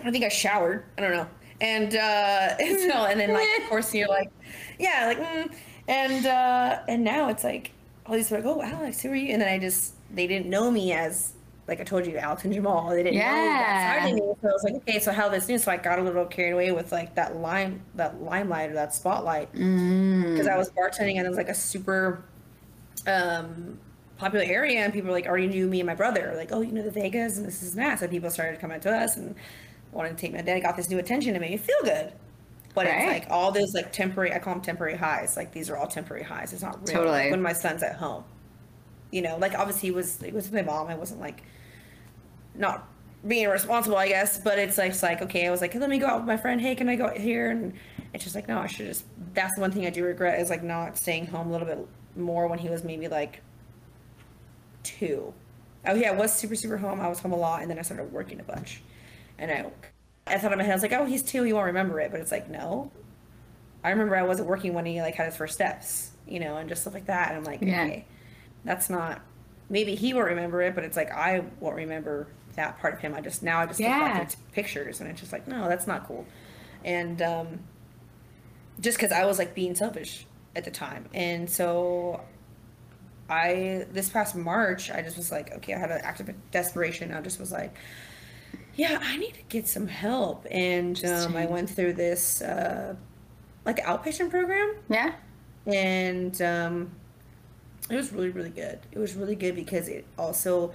I 0.04 0.12
think 0.12 0.24
I 0.24 0.30
showered. 0.30 0.86
I 0.98 1.02
don't 1.02 1.12
know. 1.12 1.28
And 1.60 1.96
uh 1.96 2.56
and 2.60 2.80
so 2.80 3.06
and 3.06 3.20
then 3.20 3.34
like 3.34 3.48
of 3.62 3.64
course 3.70 3.94
you're 3.94 4.08
like, 4.08 4.32
yeah, 4.80 5.06
like 5.08 5.20
mm. 5.20 5.54
and 5.88 6.26
uh 6.26 6.80
and 6.88 7.04
now 7.04 7.30
it's 7.30 7.44
like 7.44 7.72
all 8.06 8.16
these 8.16 8.30
people 8.30 8.44
are 8.44 8.56
like, 8.56 8.74
oh 8.74 8.78
Alex, 8.78 9.02
who 9.02 9.10
are 9.12 9.16
you? 9.16 9.34
And 9.34 9.42
then 9.42 9.50
I 9.50 9.60
just 9.60 9.94
they 10.14 10.28
didn't 10.28 10.48
know 10.50 10.72
me 10.72 10.94
as 10.94 11.34
like 11.68 11.82
I 11.82 11.84
told 11.84 12.06
you, 12.08 12.18
Alex 12.18 12.46
and 12.46 12.54
Jamal. 12.54 12.90
They 12.90 13.04
didn't 13.04 13.20
know 13.20 13.26
that 13.26 13.46
Yeah. 13.46 14.02
side 14.02 14.10
of 14.10 14.16
me. 14.16 14.22
So 14.42 14.50
I 14.50 14.52
was 14.54 14.64
like, 14.64 14.76
okay, 14.76 15.00
so 15.00 15.12
how 15.12 15.28
this 15.30 15.48
new? 15.48 15.58
So 15.58 15.72
I 15.72 15.78
got 15.78 16.00
a 16.00 16.02
little 16.02 16.26
carried 16.26 16.52
away 16.54 16.72
with 16.72 16.92
like 16.92 17.16
that 17.16 17.36
lime, 17.38 17.82
that 17.96 18.22
limelight 18.22 18.72
or 18.72 18.76
that 18.76 18.94
spotlight, 18.96 19.52
because 19.52 20.48
I 20.48 20.58
was 20.58 20.70
bartending 20.72 21.18
and 21.18 21.26
it 21.26 21.30
was 21.30 21.38
like 21.38 21.50
a 21.50 21.54
super 21.56 22.24
um, 23.06 23.80
popular 24.18 24.46
area, 24.46 24.80
and 24.80 24.94
people 24.94 25.12
like 25.12 25.26
already 25.28 25.48
knew 25.48 25.68
me 25.68 25.80
and 25.80 25.88
my 25.88 25.96
brother. 25.96 26.34
Like, 26.36 26.52
oh, 26.52 26.62
you 26.62 26.72
know 26.72 26.84
the 26.84 26.92
Vegas, 26.92 27.38
and 27.38 27.46
this 27.46 27.62
is 27.64 27.76
Mass. 27.76 28.02
And 28.02 28.10
people 28.12 28.30
started 28.30 28.60
coming 28.60 28.80
to 28.82 28.92
us 28.92 29.16
and 29.18 29.36
wanted 29.92 30.10
to 30.10 30.16
take 30.16 30.34
me. 30.34 30.42
Then 30.42 30.58
I 30.58 30.60
got 30.60 30.76
this 30.76 30.90
new 30.90 31.00
attention 31.00 31.36
and 31.36 31.42
made 31.42 31.52
me 31.52 31.58
feel 31.58 31.76
good. 31.84 32.14
But 32.74 32.86
Right. 32.86 33.02
it's 33.02 33.12
like 33.12 33.32
all 33.32 33.52
those 33.52 33.74
like 33.74 33.92
temporary. 33.92 34.34
I 34.34 34.40
call 34.40 34.54
them 34.54 34.62
temporary 34.62 34.96
highs. 34.96 35.36
Like 35.36 35.52
these 35.52 35.70
are 35.70 35.78
all 35.78 35.88
temporary 35.88 36.24
highs. 36.24 36.54
It's 36.54 36.62
not 36.62 36.78
real. 36.88 36.98
Totally. 36.98 37.18
Like, 37.18 37.32
when 37.32 37.42
my 37.42 37.54
son's 37.54 37.82
at 37.82 37.96
home, 37.96 38.24
you 39.12 39.22
know, 39.22 39.38
like 39.38 39.56
obviously 39.58 39.88
he 39.90 39.92
was 39.92 40.22
it 40.22 40.34
was 40.34 40.46
with 40.46 40.54
my 40.54 40.62
mom. 40.62 40.88
I 40.88 40.96
wasn't 40.96 41.20
like 41.20 41.42
not 42.58 42.88
being 43.28 43.48
responsible, 43.50 43.98
I 43.98 44.08
guess. 44.08 44.40
But 44.40 44.60
it's 44.60 44.78
like 44.78 44.92
it's 44.92 45.04
like 45.04 45.22
okay, 45.24 45.48
I 45.48 45.52
was 45.52 45.62
like, 45.62 45.76
let 45.76 45.90
me 45.90 45.98
go 46.00 46.08
out 46.08 46.20
with 46.20 46.28
my 46.28 46.38
friend. 46.38 46.60
Hey, 46.62 46.76
can 46.76 46.90
I 46.90 46.96
go 46.96 47.06
out 47.08 47.18
here? 47.18 47.50
And 47.50 47.74
it's 48.14 48.24
just 48.24 48.36
like 48.36 48.48
no, 48.48 48.60
I 48.60 48.68
should 48.68 48.88
just. 48.88 49.06
That's 49.34 49.56
the 49.56 49.62
one 49.62 49.72
thing 49.72 49.86
I 49.86 49.90
do 49.90 50.04
regret 50.04 50.40
is 50.40 50.50
like 50.50 50.64
not 50.64 50.98
staying 50.98 51.28
home 51.28 51.48
a 51.50 51.52
little 51.52 51.68
bit 51.68 51.88
more 52.16 52.48
when 52.48 52.60
he 52.60 52.70
was 52.70 52.84
maybe 52.84 53.08
like 53.08 53.42
two. 54.84 55.34
Oh 55.86 55.94
yeah, 55.94 56.10
I 56.12 56.16
was 56.16 56.34
super 56.34 56.56
super 56.56 56.78
home. 56.78 57.00
I 57.00 57.08
was 57.08 57.20
home 57.20 57.34
a 57.34 57.38
lot, 57.38 57.62
and 57.62 57.70
then 57.70 57.80
I 57.80 57.82
started 57.82 58.12
working 58.12 58.40
a 58.40 58.44
bunch. 58.44 58.82
And 59.38 59.52
I, 59.52 59.72
I 60.26 60.38
thought 60.40 60.52
in 60.52 60.58
my 60.58 60.64
head, 60.64 60.72
I 60.72 60.76
was 60.76 60.82
like, 60.82 60.94
oh, 60.94 61.06
he's 61.06 61.22
two, 61.22 61.44
he 61.44 61.54
won't 61.54 61.68
remember 61.68 62.00
it. 62.00 62.12
But 62.12 62.20
it's 62.20 62.32
like 62.32 62.50
no. 62.50 62.92
I 63.84 63.92
remember 63.92 64.16
I 64.16 64.24
wasn't 64.24 64.48
working 64.48 64.74
when 64.74 64.86
he 64.86 65.02
like 65.02 65.16
had 65.16 65.28
his 65.28 65.38
first 65.38 65.54
steps, 65.54 66.12
you 66.28 66.40
know, 66.40 66.58
and 66.58 66.68
just 66.68 66.82
stuff 66.82 66.94
like 66.94 67.06
that. 67.06 67.30
And 67.30 67.38
I'm 67.38 67.44
like, 67.44 67.62
Yeah. 67.62 67.84
okay, 67.84 68.06
that's 68.66 68.90
not. 68.90 69.22
Maybe 69.70 69.96
he 69.96 70.14
won't 70.14 70.28
remember 70.28 70.62
it, 70.62 70.76
but 70.76 70.84
it's 70.84 70.98
like 70.98 71.12
I 71.12 71.44
won't 71.60 71.76
remember 71.76 72.28
that 72.58 72.80
part 72.80 72.96
of 72.96 73.00
him. 73.00 73.14
I 73.14 73.22
just 73.22 73.42
now 73.42 73.60
I 73.60 73.66
just 73.66 73.80
look 73.80 73.88
back 73.88 74.16
at 74.16 74.36
pictures, 74.52 75.00
and 75.00 75.10
it's 75.10 75.22
just 75.22 75.32
like, 75.32 75.48
no, 75.48 75.70
that's 75.70 75.88
not 75.88 76.06
cool. 76.06 76.26
And 76.84 77.22
um, 77.22 77.60
just 78.82 78.98
because 78.98 79.14
I 79.14 79.26
was 79.26 79.40
like 79.40 79.56
being 79.56 79.76
selfish 79.76 80.26
at 80.56 80.66
the 80.66 80.72
time, 80.72 81.06
and 81.14 81.50
so 81.50 82.22
I 83.30 83.86
this 83.92 84.10
past 84.10 84.36
March, 84.36 84.92
I 84.92 85.02
just 85.02 85.18
was 85.18 85.32
like, 85.32 85.54
okay, 85.58 85.74
I 85.74 85.80
had 85.80 85.92
an 85.92 86.02
act 86.04 86.20
of 86.20 86.30
desperation. 86.52 87.14
I 87.14 87.22
just 87.22 87.40
was 87.40 87.52
like, 87.52 87.76
yeah, 88.76 89.00
I 89.02 89.18
need 89.18 89.36
to 89.36 89.44
get 89.50 89.68
some 89.68 89.88
help, 89.88 90.46
and 90.52 91.04
um, 91.06 91.38
I 91.38 91.46
went 91.46 91.70
through 91.70 91.94
this 91.94 92.42
uh, 92.42 92.96
like 93.66 93.78
outpatient 93.86 94.32
program. 94.32 94.76
Yeah. 94.90 95.14
And 95.68 96.42
um, 96.42 96.92
it 97.90 97.96
was 97.96 98.12
really 98.12 98.30
really 98.30 98.50
good. 98.50 98.80
It 98.92 98.98
was 98.98 99.14
really 99.14 99.36
good 99.36 99.56
because 99.56 99.88
it 99.88 100.06
also. 100.18 100.74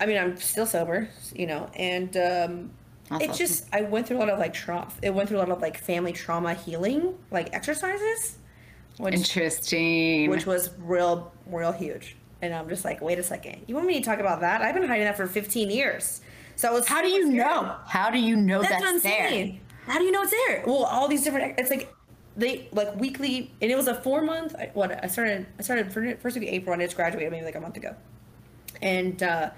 I 0.00 0.06
mean, 0.06 0.18
I'm 0.18 0.36
still 0.36 0.66
sober, 0.66 1.08
you 1.34 1.46
know, 1.46 1.70
and 1.74 2.16
um, 2.16 2.70
That's 3.08 3.24
it 3.24 3.30
awesome. 3.30 3.38
just 3.38 3.74
I 3.74 3.82
went 3.82 4.06
through 4.06 4.18
a 4.18 4.20
lot 4.20 4.28
of 4.30 4.38
like 4.38 4.52
trauma. 4.52 4.90
It 5.02 5.14
went 5.14 5.28
through 5.28 5.38
a 5.38 5.40
lot 5.40 5.50
of 5.50 5.60
like 5.60 5.78
family 5.78 6.12
trauma 6.12 6.54
healing, 6.54 7.14
like 7.30 7.54
exercises, 7.54 8.36
which 8.98 9.14
Interesting. 9.14 10.28
which 10.30 10.46
was 10.46 10.70
real, 10.78 11.32
real 11.46 11.72
huge. 11.72 12.16
And 12.42 12.52
I'm 12.54 12.68
just 12.68 12.84
like, 12.84 13.00
wait 13.00 13.18
a 13.18 13.22
second, 13.22 13.62
you 13.66 13.74
want 13.74 13.86
me 13.86 13.94
to 13.98 14.04
talk 14.04 14.18
about 14.18 14.40
that? 14.40 14.60
I've 14.60 14.74
been 14.74 14.86
hiding 14.86 15.04
that 15.06 15.16
for 15.16 15.26
15 15.26 15.70
years. 15.70 16.20
So 16.56 16.68
I 16.68 16.72
was. 16.72 16.86
How 16.86 17.02
do 17.02 17.08
you 17.08 17.30
know? 17.30 17.74
How 17.86 18.10
do 18.10 18.18
you 18.18 18.36
know 18.36 18.60
That's, 18.60 18.72
that's, 18.72 18.82
what 18.84 18.94
I'm 18.94 19.00
there? 19.00 19.28
saying. 19.28 19.60
How 19.86 19.98
do 19.98 20.04
you 20.04 20.10
know 20.10 20.22
it's 20.22 20.32
there? 20.32 20.64
Well, 20.66 20.84
all 20.84 21.06
these 21.08 21.22
different. 21.22 21.58
It's 21.58 21.70
like 21.70 21.94
they 22.36 22.68
like 22.72 22.96
weekly, 22.96 23.52
and 23.62 23.70
it 23.70 23.76
was 23.76 23.88
a 23.88 23.94
four 23.94 24.22
month. 24.22 24.54
What 24.74 25.02
I 25.02 25.06
started, 25.06 25.46
I 25.58 25.62
started 25.62 25.92
first 25.92 26.36
week 26.36 26.48
of 26.48 26.54
April, 26.54 26.72
and 26.72 26.82
I 26.82 26.86
just 26.86 26.96
graduated 26.96 27.30
maybe 27.30 27.44
like 27.44 27.54
a 27.54 27.60
month 27.60 27.76
ago, 27.76 27.94
and 28.82 29.22
uh, 29.22 29.50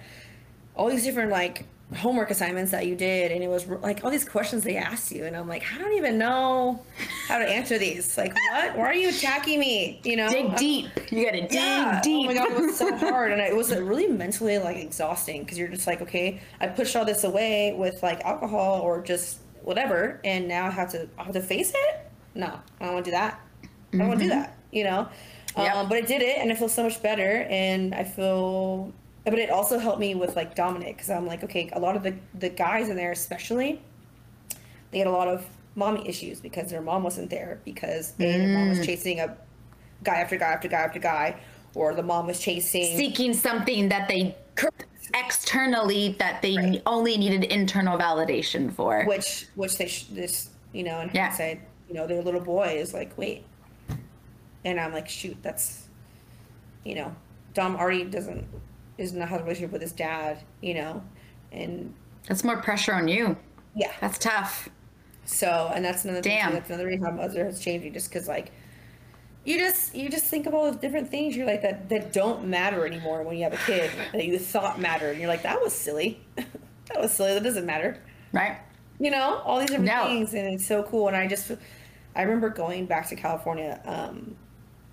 all 0.78 0.88
these 0.88 1.04
different 1.04 1.30
like 1.30 1.66
homework 1.96 2.30
assignments 2.30 2.70
that 2.70 2.86
you 2.86 2.94
did, 2.94 3.32
and 3.32 3.42
it 3.42 3.48
was 3.48 3.66
like 3.66 4.04
all 4.04 4.10
these 4.10 4.28
questions 4.28 4.62
they 4.62 4.76
asked 4.76 5.10
you, 5.10 5.24
and 5.24 5.34
I'm 5.36 5.48
like, 5.48 5.64
I 5.74 5.78
don't 5.78 5.94
even 5.94 6.18
know 6.18 6.84
how 7.28 7.38
to 7.38 7.48
answer 7.48 7.78
these. 7.78 8.16
Like, 8.18 8.34
what? 8.50 8.76
Why 8.76 8.84
are 8.84 8.94
you 8.94 9.08
attacking 9.08 9.58
me? 9.58 10.00
You 10.04 10.16
know, 10.16 10.30
Dig 10.30 10.56
deep. 10.56 10.86
You 11.10 11.24
gotta 11.24 11.40
dig 11.42 11.52
yeah. 11.52 12.00
deep. 12.02 12.24
Oh 12.24 12.32
my 12.32 12.34
god, 12.34 12.50
it 12.50 12.60
was 12.60 12.76
so 12.76 12.94
hard, 12.98 13.32
and 13.32 13.40
it 13.40 13.56
was 13.56 13.74
really 13.74 14.06
mentally 14.06 14.58
like 14.58 14.76
exhausting 14.76 15.42
because 15.44 15.58
you're 15.58 15.68
just 15.68 15.86
like, 15.86 16.02
okay, 16.02 16.40
I 16.60 16.66
pushed 16.68 16.94
all 16.94 17.04
this 17.06 17.24
away 17.24 17.74
with 17.76 18.02
like 18.02 18.20
alcohol 18.22 18.80
or 18.82 19.02
just 19.02 19.38
whatever, 19.62 20.20
and 20.24 20.46
now 20.46 20.66
I 20.66 20.70
have 20.70 20.90
to 20.92 21.08
I 21.18 21.24
have 21.24 21.32
to 21.34 21.42
face 21.42 21.72
it. 21.74 22.10
No, 22.34 22.46
I 22.80 22.84
don't 22.84 22.94
want 22.94 23.04
to 23.06 23.10
do 23.10 23.16
that. 23.16 23.40
I 23.94 23.96
don't 23.96 24.08
want 24.08 24.20
to 24.20 24.26
do 24.26 24.30
that. 24.30 24.56
You 24.70 24.84
know, 24.84 25.08
Yep. 25.56 25.74
um, 25.74 25.88
but 25.88 25.96
I 25.96 26.02
did 26.02 26.20
it, 26.20 26.36
and 26.38 26.52
I 26.52 26.54
feel 26.54 26.68
so 26.68 26.82
much 26.82 27.02
better, 27.02 27.46
and 27.48 27.94
I 27.94 28.04
feel. 28.04 28.92
But 29.30 29.38
it 29.38 29.50
also 29.50 29.78
helped 29.78 30.00
me 30.00 30.14
with 30.14 30.36
like 30.36 30.54
Dominic 30.54 30.96
because 30.96 31.10
I'm 31.10 31.26
like, 31.26 31.44
okay, 31.44 31.70
a 31.72 31.80
lot 31.80 31.96
of 31.96 32.02
the 32.02 32.14
the 32.38 32.48
guys 32.48 32.88
in 32.88 32.96
there, 32.96 33.12
especially, 33.12 33.80
they 34.90 34.98
had 34.98 35.06
a 35.06 35.12
lot 35.12 35.28
of 35.28 35.46
mommy 35.74 36.08
issues 36.08 36.40
because 36.40 36.70
their 36.70 36.80
mom 36.80 37.02
wasn't 37.02 37.30
there 37.30 37.60
because 37.64 38.12
they, 38.12 38.32
their 38.38 38.48
mom 38.48 38.70
was 38.70 38.80
mm. 38.80 38.86
chasing 38.86 39.20
a 39.20 39.36
guy 40.02 40.16
after 40.16 40.36
guy 40.36 40.46
after 40.46 40.68
guy 40.68 40.78
after 40.80 40.98
guy, 40.98 41.36
or 41.74 41.94
the 41.94 42.02
mom 42.02 42.26
was 42.26 42.40
chasing. 42.40 42.96
Seeking 42.96 43.34
something 43.34 43.88
that 43.90 44.08
they 44.08 44.34
externally 45.14 46.16
that 46.18 46.42
they 46.42 46.56
Right. 46.56 46.82
only 46.86 47.16
needed 47.16 47.44
internal 47.44 47.98
validation 47.98 48.72
for. 48.72 49.04
which 49.04 49.46
which 49.54 49.78
they 49.78 49.86
sh- 49.88 50.04
this 50.10 50.50
you 50.72 50.82
know 50.82 51.00
in 51.00 51.10
Yeah. 51.14 51.26
hindsight 51.26 51.60
you 51.88 51.94
know 51.94 52.06
their 52.06 52.22
little 52.22 52.40
boy 52.40 52.76
is 52.78 52.92
like 52.92 53.16
wait 53.16 53.44
and 54.66 54.78
i'm 54.78 54.92
like 54.92 55.08
shoot 55.08 55.36
that's 55.42 55.88
you 56.84 56.94
know 56.94 57.14
dom 57.54 57.76
already 57.76 58.04
doesn't 58.04 58.46
does 58.98 59.12
not 59.12 59.28
have 59.28 59.40
a 59.40 59.44
relationship 59.44 59.72
with 59.72 59.82
his 59.82 59.92
dad 59.92 60.38
you 60.60 60.74
know 60.74 61.02
and 61.52 61.94
That's 62.26 62.44
more 62.44 62.56
pressure 62.60 62.92
on 62.94 63.08
you. 63.08 63.36
yeah 63.74 63.92
That's 64.00 64.18
tough. 64.18 64.68
so 65.24 65.70
and 65.74 65.84
that's 65.84 66.04
another 66.04 66.22
thing 66.22 66.36
Damn. 66.38 66.48
too, 66.50 66.54
that's 66.56 66.68
another 66.70 66.86
reason 66.86 67.04
how 67.04 67.10
mother 67.12 67.44
has 67.44 67.60
changed 67.60 67.84
you 67.84 67.90
just 67.90 68.10
because 68.10 68.28
like 68.28 68.50
you 69.44 69.58
just 69.58 69.94
you 69.94 70.10
just 70.10 70.24
think 70.26 70.46
of 70.46 70.52
all 70.54 70.70
the 70.70 70.76
different 70.78 71.08
things 71.10 71.34
you're 71.36 71.46
like 71.46 71.62
that 71.62 71.88
that 71.88 72.12
don't 72.12 72.44
matter 72.46 72.84
anymore 72.86 73.22
when 73.22 73.36
you 73.36 73.44
have 73.44 73.54
a 73.54 73.58
kid 73.58 73.90
that 74.12 74.24
you 74.26 74.38
thought 74.38 74.78
mattered 74.80 75.10
and 75.12 75.20
you're 75.20 75.28
like 75.28 75.42
that 75.42 75.60
was 75.60 75.72
silly 75.72 76.20
that 76.36 77.00
was 77.00 77.12
silly 77.12 77.32
that 77.34 77.42
doesn't 77.42 77.64
matter 77.66 77.96
Right? 78.32 78.58
you 78.98 79.10
know 79.10 79.40
all 79.44 79.58
these 79.58 79.68
different 79.70 79.86
No. 79.86 80.04
things 80.04 80.34
and 80.34 80.46
it's 80.52 80.66
so 80.66 80.82
cool 80.82 81.08
and 81.08 81.16
i 81.16 81.26
just 81.26 81.52
i 82.16 82.22
remember 82.22 82.50
going 82.50 82.84
back 82.86 83.08
to 83.08 83.16
california 83.16 83.80
um 83.86 84.36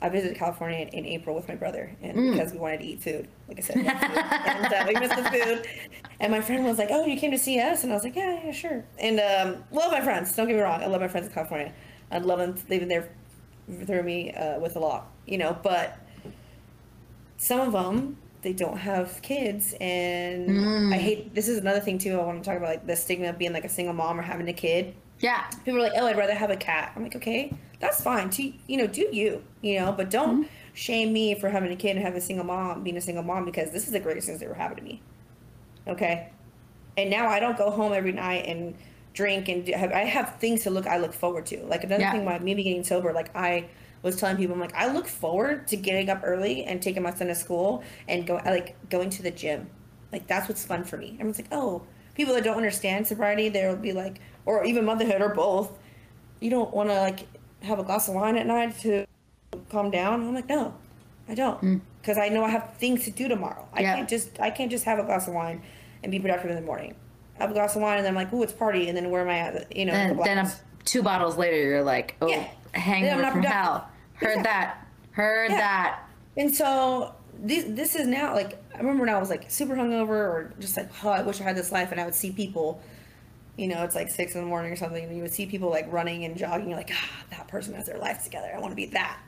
i 0.05 0.09
visited 0.09 0.37
california 0.37 0.79
in, 0.79 0.87
in 0.89 1.05
april 1.05 1.35
with 1.35 1.47
my 1.47 1.55
brother 1.55 1.85
and 2.01 2.17
Mm. 2.17 2.31
because 2.33 2.51
we 2.53 2.59
wanted 2.59 2.79
to 2.79 2.85
eat 2.85 2.99
food 3.01 3.27
like 3.47 3.57
i 3.59 3.61
said 3.61 3.77
and 3.77 4.73
uh, 4.73 4.83
we 4.87 4.93
missed 5.01 5.15
the 5.15 5.23
food. 5.35 5.67
And 6.21 6.31
my 6.31 6.41
friend 6.41 6.63
was 6.63 6.77
like 6.77 6.89
oh 6.91 7.05
you 7.05 7.17
came 7.19 7.31
to 7.31 7.37
see 7.47 7.59
us? 7.59 7.83
And 7.83 7.91
i 7.91 7.95
was 7.95 8.03
like 8.03 8.15
yeah 8.15 8.39
yeah 8.45 8.51
sure. 8.51 8.85
And 8.99 9.19
um 9.19 9.63
love 9.71 9.91
my 9.91 10.01
friends 10.01 10.35
don't 10.35 10.47
get 10.47 10.55
me 10.55 10.61
wrong 10.61 10.81
i 10.81 10.87
love 10.87 11.01
my 11.01 11.07
friends 11.13 11.27
in 11.27 11.33
california. 11.33 11.71
I 12.11 12.19
love 12.19 12.39
them 12.39 12.51
they've 12.69 12.79
been 12.79 12.89
there 12.95 13.09
through 13.87 14.03
me 14.03 14.31
uh, 14.31 14.59
with 14.59 14.75
a 14.75 14.79
lot 14.79 15.01
you 15.25 15.37
know 15.39 15.57
but 15.63 15.97
some 17.37 17.59
of 17.61 17.73
them 17.73 18.17
they 18.43 18.53
don't 18.53 18.77
have 18.77 19.19
kids 19.21 19.73
and 19.81 20.49
Mm. 20.49 20.93
i 20.93 20.97
hate 20.97 21.33
this 21.33 21.47
is 21.47 21.57
another 21.57 21.79
thing 21.79 21.97
too 21.97 22.13
i 22.19 22.23
want 22.23 22.43
to 22.43 22.47
talk 22.47 22.57
about 22.57 22.69
like 22.69 22.85
the 22.87 22.95
stigma 22.95 23.27
of 23.29 23.37
being 23.39 23.53
like 23.53 23.65
a 23.65 23.69
single 23.69 23.93
mom 23.93 24.19
or 24.19 24.23
having 24.23 24.47
a 24.49 24.53
kid 24.53 24.93
Yeah. 25.19 25.45
people 25.63 25.79
are 25.79 25.83
like 25.83 25.93
oh 25.95 26.05
i'd 26.07 26.17
rather 26.17 26.33
have 26.35 26.49
a 26.51 26.57
cat. 26.57 26.91
I'm 26.95 27.03
like 27.03 27.15
okay 27.15 27.53
that's 27.79 28.01
fine. 28.01 28.29
To 28.31 28.43
you 28.67 28.77
know 28.77 28.87
do 28.87 29.07
you 29.11 29.43
you 29.61 29.79
know 29.79 29.91
but 29.91 30.09
don't 30.09 30.43
Mm-hmm. 30.43 30.49
shame 30.73 31.13
me 31.13 31.35
for 31.35 31.49
having 31.49 31.71
a 31.71 31.75
kid 31.75 31.95
and 31.95 31.99
having 32.05 32.17
a 32.17 32.21
single 32.21 32.45
mom 32.45 32.83
being 32.83 32.97
a 32.97 33.01
single 33.01 33.23
mom 33.23 33.45
because 33.45 33.71
this 33.71 33.85
is 33.85 33.91
the 33.91 33.99
greatest 33.99 34.27
thing 34.27 34.37
that 34.37 34.45
ever 34.45 34.53
happened 34.53 34.77
to 34.79 34.83
me. 34.83 35.01
Okay? 35.87 36.29
And 36.97 37.09
now 37.09 37.27
i 37.27 37.39
don't 37.39 37.57
go 37.57 37.69
home 37.69 37.93
every 37.93 38.11
night 38.11 38.45
and 38.47 38.75
drink 39.13 39.47
and 39.47 39.65
do, 39.65 39.71
have, 39.73 39.91
i 39.93 39.99
have 39.99 40.35
things 40.39 40.63
to 40.63 40.69
look 40.69 40.87
i 40.87 40.97
look 40.97 41.13
forward 41.13 41.45
to. 41.47 41.63
Like 41.65 41.83
another 41.83 42.01
Yeah. 42.01 42.11
thing 42.11 42.21
about 42.23 42.43
maybe 42.43 42.63
getting 42.63 42.83
sober 42.83 43.13
like 43.13 43.35
i 43.35 43.67
was 44.03 44.15
telling 44.17 44.37
people 44.37 44.53
i'm 44.53 44.59
like 44.61 44.75
i 44.75 44.91
look 44.91 45.07
forward 45.07 45.67
to 45.67 45.75
getting 45.77 46.09
up 46.09 46.21
early 46.23 46.63
and 46.63 46.81
taking 46.81 47.03
my 47.03 47.13
son 47.13 47.27
to 47.27 47.35
school 47.35 47.83
and 48.07 48.25
go 48.27 48.35
like 48.45 48.75
going 48.89 49.09
to 49.11 49.23
the 49.23 49.31
gym. 49.31 49.69
Like 50.11 50.27
that's 50.27 50.47
what's 50.47 50.63
fun 50.65 50.83
for 50.85 50.97
me. 50.97 51.11
Everyone's 51.15 51.37
like 51.39 51.47
oh 51.51 51.83
people 52.15 52.33
that 52.33 52.43
don't 52.43 52.57
understand 52.57 53.05
sobriety 53.07 53.49
they'll 53.49 53.75
be 53.75 53.91
like 53.93 54.19
or 54.45 54.63
even 54.65 54.85
motherhood 54.85 55.21
or 55.21 55.29
both 55.29 55.71
you 56.39 56.49
don't 56.49 56.73
want 56.73 56.89
to 56.89 56.95
like 56.95 57.27
have 57.61 57.79
a 57.79 57.83
glass 57.83 58.07
of 58.07 58.13
wine 58.15 58.37
at 58.37 58.45
night 58.45 58.77
to 58.79 59.05
calm 59.69 59.89
down 59.89 60.21
i'm 60.21 60.33
like 60.33 60.49
no 60.49 60.73
i 61.29 61.33
don't 61.35 61.61
mm. 61.61 61.81
because 62.01 62.17
i 62.17 62.29
know 62.29 62.43
i 62.43 62.49
have 62.49 62.73
things 62.77 63.03
to 63.05 63.11
do 63.11 63.27
tomorrow 63.27 63.67
i 63.73 63.81
Yeah. 63.81 63.95
can't 63.95 64.09
just 64.09 64.39
i 64.39 64.49
can't 64.49 64.69
just 64.71 64.85
have 64.85 64.99
a 64.99 65.03
glass 65.03 65.27
of 65.27 65.33
wine 65.33 65.61
and 66.03 66.11
be 66.11 66.19
productive 66.19 66.49
in 66.49 66.55
the 66.55 66.61
morning 66.61 66.95
I 67.37 67.41
have 67.43 67.51
a 67.51 67.53
glass 67.53 67.75
of 67.75 67.81
wine 67.81 67.97
and 67.97 68.05
then 68.05 68.11
i'm 68.11 68.15
like 68.15 68.31
ooh 68.33 68.43
it's 68.43 68.53
party 68.53 68.87
and 68.87 68.95
then 68.95 69.09
where 69.09 69.21
am 69.21 69.29
i 69.29 69.37
at 69.37 69.75
you 69.75 69.85
know 69.85 69.93
a 69.93 70.13
Then, 70.13 70.17
then 70.17 70.51
two 70.85 71.01
bottles 71.01 71.35
later, 71.37 71.57
you're 71.57 71.83
like, 71.83 72.15
oh, 72.21 72.27
Yeah. 72.27 72.47
I'm 72.75 72.79
hangover 72.79 73.23
from 73.23 73.41
productive. 73.41 73.51
hell. 73.51 73.89
Heard 74.13 74.35
Yeah. 74.37 74.43
that. 74.43 74.87
Heard 75.11 75.51
Yeah. 75.51 75.57
that. 75.57 75.99
And 76.37 76.53
so 76.55 77.15
this 77.39 77.65
this 77.67 77.95
is 77.95 78.07
now 78.07 78.33
like 78.33 78.57
I 78.73 78.77
remember 78.77 79.01
when 79.01 79.09
I 79.09 79.19
was 79.19 79.29
like 79.29 79.49
super 79.49 79.75
hungover 79.75 80.09
or 80.09 80.53
just 80.59 80.77
like 80.77 80.89
oh 81.03 81.09
I 81.09 81.21
wish 81.23 81.41
I 81.41 81.43
had 81.43 81.55
this 81.57 81.71
life 81.71 81.91
and 81.91 81.99
I 81.99 82.05
would 82.05 82.15
see 82.15 82.31
people, 82.31 82.81
you 83.57 83.67
know 83.67 83.83
it's 83.83 83.95
like 83.95 84.09
six 84.09 84.35
in 84.35 84.41
the 84.41 84.47
morning 84.47 84.71
or 84.71 84.75
something 84.75 85.03
and 85.03 85.15
you 85.15 85.21
would 85.21 85.33
see 85.33 85.45
people 85.45 85.69
like 85.69 85.91
running 85.91 86.25
and 86.25 86.37
jogging 86.37 86.69
you're 86.69 86.77
like 86.77 86.91
ah 86.93 87.23
that 87.29 87.47
person 87.47 87.73
has 87.73 87.85
their 87.85 87.97
life 87.97 88.23
together 88.23 88.51
I 88.53 88.59
want 88.59 88.71
to 88.71 88.75
be 88.75 88.87
that, 88.87 89.19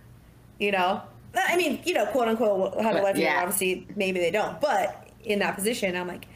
you 0.60 0.72
know 0.72 1.02
I 1.36 1.56
mean 1.58 1.82
you 1.86 1.94
know 1.94 2.06
quote 2.08 2.28
unquote 2.28 2.80
have 2.82 2.96
a 2.96 3.02
life 3.02 3.18
yeah. 3.18 3.42
obviously 3.42 3.88
maybe 3.96 4.20
they 4.20 4.32
don't 4.32 4.60
but 4.60 5.10
in 5.24 5.40
that 5.40 5.56
position 5.56 5.96
I'm 5.96 6.08
like 6.08 6.28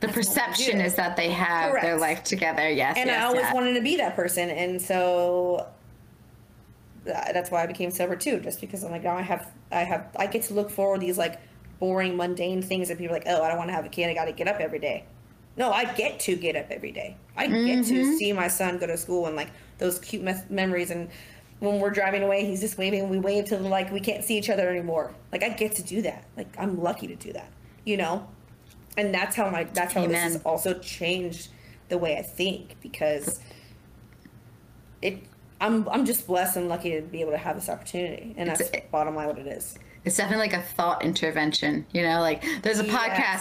The 0.00 0.06
That's 0.06 0.16
what 0.16 0.38
I 0.38 0.46
perception 0.46 0.80
is 0.80 0.94
that 0.96 1.16
they 1.16 1.30
have 1.30 1.72
their 1.80 1.98
life 1.98 2.24
together. 2.24 2.68
Yes. 2.68 2.96
and 2.96 3.08
yes, 3.08 3.22
I 3.22 3.24
always 3.26 3.42
yes. 3.42 3.54
wanted 3.54 3.74
to 3.74 3.82
be 3.82 3.96
that 3.96 4.16
person, 4.16 4.50
and 4.50 4.80
so 4.80 5.68
that's 7.04 7.50
why 7.50 7.62
I 7.62 7.66
became 7.66 7.90
sober 7.90 8.16
too. 8.16 8.40
Just 8.40 8.60
because 8.60 8.82
I'm 8.82 8.90
like, 8.90 9.04
now 9.04 9.16
I 9.16 9.22
have, 9.22 9.52
I 9.70 9.80
have, 9.80 10.08
I 10.18 10.26
get 10.26 10.42
to 10.44 10.54
look 10.54 10.70
forward 10.70 11.00
to 11.00 11.06
these 11.06 11.18
like 11.18 11.40
boring, 11.78 12.16
mundane 12.16 12.62
things 12.62 12.88
that 12.88 12.98
people 12.98 13.14
are 13.14 13.18
like, 13.18 13.28
oh, 13.28 13.42
I 13.42 13.48
don't 13.48 13.58
want 13.58 13.68
to 13.68 13.74
have 13.74 13.84
a 13.84 13.88
kid. 13.88 14.10
I 14.10 14.14
got 14.14 14.24
to 14.26 14.32
get 14.32 14.48
up 14.48 14.60
every 14.60 14.78
day. 14.78 15.04
No, 15.56 15.70
I 15.72 15.84
get 15.94 16.18
to 16.20 16.36
get 16.36 16.56
up 16.56 16.66
every 16.70 16.90
day. 16.92 17.16
I 17.36 17.46
get 17.46 17.54
Mm-hmm. 17.54 17.94
to 17.94 18.16
see 18.16 18.32
my 18.32 18.48
son 18.48 18.78
go 18.78 18.86
to 18.86 18.96
school 18.96 19.26
and 19.26 19.36
like 19.36 19.50
those 19.78 19.98
cute 19.98 20.22
me- 20.22 20.34
memories 20.50 20.90
and. 20.90 21.08
When 21.60 21.78
we're 21.78 21.90
driving 21.90 22.22
away, 22.24 22.44
he's 22.44 22.60
just 22.60 22.76
waving. 22.76 23.00
and 23.02 23.10
We 23.10 23.18
wave 23.20 23.46
till 23.46 23.60
like 23.60 23.90
we 23.90 24.00
can't 24.00 24.22
see 24.24 24.36
each 24.36 24.50
other 24.50 24.68
anymore. 24.68 25.14
Like 25.32 25.42
I 25.44 25.50
get 25.50 25.76
to 25.76 25.82
do 25.82 26.02
that. 26.02 26.24
Like 26.36 26.48
I'm 26.58 26.82
lucky 26.82 27.06
to 27.06 27.14
do 27.14 27.32
that. 27.32 27.48
You 27.84 27.96
know, 27.96 28.26
and 28.98 29.14
that's 29.14 29.34
how 29.36 29.48
my 29.48 29.64
that's 29.64 29.94
how 29.94 30.06
this 30.06 30.18
has 30.20 30.42
also 30.42 30.74
changed 30.80 31.48
the 31.88 31.96
way 31.96 32.18
I 32.18 32.22
think 32.22 32.76
because 32.82 33.40
it 35.00 35.22
I'm 35.60 35.88
I'm 35.88 36.04
just 36.04 36.26
blessed 36.26 36.56
and 36.56 36.68
lucky 36.68 36.90
to 36.96 37.02
be 37.02 37.20
able 37.20 37.30
to 37.32 37.38
have 37.38 37.54
this 37.56 37.68
opportunity 37.68 38.34
and 38.36 38.48
that's 38.50 38.60
It's- 38.60 38.82
bottom 38.90 39.14
line 39.14 39.28
what 39.28 39.38
it 39.38 39.46
is. 39.46 39.78
It's 40.04 40.16
definitely 40.16 40.46
like 40.48 40.52
a 40.52 40.62
thought 40.62 41.02
intervention, 41.04 41.86
you 41.92 42.02
know. 42.02 42.20
Like 42.20 42.44
there's 42.62 42.78
a 42.80 42.84
Yes. 42.84 42.94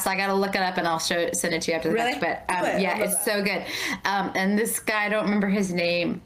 podcast. 0.06 0.10
I 0.10 0.16
gotta 0.16 0.34
look 0.34 0.56
it 0.56 0.62
up 0.62 0.78
and 0.78 0.88
I'll 0.88 1.00
show 1.00 1.30
send 1.34 1.54
it 1.54 1.62
to 1.64 1.72
you 1.72 1.78
after 1.78 1.90
the 1.90 1.96
Really? 1.96 2.14
fact. 2.20 2.48
But 2.48 2.56
um, 2.56 2.66
it. 2.66 2.82
Yeah, 2.82 3.00
it's 3.00 3.16
that. 3.16 3.26
so 3.26 3.44
good. 3.44 3.64
Um, 4.06 4.32
and 4.36 4.58
this 4.58 4.80
guy, 4.80 5.06
I 5.06 5.10
don't 5.10 5.26
remember 5.26 5.50
his 5.50 5.74
name, 5.74 6.22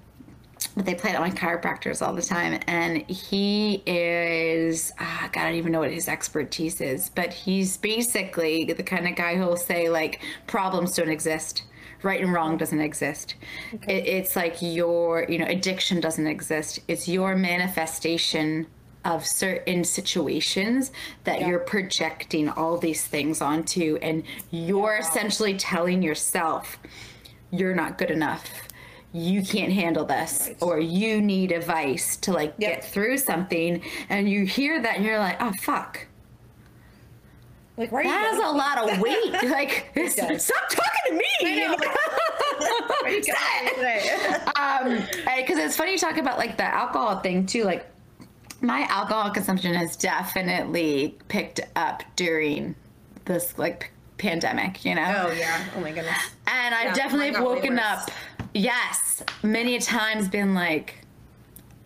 but 0.76 0.86
they 0.86 0.94
play 0.94 1.12
it 1.12 1.16
on 1.16 1.22
my 1.22 1.32
chiropractors 1.32 2.06
all 2.06 2.14
the 2.14 2.22
time. 2.22 2.60
And 2.68 2.98
he 3.10 3.82
is, 3.88 4.92
ah, 5.00 5.30
God, 5.32 5.42
I 5.42 5.46
don't 5.46 5.56
even 5.56 5.72
know 5.72 5.80
what 5.80 5.92
his 5.92 6.08
expertise 6.08 6.82
is, 6.82 7.10
but 7.10 7.34
he's 7.34 7.78
basically 7.78 8.64
the 8.66 8.84
kind 8.84 9.08
of 9.08 9.16
guy 9.16 9.36
who'll 9.38 9.58
say 9.58 9.90
like 9.90 10.22
problems 10.46 10.96
don't 10.96 11.10
exist. 11.10 11.64
Right 12.04 12.22
and 12.22 12.32
wrong 12.32 12.58
doesn't 12.58 12.80
exist. 12.80 13.34
It, 13.88 14.06
it's 14.06 14.36
like 14.36 14.62
your, 14.62 15.26
you 15.28 15.40
know, 15.40 15.48
addiction 15.48 16.00
doesn't 16.00 16.28
exist. 16.28 16.80
It's 16.88 17.08
your 17.08 17.36
manifestation 17.36 18.68
of 19.06 19.26
certain 19.26 19.84
situations 19.84 20.91
that 21.24 21.39
Yeah. 21.41 21.48
you're 21.50 21.60
projecting 21.60 22.50
all 22.50 22.78
these 22.78 23.06
things 23.06 23.41
onto 23.41 23.98
and 24.02 24.24
you're 24.52 24.98
essentially 24.98 25.56
telling 25.58 26.02
yourself 26.02 26.78
you're 27.52 27.76
not 27.76 27.98
good 27.98 28.12
enough 28.12 28.43
you 29.14 29.41
can't 29.41 29.72
handle 29.72 30.04
this 30.04 30.48
Right. 30.48 30.58
or 30.62 30.80
you 30.80 31.22
need 31.22 31.52
advice 31.54 32.18
to 32.18 32.34
like 32.34 32.54
Yep. 32.58 32.70
get 32.72 32.86
through 32.86 33.18
something 33.20 33.82
and 34.10 34.30
you 34.30 34.45
hear 34.45 34.82
that 34.82 34.98
and 34.98 35.06
you're 35.06 35.20
like 35.20 35.38
oh 35.39 35.54
fuck 35.62 36.06
Like, 37.78 37.91
why 37.91 38.04
that 38.04 38.34
has 38.34 38.39
a 38.39 38.52
lot 38.52 38.78
of 38.89 39.00
weight 39.00 39.32
like 39.43 39.91
stop 40.10 40.68
talking 40.70 41.04
to 41.08 41.14
me 41.14 41.26
I 41.45 41.56
know. 41.56 41.76
Why 43.02 43.04
are 43.04 43.10
you 43.10 43.24
yelling 43.24 43.76
today? 43.76 44.10
um 44.60 45.08
because 45.38 45.58
it's 45.60 45.78
funny 45.78 45.91
you 45.93 45.98
talk 45.98 46.18
about 46.18 46.38
like 46.38 46.58
the 46.58 46.64
alcohol 46.66 47.20
thing 47.20 47.45
too 47.45 47.64
like 47.64 47.86
my 48.62 48.86
alcohol 48.89 49.32
consumption 49.32 49.74
has 49.74 49.95
definitely 49.95 51.18
picked 51.28 51.62
up 51.76 52.03
during 52.16 52.76
this 53.26 53.58
like 53.58 53.80
p- 53.82 53.88
pandemic 54.18 54.84
you 54.84 54.95
know 54.95 55.28
oh 55.28 55.32
yeah. 55.32 55.64
Oh 55.76 55.82
my 55.82 55.91
goodness. 55.91 56.18
and 56.47 56.74
i've 56.74 56.95
definitely 56.95 57.39
woken 57.39 57.78
up 57.78 58.10
yes 58.53 59.24
many 59.43 59.80
times 59.80 60.28
been 60.28 60.53
like 60.55 60.95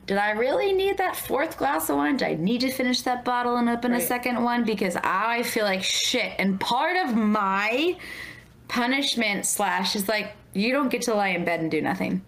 did 0.07 0.17
I 0.17 0.32
really 0.32 0.74
need 0.74 0.97
that 0.97 1.15
fourth 1.15 1.57
glass 1.57 1.89
of 1.89 1.95
wine? 1.95 2.17
Did 2.17 2.28
I 2.28 2.34
need 2.34 2.59
to 2.61 2.69
finish 2.69 3.01
that 3.03 3.24
bottle 3.24 3.55
and 3.55 3.69
open 3.69 3.93
a 3.93 4.01
second 4.01 4.43
one? 4.43 4.65
Because 4.65 4.97
I 4.97 5.43
feel 5.43 5.63
like 5.63 5.84
shit. 5.84 6.34
And 6.38 6.59
part 6.59 6.97
of 6.97 7.15
my 7.15 7.95
punishment 8.67 9.45
slash 9.45 9.95
is 9.95 10.09
like, 10.09 10.36
you 10.53 10.74
don't 10.74 10.89
get 10.89 11.03
to 11.03 11.13
lie 11.13 11.30
in 11.30 11.45
bed 11.45 11.61
and 11.61 11.72
do 11.72 11.82
nothing. 11.82 12.22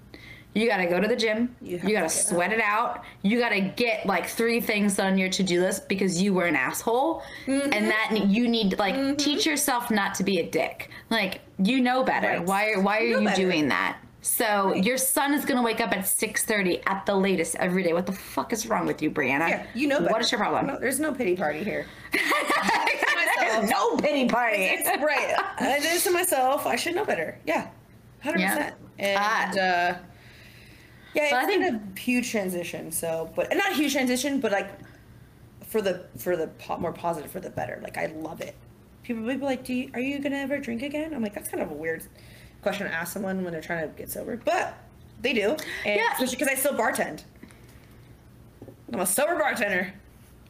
You 0.56 0.68
gotta 0.68 0.86
go 0.86 1.00
to 1.00 1.08
the 1.08 1.16
gym. 1.16 1.56
You 1.62 1.80
You, 1.84 1.94
gotta 1.94 2.10
sweat 2.10 2.52
it 2.54 2.62
out. 2.62 3.04
You 3.24 3.40
gotta 3.40 3.60
get 3.62 4.06
like 4.06 4.28
three 4.28 4.62
things 4.62 5.00
on 5.00 5.18
your 5.18 5.30
to 5.30 5.42
do 5.44 5.62
list 5.62 5.90
because 5.90 6.22
you 6.22 6.34
were 6.34 6.46
an 6.46 6.56
asshole. 6.56 7.24
Mm-hmm. 7.48 7.74
And 7.74 7.90
that 7.90 8.28
you 8.28 8.48
need 8.48 8.78
like 8.78 9.18
teach 9.18 9.46
yourself 9.46 9.90
not 9.90 10.14
to 10.16 10.24
be 10.24 10.40
a 10.40 10.50
dick. 10.50 10.90
Like 11.10 11.42
you 11.58 11.82
know 11.82 12.04
better. 12.04 12.28
Right. 12.28 12.46
Why 12.46 12.72
are 12.72 12.82
why 12.82 13.00
are 13.00 13.20
know 13.22 13.32
you 13.32 13.36
doing 13.36 13.68
that? 13.70 13.98
So 14.22 14.74
your 14.76 14.96
son 14.98 15.34
is 15.34 15.44
gonna 15.44 15.64
wake 15.64 15.82
up 15.82 15.92
at 15.92 16.08
six 16.08 16.46
thirty 16.46 16.82
at 16.86 17.06
the 17.06 17.16
latest 17.16 17.56
every 17.56 17.82
day. 17.84 17.94
What 17.94 18.06
the 18.06 18.14
fuck 18.14 18.54
is 18.54 18.68
wrong 18.68 18.86
with 18.86 19.02
you, 19.02 19.10
Brianna? 19.12 19.50
Yeah, 19.50 19.66
you 19.74 19.88
know 19.88 20.00
better. 20.00 20.12
What 20.14 20.22
is 20.22 20.32
your 20.32 20.40
problem? 20.40 20.68
No, 20.68 20.80
there's 20.80 21.00
no 21.00 21.14
pity 21.14 21.36
party 21.36 21.64
here. 21.64 21.88
There's 23.40 23.70
no 23.70 23.98
pity 23.98 24.28
party. 24.28 24.58
It's 24.64 24.88
right. 24.88 25.36
I 25.60 25.80
did 25.80 25.84
this 25.92 26.04
to 26.06 26.12
myself. 26.12 26.66
I 26.66 26.76
should 26.76 26.96
know 26.96 27.06
better. 27.06 27.38
Yeah, 27.46 27.68
hundred 28.24 28.40
Yeah. 28.40 28.56
percent. 28.56 28.76
And 29.00 29.18
Ah. 29.20 29.60
uh, 29.60 29.98
yeah, 31.14 31.24
it's 31.26 31.34
I 31.34 31.46
think- 31.46 31.62
been 31.64 31.94
a 31.96 32.00
huge 32.00 32.30
transition. 32.32 32.92
So, 32.92 33.30
but 33.36 33.54
not 33.56 33.72
a 33.72 33.76
huge 33.76 33.94
transition, 33.94 34.40
but 34.40 34.52
like 34.52 34.70
for 35.66 35.82
the 35.82 36.06
for 36.18 36.36
the 36.38 36.48
po- 36.48 36.78
more 36.78 36.94
positive 36.94 37.32
for 37.32 37.40
the 37.40 37.50
better. 37.50 37.80
Like 37.84 37.98
I 37.98 38.08
love 38.08 38.42
it. 38.42 38.56
People 39.04 39.24
will 39.24 39.36
be 39.36 39.44
like, 39.44 39.64
"Do 39.66 39.74
you, 39.74 39.90
are 39.94 40.00
you 40.00 40.20
gonna 40.20 40.38
ever 40.38 40.58
drink 40.60 40.82
again?" 40.82 41.14
I'm 41.14 41.22
like, 41.22 41.34
that's 41.34 41.50
kind 41.50 41.62
of 41.64 41.72
a 41.72 41.74
weird 41.74 42.04
question 42.62 42.88
to 42.88 42.94
ask 42.94 43.12
someone 43.14 43.44
when 43.44 43.52
they're 43.52 43.62
trying 43.62 43.90
to 43.90 43.96
get 43.98 44.10
sober, 44.10 44.38
but 44.38 44.76
they 45.22 45.34
do. 45.34 45.58
And 45.86 46.00
Yeah. 46.00 46.14
because 46.20 46.48
I 46.48 46.56
still 46.56 46.74
bartend. 46.74 47.24
I'm 48.94 49.00
a 49.02 49.06
sober 49.06 49.36
bartender. 49.38 49.94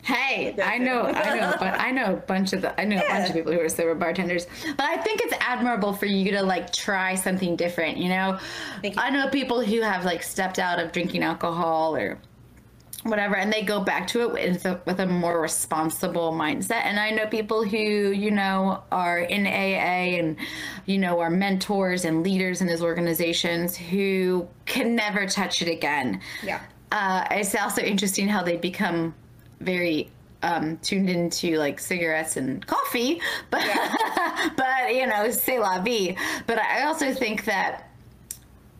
Hey, 0.04 0.54
I 0.62 0.80
know, 0.80 1.04
I 1.04 1.40
know, 1.40 1.56
but 1.58 1.80
I 1.80 1.92
know 1.92 2.14
a 2.14 2.18
bunch 2.28 2.52
of 2.52 2.62
the, 2.62 2.80
I 2.80 2.84
know 2.84 2.98
a 2.98 3.08
bunch 3.08 3.30
of 3.30 3.36
people 3.36 3.54
who 3.54 3.60
are 3.62 3.70
sober 3.70 3.96
bartenders. 3.96 4.48
But 4.66 4.82
I 4.82 4.98
think 4.98 5.22
it's 5.24 5.34
admirable 5.40 5.94
for 5.94 6.08
you 6.08 6.32
to 6.32 6.44
like 6.44 6.74
try 6.74 7.16
something 7.16 7.56
different. 7.56 7.98
You 7.98 8.10
know, 8.10 8.40
you. 8.84 8.92
I 8.98 9.10
know 9.10 9.30
people 9.30 9.64
who 9.64 9.80
have 9.80 10.04
like 10.04 10.22
stepped 10.22 10.60
out 10.60 10.78
of 10.78 10.92
drinking 10.92 11.24
alcohol 11.24 11.96
or 11.96 12.20
whatever, 13.04 13.38
and 13.38 13.52
they 13.52 13.62
go 13.62 13.82
back 13.82 14.08
to 14.08 14.22
it 14.24 14.34
with 14.34 14.66
a, 14.66 14.82
with 14.86 15.00
a 15.00 15.06
more 15.06 15.40
responsible 15.40 16.34
mindset. 16.34 16.84
And 16.84 17.00
I 17.00 17.12
know 17.12 17.26
people 17.28 17.64
who 17.64 17.78
you 17.78 18.30
know 18.30 18.84
are 18.92 19.20
in 19.20 19.48
AA 19.48 20.20
and 20.20 20.36
you 20.86 20.98
know 20.98 21.22
are 21.22 21.30
mentors 21.30 22.04
and 22.04 22.24
leaders 22.24 22.60
in 22.60 22.68
those 22.68 22.82
organizations 22.82 23.78
who 23.78 24.50
can 24.66 24.98
never 24.98 25.28
touch 25.28 25.62
it 25.62 25.70
again. 25.70 26.20
Yeah. 26.44 26.60
Uh, 26.92 27.26
it's 27.32 27.56
also 27.56 27.82
interesting 27.82 28.28
how 28.28 28.44
they 28.44 28.58
become 28.58 29.16
very 29.60 30.10
um, 30.42 30.78
tuned 30.80 31.10
into 31.10 31.58
like 31.58 31.80
cigarettes 31.80 32.36
and 32.38 32.66
coffee, 32.68 33.22
but 33.50 33.66
but 34.58 34.94
you 34.94 35.08
know, 35.08 35.32
c'est 35.32 35.60
la 35.60 35.82
vie. 35.82 36.16
But 36.48 36.60
I 36.60 36.84
also 36.84 37.14
think 37.14 37.46
that 37.46 37.90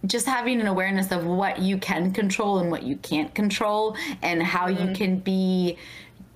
just 0.06 0.26
having 0.26 0.60
an 0.60 0.68
awareness 0.68 1.12
of 1.12 1.26
what 1.26 1.60
you 1.60 1.78
can 1.78 2.12
control 2.12 2.60
and 2.60 2.70
what 2.70 2.84
you 2.84 2.98
can't 2.98 3.34
control, 3.34 3.96
and 4.22 4.44
how 4.44 4.68
Mm-hmm. 4.68 4.90
you 4.90 4.96
can 4.96 5.20
be 5.20 5.78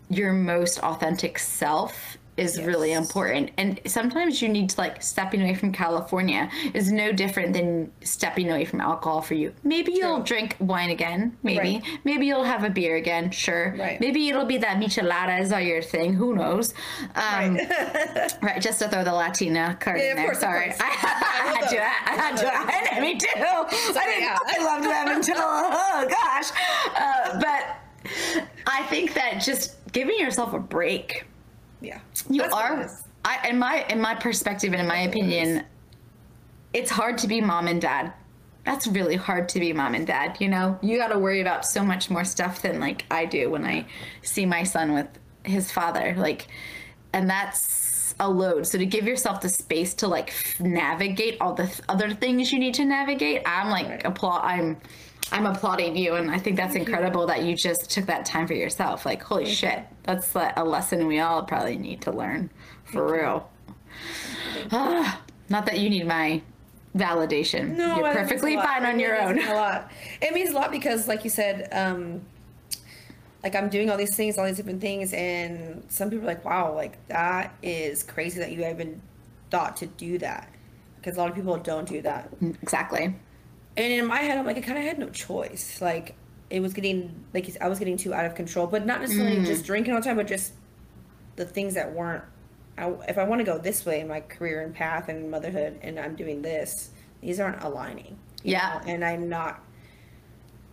your 0.09 0.31
most 0.31 0.79
authentic 0.79 1.37
self 1.37 2.17
is 2.37 2.61
really 2.61 2.93
important. 2.93 3.51
And 3.57 3.79
sometimes 3.85 4.41
you 4.41 4.47
need 4.49 4.69
to 4.69 4.79
like 4.79 5.01
stepping 5.01 5.41
away 5.41 5.55
from 5.55 5.71
California 5.71 6.49
is 6.73 6.91
no 6.91 7.11
different 7.11 7.53
than 7.53 7.91
stepping 8.01 8.49
away 8.49 8.63
from 8.65 8.79
alcohol 8.79 9.21
for 9.21 9.33
you. 9.33 9.53
Maybe 9.63 9.93
you'll 9.93 10.21
drink 10.21 10.55
wine 10.59 10.91
again, 10.91 11.35
maybe. 11.43 11.81
Right. 11.83 11.99
Maybe 12.03 12.27
you'll 12.27 12.43
have 12.43 12.63
a 12.63 12.69
beer 12.69 12.95
again, 12.95 13.31
sure. 13.31 13.75
Right. 13.77 13.99
Maybe 13.99 14.29
it'll 14.29 14.45
be 14.45 14.57
that 14.59 14.77
micheladas 14.77 15.51
are 15.51 15.61
your 15.61 15.81
thing, 15.81 16.13
who 16.13 16.35
knows. 16.35 16.73
Um, 17.15 17.55
right. 18.41 18.61
just 18.61 18.79
to 18.79 18.87
throw 18.87 19.03
the 19.03 19.13
Latina 19.13 19.75
card 19.79 19.99
Yeah, 19.99 20.11
in 20.11 20.15
there. 20.17 20.25
course, 20.27 20.39
Sorry. 20.39 20.71
I, 20.71 20.73
I 20.79 21.59
had 21.59 21.67
to. 21.69 21.81
I 21.81 22.15
had 22.15 22.37
to. 22.37 22.95
I, 22.95 22.99
me 23.01 23.17
too. 23.17 23.27
I 23.35 24.03
didn't. 24.05 24.21
yeah. 24.21 24.37
I 24.45 24.63
loved 24.63 24.83
them 24.85 25.17
until 25.17 25.35
oh 25.39 26.07
gosh. 26.07 26.51
Uh, 26.95 27.39
but 27.39 27.77
I 28.67 28.83
think 28.89 29.13
that 29.15 29.41
just 29.41 29.75
giving 29.91 30.19
yourself 30.19 30.53
a 30.53 30.59
break. 30.59 31.25
Yeah. 31.81 31.99
You 32.29 32.41
That's 32.41 32.53
are. 32.53 32.89
I 33.25 33.49
in 33.49 33.59
my 33.59 33.85
in 33.89 33.99
my 34.01 34.15
perspective 34.15 34.73
and 34.73 34.81
in 34.81 34.87
my 34.87 34.99
opinion, 34.99 35.63
it's 36.73 36.91
hard 36.91 37.17
to 37.19 37.27
be 37.27 37.41
mom 37.41 37.67
and 37.67 37.81
dad. 37.81 38.13
That's 38.65 38.87
really 38.87 39.15
hard 39.15 39.47
to 39.49 39.59
be 39.59 39.71
mom 39.73 39.95
and 39.95 40.05
dad. 40.05 40.37
You 40.39 40.49
know, 40.49 40.77
you 40.81 40.97
got 40.97 41.07
to 41.09 41.19
worry 41.19 41.39
about 41.41 41.65
so 41.65 41.83
much 41.83 42.09
more 42.09 42.25
stuff 42.25 42.61
than 42.61 42.79
like 42.79 43.05
I 43.09 43.25
do 43.25 43.49
when 43.49 43.63
I 43.65 43.85
see 44.21 44.45
my 44.45 44.63
son 44.63 44.93
with 44.93 45.07
his 45.43 45.71
father. 45.71 46.13
Like, 46.17 46.47
and 47.13 47.29
that's 47.29 48.13
a 48.19 48.29
load. 48.29 48.67
So 48.67 48.77
to 48.77 48.85
give 48.85 49.05
yourself 49.05 49.39
the 49.41 49.47
space 49.49 49.93
to 49.95 50.07
like 50.07 50.29
f- 50.29 50.59
navigate 50.59 51.37
all 51.39 51.53
the 51.53 51.67
th- 51.67 51.81
other 51.87 52.13
things 52.13 52.51
you 52.51 52.59
need 52.59 52.73
to 52.75 52.83
navigate, 52.85 53.41
I'm 53.45 53.69
like 53.69 53.87
Right. 53.87 54.05
applaud. 54.05 54.41
I'm. 54.43 54.77
I'm 55.31 55.45
applauding 55.45 55.97
you, 55.97 56.15
and 56.15 56.31
I 56.31 56.37
think 56.37 56.55
that's 56.55 56.75
incredible 56.75 57.27
that 57.27 57.43
you 57.43 57.55
just 57.55 57.89
took 57.91 58.05
that 58.05 58.25
time 58.25 58.47
for 58.47 58.53
yourself. 58.53 59.05
Like, 59.05 59.21
holy 59.21 59.45
shit, 59.45 59.83
that's 60.03 60.33
like, 60.35 60.53
a 60.55 60.63
lesson 60.63 61.05
we 61.07 61.19
all 61.19 61.43
probably 61.43 61.77
need 61.77 62.01
to 62.01 62.11
learn 62.11 62.49
for 62.85 63.11
real. 63.11 63.49
Ah, 64.71 65.21
not 65.49 65.65
that 65.65 65.79
you 65.79 65.89
need 65.89 66.07
my 66.07 66.41
validation. 66.95 67.75
No, 67.75 67.97
You're 67.97 68.05
I 68.05 68.13
think 68.13 68.23
it's 68.23 68.31
perfectly 68.31 68.55
fine 68.55 68.85
on 68.85 68.99
your 68.99 69.19
own. 69.21 69.39
A 69.39 69.53
lot. 69.53 69.91
It 70.21 70.33
means 70.33 70.51
a 70.51 70.53
lot 70.53 70.71
because, 70.71 71.07
like 71.07 71.23
you 71.23 71.29
said, 71.29 71.67
um, 71.71 72.21
like 73.43 73.55
I'm 73.55 73.69
doing 73.69 73.89
all 73.89 73.97
these 73.97 74.15
things, 74.15 74.37
all 74.37 74.45
these 74.45 74.57
different 74.57 74.81
things, 74.81 75.13
and 75.13 75.83
some 75.89 76.09
people 76.09 76.25
are 76.25 76.33
like, 76.33 76.45
"Wow, 76.45 76.73
like 76.73 77.05
that 77.07 77.53
is 77.61 78.03
crazy 78.03 78.39
that 78.39 78.51
you 78.51 78.65
even 78.65 79.01
thought 79.51 79.77
to 79.77 79.87
do 79.87 80.17
that," 80.19 80.49
because 80.97 81.17
a 81.17 81.19
lot 81.19 81.29
of 81.29 81.35
people 81.35 81.55
don't 81.57 81.87
do 81.87 82.01
that. 82.01 82.29
Exactly. 82.41 83.15
And 83.77 83.93
in 83.93 84.07
my 84.07 84.17
head, 84.17 84.39
I'm 84.39 84.45
like, 84.45 84.57
I 84.57 84.61
kind 84.61 84.79
of 84.79 84.83
had 84.83 84.97
no 84.97 85.09
choice. 85.09 85.79
Like 85.81 86.15
it 86.49 86.61
was 86.61 86.73
getting, 86.73 87.23
like 87.33 87.55
I 87.61 87.69
was 87.69 87.77
getting 87.77 87.95
too 87.95 88.13
out 88.13 88.25
of 88.25 88.33
control, 88.33 88.65
but 88.65 88.85
not 88.85 89.01
necessarily 89.01 89.37
mm. 89.37 89.45
just 89.45 89.65
drinking 89.65 89.93
all 89.93 90.01
the 90.01 90.05
time, 90.05 90.17
but 90.17 90.27
just 90.27 90.53
the 91.35 91.45
things 91.45 91.75
that 91.75 91.93
weren't. 91.93 92.23
I, 92.77 92.91
if 93.07 93.17
I 93.17 93.23
want 93.23 93.39
to 93.39 93.45
go 93.45 93.57
this 93.57 93.85
way 93.85 94.01
in 94.01 94.07
my 94.07 94.21
career 94.21 94.61
and 94.61 94.73
path 94.73 95.09
and 95.09 95.31
motherhood, 95.31 95.79
and 95.81 95.99
I'm 95.99 96.15
doing 96.15 96.41
this, 96.41 96.91
these 97.21 97.39
aren't 97.39 97.63
aligning. 97.63 98.17
Yeah. 98.43 98.81
know? 98.85 98.91
And 98.91 99.05
I'm 99.05 99.29
not. 99.29 99.63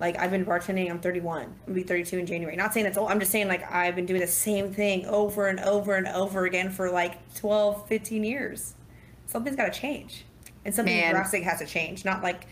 Like 0.00 0.18
I've 0.18 0.30
been 0.30 0.44
bartending. 0.44 0.90
I'm 0.90 1.00
31. 1.00 1.54
I'll 1.68 1.74
be 1.74 1.82
32 1.82 2.18
in 2.18 2.26
January. 2.26 2.56
Not 2.56 2.72
saying 2.72 2.84
that's 2.84 2.98
old. 2.98 3.10
I'm 3.10 3.20
just 3.20 3.30
saying 3.30 3.48
like 3.48 3.70
I've 3.70 3.94
been 3.94 4.06
doing 4.06 4.20
the 4.20 4.26
same 4.26 4.72
thing 4.72 5.06
over 5.06 5.46
and 5.46 5.60
over 5.60 5.94
and 5.94 6.08
over 6.08 6.46
again 6.46 6.70
for 6.70 6.90
like 6.90 7.34
12, 7.34 7.86
15 7.86 8.24
years. 8.24 8.74
Something's 9.26 9.56
got 9.56 9.72
to 9.72 9.78
change, 9.78 10.24
and 10.64 10.74
something 10.74 10.94
Man. 10.94 11.12
drastic 11.12 11.42
has 11.44 11.60
to 11.60 11.66
change. 11.66 12.04
Not 12.04 12.22
like 12.22 12.46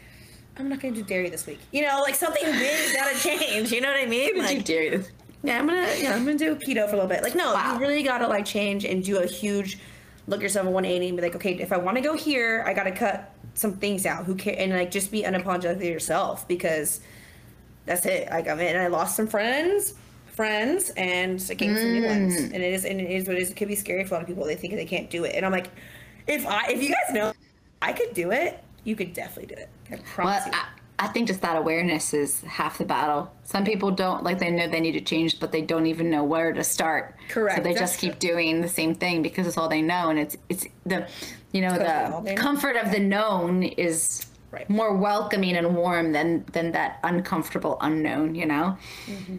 I'm 0.56 0.68
not 0.68 0.80
gonna 0.80 0.94
do 0.94 1.02
dairy 1.02 1.30
this 1.30 1.46
week. 1.46 1.60
You 1.72 1.82
know, 1.82 2.00
like 2.02 2.14
something 2.14 2.44
big's 2.44 2.92
gotta 2.92 3.18
change. 3.18 3.72
You 3.72 3.80
know 3.80 3.88
what 3.90 4.00
I 4.00 4.06
mean? 4.06 4.36
Like, 4.38 4.64
do 4.64 4.90
this? 4.90 5.10
yeah, 5.42 5.58
I'm 5.58 5.66
gonna, 5.66 5.88
yeah, 5.98 6.14
I'm 6.14 6.24
gonna 6.24 6.36
do 6.38 6.54
keto 6.56 6.84
for 6.88 6.92
a 6.96 7.00
little 7.00 7.06
bit. 7.06 7.22
Like, 7.22 7.34
no, 7.34 7.54
Wow. 7.54 7.74
you 7.74 7.80
really 7.80 8.02
gotta 8.02 8.26
like 8.28 8.44
change 8.44 8.84
and 8.84 9.02
do 9.02 9.18
a 9.18 9.26
huge 9.26 9.78
look 10.26 10.40
yourself 10.42 10.66
at 10.66 10.72
180 10.72 11.08
and 11.08 11.16
be 11.16 11.22
like, 11.22 11.34
okay, 11.36 11.54
if 11.54 11.72
I 11.72 11.78
want 11.78 11.96
to 11.96 12.02
go 12.02 12.14
here, 12.14 12.62
I 12.66 12.74
gotta 12.74 12.92
cut 12.92 13.34
some 13.54 13.72
things 13.74 14.06
out. 14.06 14.24
Who 14.26 14.34
care? 14.34 14.54
And 14.58 14.72
like, 14.72 14.90
just 14.90 15.10
be 15.10 15.22
unapologetic 15.22 15.78
to 15.80 15.86
yourself 15.86 16.46
because 16.46 17.00
that's 17.86 18.06
it. 18.06 18.28
Like, 18.30 18.46
I 18.48 18.54
mean, 18.54 18.68
and 18.68 18.78
I 18.78 18.86
lost 18.86 19.16
some 19.16 19.26
friends, 19.26 19.94
friends, 20.26 20.90
and 20.90 21.44
I 21.50 21.54
gained 21.54 21.78
some 21.78 21.92
new 21.92 22.04
ones. 22.06 22.36
And 22.36 22.54
it 22.54 22.72
is, 22.74 22.84
and 22.84 23.00
it 23.00 23.10
is 23.10 23.26
what 23.26 23.36
it 23.36 23.42
is. 23.42 23.50
It 23.50 23.56
could 23.56 23.68
be 23.68 23.74
scary 23.74 24.04
for 24.04 24.14
a 24.14 24.18
lot 24.18 24.22
of 24.22 24.28
people. 24.28 24.44
They 24.44 24.54
think 24.54 24.74
they 24.74 24.84
can't 24.86 25.10
do 25.10 25.24
it, 25.24 25.34
and 25.34 25.44
I'm 25.44 25.50
like, 25.52 25.70
if 26.28 26.46
I, 26.46 26.68
if 26.70 26.80
you 26.82 26.90
guys 26.90 27.12
know, 27.14 27.32
I 27.80 27.92
could 27.92 28.14
do 28.14 28.30
it. 28.30 28.62
You 28.84 28.96
could 28.96 29.12
definitely 29.12 29.54
do 29.54 29.60
it. 29.62 29.68
I 29.90 30.24
Well, 30.24 30.46
you. 30.46 30.52
I, 30.52 30.66
I 30.98 31.08
think 31.08 31.26
just 31.28 31.40
that 31.42 31.56
awareness 31.56 32.14
is 32.14 32.42
half 32.42 32.78
the 32.78 32.84
battle. 32.84 33.32
Some 33.44 33.64
people 33.64 33.90
don't 33.90 34.22
like 34.22 34.38
they 34.38 34.50
know 34.50 34.68
they 34.68 34.80
need 34.80 34.92
to 34.92 35.00
change, 35.00 35.40
but 35.40 35.50
they 35.50 35.62
don't 35.62 35.86
even 35.86 36.10
know 36.10 36.22
where 36.24 36.52
to 36.52 36.62
start. 36.62 37.16
Correct, 37.28 37.56
So 37.58 37.62
they 37.62 37.70
that's 37.74 37.80
just 37.92 37.98
keep 38.00 38.18
true. 38.20 38.30
doing 38.30 38.60
the 38.60 38.68
same 38.68 38.94
thing 38.94 39.22
because 39.22 39.46
it's 39.46 39.56
all 39.58 39.68
they 39.68 39.82
know, 39.82 40.10
and 40.10 40.18
it's 40.18 40.36
it's 40.48 40.66
the 40.86 41.06
you 41.52 41.60
know 41.60 41.72
the 41.76 42.20
know. 42.20 42.34
comfort 42.36 42.76
of 42.76 42.90
the 42.92 43.00
known 43.00 43.62
is 43.62 44.26
Right. 44.52 44.68
more 44.68 44.94
welcoming 44.94 45.56
and 45.56 45.74
warm 45.74 46.12
than 46.12 46.44
than 46.52 46.72
that 46.72 46.98
uncomfortable 47.02 47.78
unknown. 47.80 48.34
You 48.34 48.46
know. 48.46 48.76
Mm-hmm. 49.06 49.36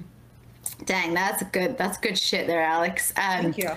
Dang, 0.86 1.14
that's 1.14 1.44
good. 1.52 1.78
That's 1.78 1.98
good 1.98 2.18
shit 2.18 2.48
there, 2.48 2.64
Alex. 2.64 3.14
Um, 3.16 3.42
Thank 3.44 3.58
you. 3.60 3.70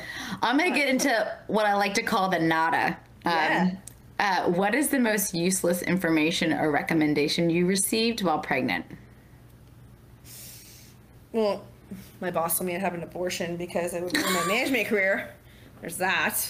I'm 0.42 0.56
gonna 0.56 0.74
get 0.74 0.88
into 0.88 1.36
what 1.46 1.66
I 1.66 1.74
like 1.74 1.94
to 1.94 2.02
call 2.02 2.30
the 2.30 2.38
nada. 2.38 2.96
Um, 3.24 3.32
Yeah. 3.32 3.70
Uh, 4.18 4.44
what 4.50 4.74
is 4.74 4.88
the 4.88 4.98
most 4.98 5.34
useless 5.34 5.82
information 5.82 6.52
or 6.52 6.70
recommendation 6.70 7.50
you 7.50 7.66
received 7.66 8.22
while 8.22 8.38
pregnant? 8.38 8.86
Well, 11.32 11.64
my 12.20 12.30
boss 12.30 12.58
told 12.58 12.66
me 12.68 12.74
I'd 12.74 12.80
have 12.80 12.94
an 12.94 13.02
abortion 13.02 13.56
because 13.56 13.92
it 13.94 14.02
would 14.02 14.16
ruin 14.16 14.32
my 14.32 14.44
management 14.46 14.86
career. 14.88 15.34
There's 15.80 15.98
that. 15.98 16.40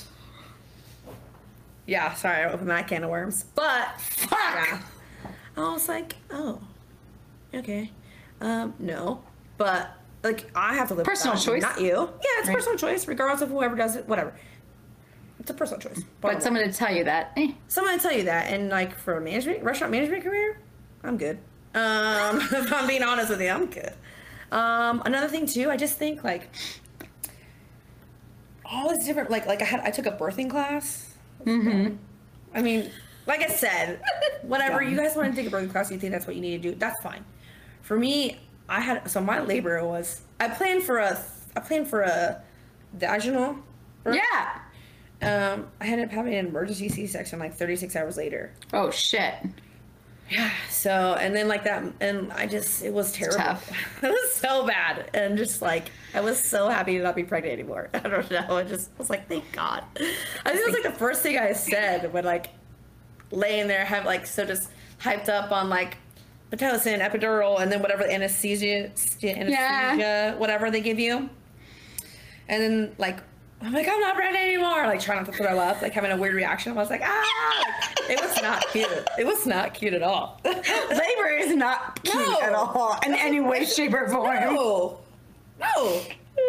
Yeah, 1.86 2.14
sorry, 2.14 2.42
I 2.44 2.52
opened 2.52 2.70
that 2.70 2.88
can 2.88 3.04
of 3.04 3.10
worms. 3.10 3.44
But 3.54 4.00
Fuck. 4.00 4.30
yeah. 4.32 4.80
I 5.56 5.72
was 5.72 5.88
like, 5.88 6.14
oh, 6.30 6.60
okay. 7.54 7.90
Um, 8.40 8.74
no. 8.78 9.22
But 9.56 9.90
like 10.22 10.50
I 10.54 10.74
have 10.74 10.88
to 10.88 10.94
live 10.94 11.06
with 11.06 11.14
Personal 11.14 11.34
that, 11.36 11.42
choice. 11.44 11.62
Not 11.62 11.80
you. 11.80 11.86
Yeah, 11.96 12.08
it's 12.38 12.48
Right. 12.48 12.56
personal 12.56 12.78
choice, 12.78 13.08
regardless 13.08 13.40
of 13.42 13.48
whoever 13.50 13.74
does 13.76 13.96
it, 13.96 14.06
whatever. 14.08 14.34
It's 15.46 15.52
a 15.52 15.54
personal 15.54 15.80
choice. 15.80 16.02
But 16.20 16.42
someone 16.42 16.64
to 16.64 16.72
tell 16.72 16.92
you 16.92 17.04
that, 17.04 17.30
eh, 17.36 17.52
Someone 17.68 17.96
to 17.96 18.02
tell 18.02 18.10
you 18.10 18.24
that, 18.24 18.52
and 18.52 18.68
like 18.68 18.98
for 18.98 19.16
a 19.16 19.20
management 19.20 19.62
restaurant 19.62 19.92
management 19.92 20.24
career, 20.24 20.58
I'm 21.04 21.16
good. 21.16 21.38
Um, 21.72 22.40
if 22.52 22.72
I'm 22.72 22.88
being 22.88 23.04
honest 23.04 23.30
with 23.30 23.40
you, 23.40 23.50
I'm 23.50 23.66
good. 23.66 23.92
Um, 24.50 25.02
another 25.04 25.28
thing 25.28 25.46
too, 25.46 25.70
I 25.70 25.76
just 25.76 25.98
think 25.98 26.24
like 26.24 26.50
all 28.64 28.88
this 28.88 29.06
different 29.06 29.30
like 29.30 29.46
like 29.46 29.62
I 29.62 29.66
had 29.66 29.78
I 29.82 29.92
took 29.92 30.06
a 30.06 30.10
birthing 30.10 30.50
class. 30.50 31.14
Mm-hmm. 31.44 31.94
I 32.52 32.62
mean, 32.62 32.90
like 33.28 33.42
I 33.42 33.46
said, 33.46 34.00
whatever 34.42 34.82
you 34.82 34.96
guys 34.96 35.14
want 35.14 35.32
to 35.32 35.40
take 35.40 35.52
a 35.52 35.56
birthing 35.56 35.70
class, 35.70 35.92
you 35.92 35.98
think 35.98 36.10
that's 36.10 36.26
what 36.26 36.34
you 36.34 36.42
need 36.42 36.60
to 36.60 36.70
do, 36.70 36.74
that's 36.74 37.00
fine. 37.04 37.24
For 37.82 37.96
me, 37.96 38.40
I 38.68 38.80
had 38.80 39.08
so 39.08 39.20
my 39.20 39.38
labor 39.38 39.86
was 39.86 40.22
I 40.40 40.48
planned 40.48 40.82
for 40.82 40.98
a 40.98 41.16
I 41.54 41.60
planned 41.60 41.86
for 41.86 42.00
a 42.00 42.42
vaginal. 42.94 43.58
birth. 44.02 44.16
yeah. 44.16 44.62
Um, 45.22 45.66
I 45.80 45.86
ended 45.86 46.08
up 46.08 46.12
having 46.12 46.34
an 46.34 46.46
emergency 46.46 46.88
C-section 46.88 47.38
like 47.38 47.54
36 47.54 47.96
hours 47.96 48.16
later. 48.16 48.52
Oh 48.72 48.90
shit. 48.90 49.34
Yeah. 50.28 50.50
So, 50.70 51.16
and 51.20 51.34
then 51.34 51.46
like 51.48 51.64
that, 51.64 51.84
and 52.00 52.32
I 52.32 52.46
just, 52.46 52.82
it 52.84 52.92
was 52.92 53.12
terrible. 53.12 53.38
it 54.02 54.08
was 54.08 54.34
so 54.34 54.66
bad. 54.66 55.08
And 55.14 55.38
just 55.38 55.62
like, 55.62 55.90
I 56.14 56.20
was 56.20 56.38
so 56.42 56.68
happy 56.68 56.98
to 56.98 57.02
not 57.04 57.14
be 57.14 57.22
pregnant 57.22 57.52
anymore. 57.52 57.88
I 57.94 58.00
don't 58.00 58.30
know. 58.30 58.56
I 58.56 58.64
just 58.64 58.90
was 58.98 59.08
like, 59.08 59.28
thank 59.28 59.50
God. 59.52 59.84
I 59.96 60.50
think 60.50 60.60
it 60.60 60.66
was 60.66 60.74
like 60.74 60.82
the 60.92 60.98
first 60.98 61.22
thing 61.22 61.38
I 61.38 61.52
said 61.52 62.12
when 62.12 62.24
like 62.24 62.48
laying 63.30 63.68
there, 63.68 63.84
have 63.84 64.04
like, 64.04 64.26
so 64.26 64.44
just 64.44 64.70
hyped 65.00 65.28
up 65.28 65.52
on 65.52 65.68
like 65.68 65.96
Pitocin, 66.50 67.00
epidural, 67.08 67.60
and 67.60 67.70
then 67.72 67.80
whatever 67.80 68.02
the 68.04 68.12
anesthesia, 68.12 68.84
anesthesia, 68.86 69.48
Yeah. 69.48 70.34
whatever 70.36 70.70
they 70.70 70.80
give 70.80 70.98
you. 70.98 71.30
And 72.48 72.62
then 72.62 72.94
like, 72.98 73.18
I'm 73.62 73.72
like, 73.72 73.88
I'm 73.88 74.00
not 74.00 74.14
pregnant 74.14 74.44
anymore. 74.44 74.86
Like 74.86 75.00
trying 75.00 75.18
not 75.18 75.26
to 75.26 75.32
throw 75.32 75.58
up, 75.58 75.80
like 75.80 75.92
having 75.92 76.12
a 76.12 76.16
weird 76.16 76.34
reaction. 76.34 76.72
I 76.72 76.74
was 76.74 76.90
like, 76.90 77.02
ah, 77.04 77.64
like, 77.66 78.10
it 78.10 78.20
was 78.20 78.42
not 78.42 78.66
cute. 78.68 79.08
It 79.18 79.26
was 79.26 79.46
not 79.46 79.72
cute 79.74 79.94
at 79.94 80.02
all. 80.02 80.40
Labor 80.44 81.28
is 81.38 81.54
not 81.56 82.02
cute 82.02 82.14
No. 82.14 82.40
at 82.42 82.52
all 82.52 82.98
in 83.04 83.14
any 83.14 83.40
way, 83.40 83.64
shape, 83.64 83.94
or 83.94 84.08
form. 84.08 84.34
No, 84.54 85.00
no, 85.58 86.02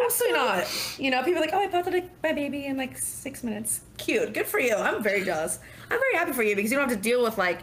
absolutely 0.03 0.37
not. 0.37 0.67
You 0.99 1.11
know, 1.11 1.23
people 1.23 1.41
are 1.41 1.45
like, 1.45 1.53
oh, 1.53 1.61
I 1.61 1.77
out 1.77 1.91
my 2.23 2.33
baby 2.33 2.65
in 2.65 2.75
like 2.77 2.97
six 2.97 3.41
minutes. 3.43 3.81
Cute, 3.97 4.33
good 4.33 4.45
for 4.45 4.59
you. 4.59 4.75
I'm 4.75 5.01
very 5.01 5.23
jealous. 5.23 5.59
I'm 5.89 5.99
very 5.99 6.15
happy 6.15 6.33
for 6.33 6.43
you 6.43 6.55
because 6.57 6.71
you 6.71 6.77
don't 6.77 6.89
have 6.89 6.97
to 6.97 7.01
deal 7.01 7.23
with 7.23 7.37
like 7.37 7.61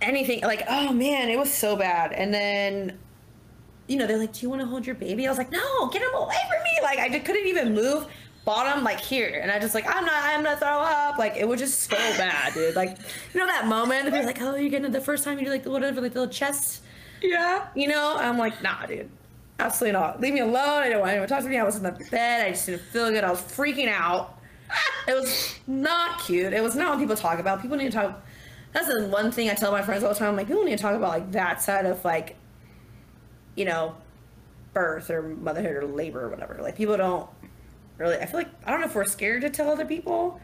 anything. 0.00 0.40
Like, 0.42 0.64
oh 0.68 0.92
man, 0.94 1.28
it 1.28 1.38
was 1.38 1.52
so 1.52 1.76
bad. 1.76 2.12
And 2.12 2.32
then, 2.32 2.98
you 3.86 3.98
know, 3.98 4.06
they're 4.06 4.18
like, 4.18 4.32
do 4.32 4.40
you 4.40 4.48
want 4.50 4.62
to 4.62 4.66
hold 4.66 4.86
your 4.86 4.94
baby? 4.94 5.26
I 5.26 5.30
was 5.30 5.36
like, 5.38 5.52
no, 5.52 5.88
get 5.88 6.00
him 6.00 6.14
away 6.14 6.36
from 6.48 6.62
me. 6.62 6.70
Like, 6.82 6.98
I 6.98 7.10
just 7.10 7.24
couldn't 7.26 7.46
even 7.46 7.74
move. 7.74 8.06
Bottom 8.50 8.82
like 8.82 8.98
here, 8.98 9.38
and 9.40 9.48
I 9.48 9.60
just 9.60 9.76
like 9.76 9.86
I'm 9.86 10.04
not. 10.04 10.24
I'm 10.24 10.42
gonna 10.42 10.56
throw 10.56 10.80
up. 10.80 11.18
Like 11.18 11.36
it 11.36 11.46
was 11.46 11.60
just 11.60 11.82
so 11.82 11.96
bad, 11.96 12.52
dude. 12.52 12.74
Like 12.74 12.98
you 13.32 13.38
know 13.38 13.46
that 13.46 13.68
moment, 13.68 14.12
like, 14.12 14.42
oh, 14.42 14.56
you're 14.56 14.70
getting 14.70 14.90
the 14.90 15.00
first 15.00 15.22
time 15.22 15.38
you 15.38 15.44
do 15.44 15.52
like 15.52 15.62
the 15.62 15.70
whatever, 15.70 16.00
like 16.00 16.14
the 16.14 16.20
little 16.20 16.34
chest 16.34 16.82
Yeah. 17.22 17.68
you 17.76 17.86
know, 17.86 18.16
I'm 18.18 18.38
like, 18.38 18.60
nah, 18.60 18.86
dude. 18.86 19.08
Absolutely 19.60 19.92
not. 19.92 20.20
Leave 20.20 20.34
me 20.34 20.40
alone. 20.40 20.82
I 20.82 20.88
don't 20.88 20.98
want 20.98 21.12
anyone 21.12 21.28
to 21.28 21.32
talk 21.34 21.44
to 21.44 21.48
me. 21.48 21.58
I 21.58 21.62
was 21.62 21.76
in 21.76 21.84
the 21.84 21.92
bed. 22.10 22.44
I 22.46 22.50
just 22.50 22.66
didn't 22.66 22.82
feel 22.82 23.10
good. 23.10 23.22
I 23.22 23.30
was 23.30 23.40
freaking 23.40 23.88
out. 23.88 24.36
It 25.06 25.14
was 25.14 25.54
not 25.68 26.18
cute. 26.20 26.52
It 26.52 26.62
was 26.62 26.74
not 26.74 26.90
what 26.90 26.98
people 26.98 27.14
talk 27.16 27.38
about. 27.38 27.62
People 27.62 27.76
need 27.76 27.92
to 27.92 27.98
talk. 27.98 28.22
That's 28.72 28.88
the 28.88 29.06
one 29.06 29.30
thing 29.30 29.48
I 29.48 29.54
tell 29.54 29.70
my 29.70 29.82
friends 29.82 30.02
all 30.02 30.12
the 30.12 30.18
time. 30.18 30.30
I'm 30.30 30.36
like, 30.36 30.48
people 30.48 30.64
need 30.64 30.76
to 30.76 30.82
talk 30.82 30.94
about 30.96 31.10
like 31.10 31.30
that 31.32 31.62
side 31.62 31.86
of 31.86 32.04
like, 32.04 32.36
you 33.54 33.64
know, 33.64 33.94
birth 34.72 35.10
or 35.10 35.22
motherhood 35.22 35.76
or 35.76 35.86
labor 35.86 36.24
or 36.24 36.28
whatever. 36.30 36.58
Like 36.60 36.76
people 36.76 36.96
don't 36.96 37.28
really. 38.00 38.16
I 38.16 38.26
feel 38.26 38.40
like 38.40 38.48
I 38.64 38.70
don't 38.70 38.80
know 38.80 38.86
if 38.86 38.94
we're 38.94 39.04
scared 39.04 39.42
to 39.42 39.50
tell 39.50 39.70
other 39.70 39.84
people. 39.84 40.40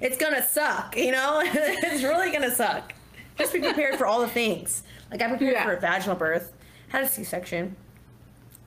It's 0.00 0.16
gonna 0.16 0.42
suck, 0.42 0.96
you 0.96 1.12
know. 1.12 1.42
it's 1.44 2.02
really 2.02 2.32
gonna 2.32 2.50
suck. 2.54 2.94
Just 3.38 3.52
be 3.52 3.60
prepared 3.60 3.96
for 3.96 4.06
all 4.06 4.20
the 4.20 4.28
things. 4.28 4.82
Like 5.10 5.20
I 5.22 5.28
prepared 5.28 5.52
Yeah. 5.54 5.64
for 5.64 5.72
a 5.74 5.80
vaginal 5.80 6.16
birth, 6.16 6.52
had 6.88 7.04
a 7.04 7.08
C-section. 7.08 7.76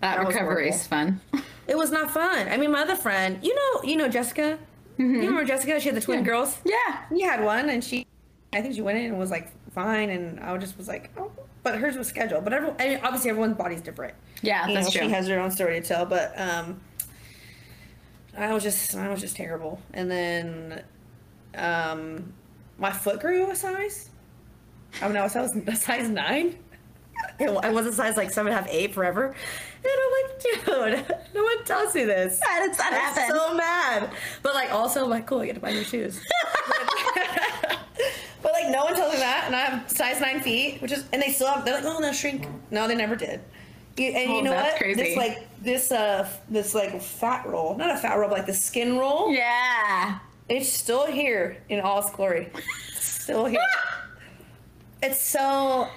That, 0.02 0.18
That 0.18 0.28
recovery 0.28 0.70
is 0.70 0.86
fun. 0.86 1.22
It 1.68 1.76
was 1.76 1.90
not 1.90 2.12
fun. 2.12 2.48
I 2.48 2.58
mean, 2.58 2.72
my 2.72 2.82
other 2.82 2.96
friend, 2.96 3.40
you 3.42 3.56
know, 3.56 3.82
you 3.84 3.98
know 3.98 4.08
Jessica. 4.08 4.60
You 5.00 5.08
remember 5.08 5.44
Jessica? 5.46 5.80
She 5.80 5.88
had 5.90 5.96
the 5.98 6.02
twin 6.02 6.20
Yeah. 6.20 6.26
girls. 6.26 6.58
yeah. 6.64 7.00
you 7.12 7.28
had 7.28 7.44
one, 7.44 7.70
and 7.70 7.84
she, 7.84 8.06
I 8.54 8.62
think 8.62 8.76
she 8.76 8.84
went 8.84 9.00
in 9.00 9.06
and 9.06 9.18
was 9.18 9.32
like 9.32 9.52
fine, 9.72 10.12
and 10.12 10.40
I 10.42 10.54
was 10.54 10.62
just 10.62 10.78
was 10.78 10.88
like, 10.88 11.10
oh, 11.18 11.32
but 11.64 11.80
hers 11.80 11.98
was 11.98 12.08
scheduled. 12.08 12.44
But 12.44 12.54
everyone, 12.54 12.76
I 12.80 12.90
mean, 12.90 13.00
obviously 13.02 13.32
everyone's 13.32 13.58
body's 13.58 13.82
different. 13.82 14.14
Yeah, 14.44 14.68
you 14.68 14.76
that's 14.76 14.94
know, 14.94 15.00
true. 15.00 15.08
She 15.08 15.14
has 15.16 15.28
her 15.28 15.40
own 15.40 15.50
story 15.50 15.82
to 15.82 15.86
tell, 15.88 16.06
but 16.06 16.40
um, 16.40 16.80
I 18.38 18.54
was 18.54 18.64
just, 18.64 18.96
I 18.96 19.10
was 19.10 19.22
just 19.22 19.36
terrible. 19.36 19.80
And 19.94 20.10
then, 20.12 20.84
um, 21.56 22.34
my 22.78 22.92
foot 22.92 23.20
grew 23.22 23.50
a 23.50 23.56
size. 23.56 24.10
I 25.02 25.08
mean, 25.08 25.18
I 25.18 25.24
was, 25.24 25.36
I 25.36 25.42
was 25.42 25.56
a 25.56 25.76
size 25.76 26.10
nine. 26.10 26.58
It 27.40 27.50
I 27.50 27.72
was 27.72 27.86
a 27.86 27.94
size 27.94 28.18
like 28.18 28.30
seven 28.32 28.52
and 28.52 28.60
a 28.60 28.62
half, 28.62 28.70
eight 28.72 28.94
forever. 28.94 29.28
And 29.28 29.36
I'm 29.86 30.12
like, 30.30 31.06
dude, 31.06 31.18
no 31.34 31.44
one 31.44 31.64
tells 31.64 31.96
me 31.96 32.04
this. 32.04 32.40
Yeah, 32.46 32.66
it's 32.66 32.78
not 32.78 32.94
I'm 32.94 33.30
so 33.30 33.54
mad. 33.54 34.10
But 34.44 34.54
like, 34.54 34.72
also, 34.72 35.04
I'm 35.06 35.10
like, 35.10 35.26
cool, 35.26 35.40
I 35.40 35.46
get 35.46 35.56
to 35.56 35.62
buy 35.62 35.72
new 35.72 35.84
shoes. 35.84 36.20
but 38.42 38.52
like, 38.52 38.70
no 38.70 38.84
one 38.84 38.96
tells 38.96 39.14
me 39.14 39.20
that, 39.20 39.44
and 39.48 39.56
I 39.56 39.60
have 39.62 39.90
size 39.90 40.20
nine 40.20 40.42
feet, 40.42 40.82
which 40.82 40.92
is, 40.92 41.06
and 41.14 41.22
they 41.22 41.32
still 41.32 41.48
have. 41.48 41.64
They're 41.66 41.76
like, 41.76 41.86
oh, 41.86 42.00
no, 42.00 42.12
shrink. 42.12 42.48
No, 42.72 42.88
they 42.88 42.96
never 42.96 43.16
did. 43.16 43.42
You, 43.98 44.10
and 44.10 44.30
Oh, 44.32 44.38
you 44.38 44.44
know 44.44 44.52
that's 44.52 44.74
what? 44.74 44.82
crazy. 44.82 45.02
This 45.02 45.18
like 45.18 45.48
this 45.66 45.91
uh 45.91 46.30
this 46.49 46.74
like 46.74 47.01
fat 47.01 47.45
roll, 47.45 47.76
not 47.76 47.91
a 47.91 47.97
fat 47.97 48.16
roll, 48.16 48.30
but 48.30 48.38
like 48.38 48.47
the 48.47 48.53
skin 48.53 48.97
roll. 48.97 49.32
Yeah. 49.32 50.20
It's 50.47 50.72
still 50.72 51.07
here 51.07 51.57
in 51.70 51.82
all 51.82 51.99
its 51.99 52.11
glory. 52.11 52.51
still 52.99 53.45
here. 53.45 53.59
it's 55.03 55.22
so, 55.22 55.89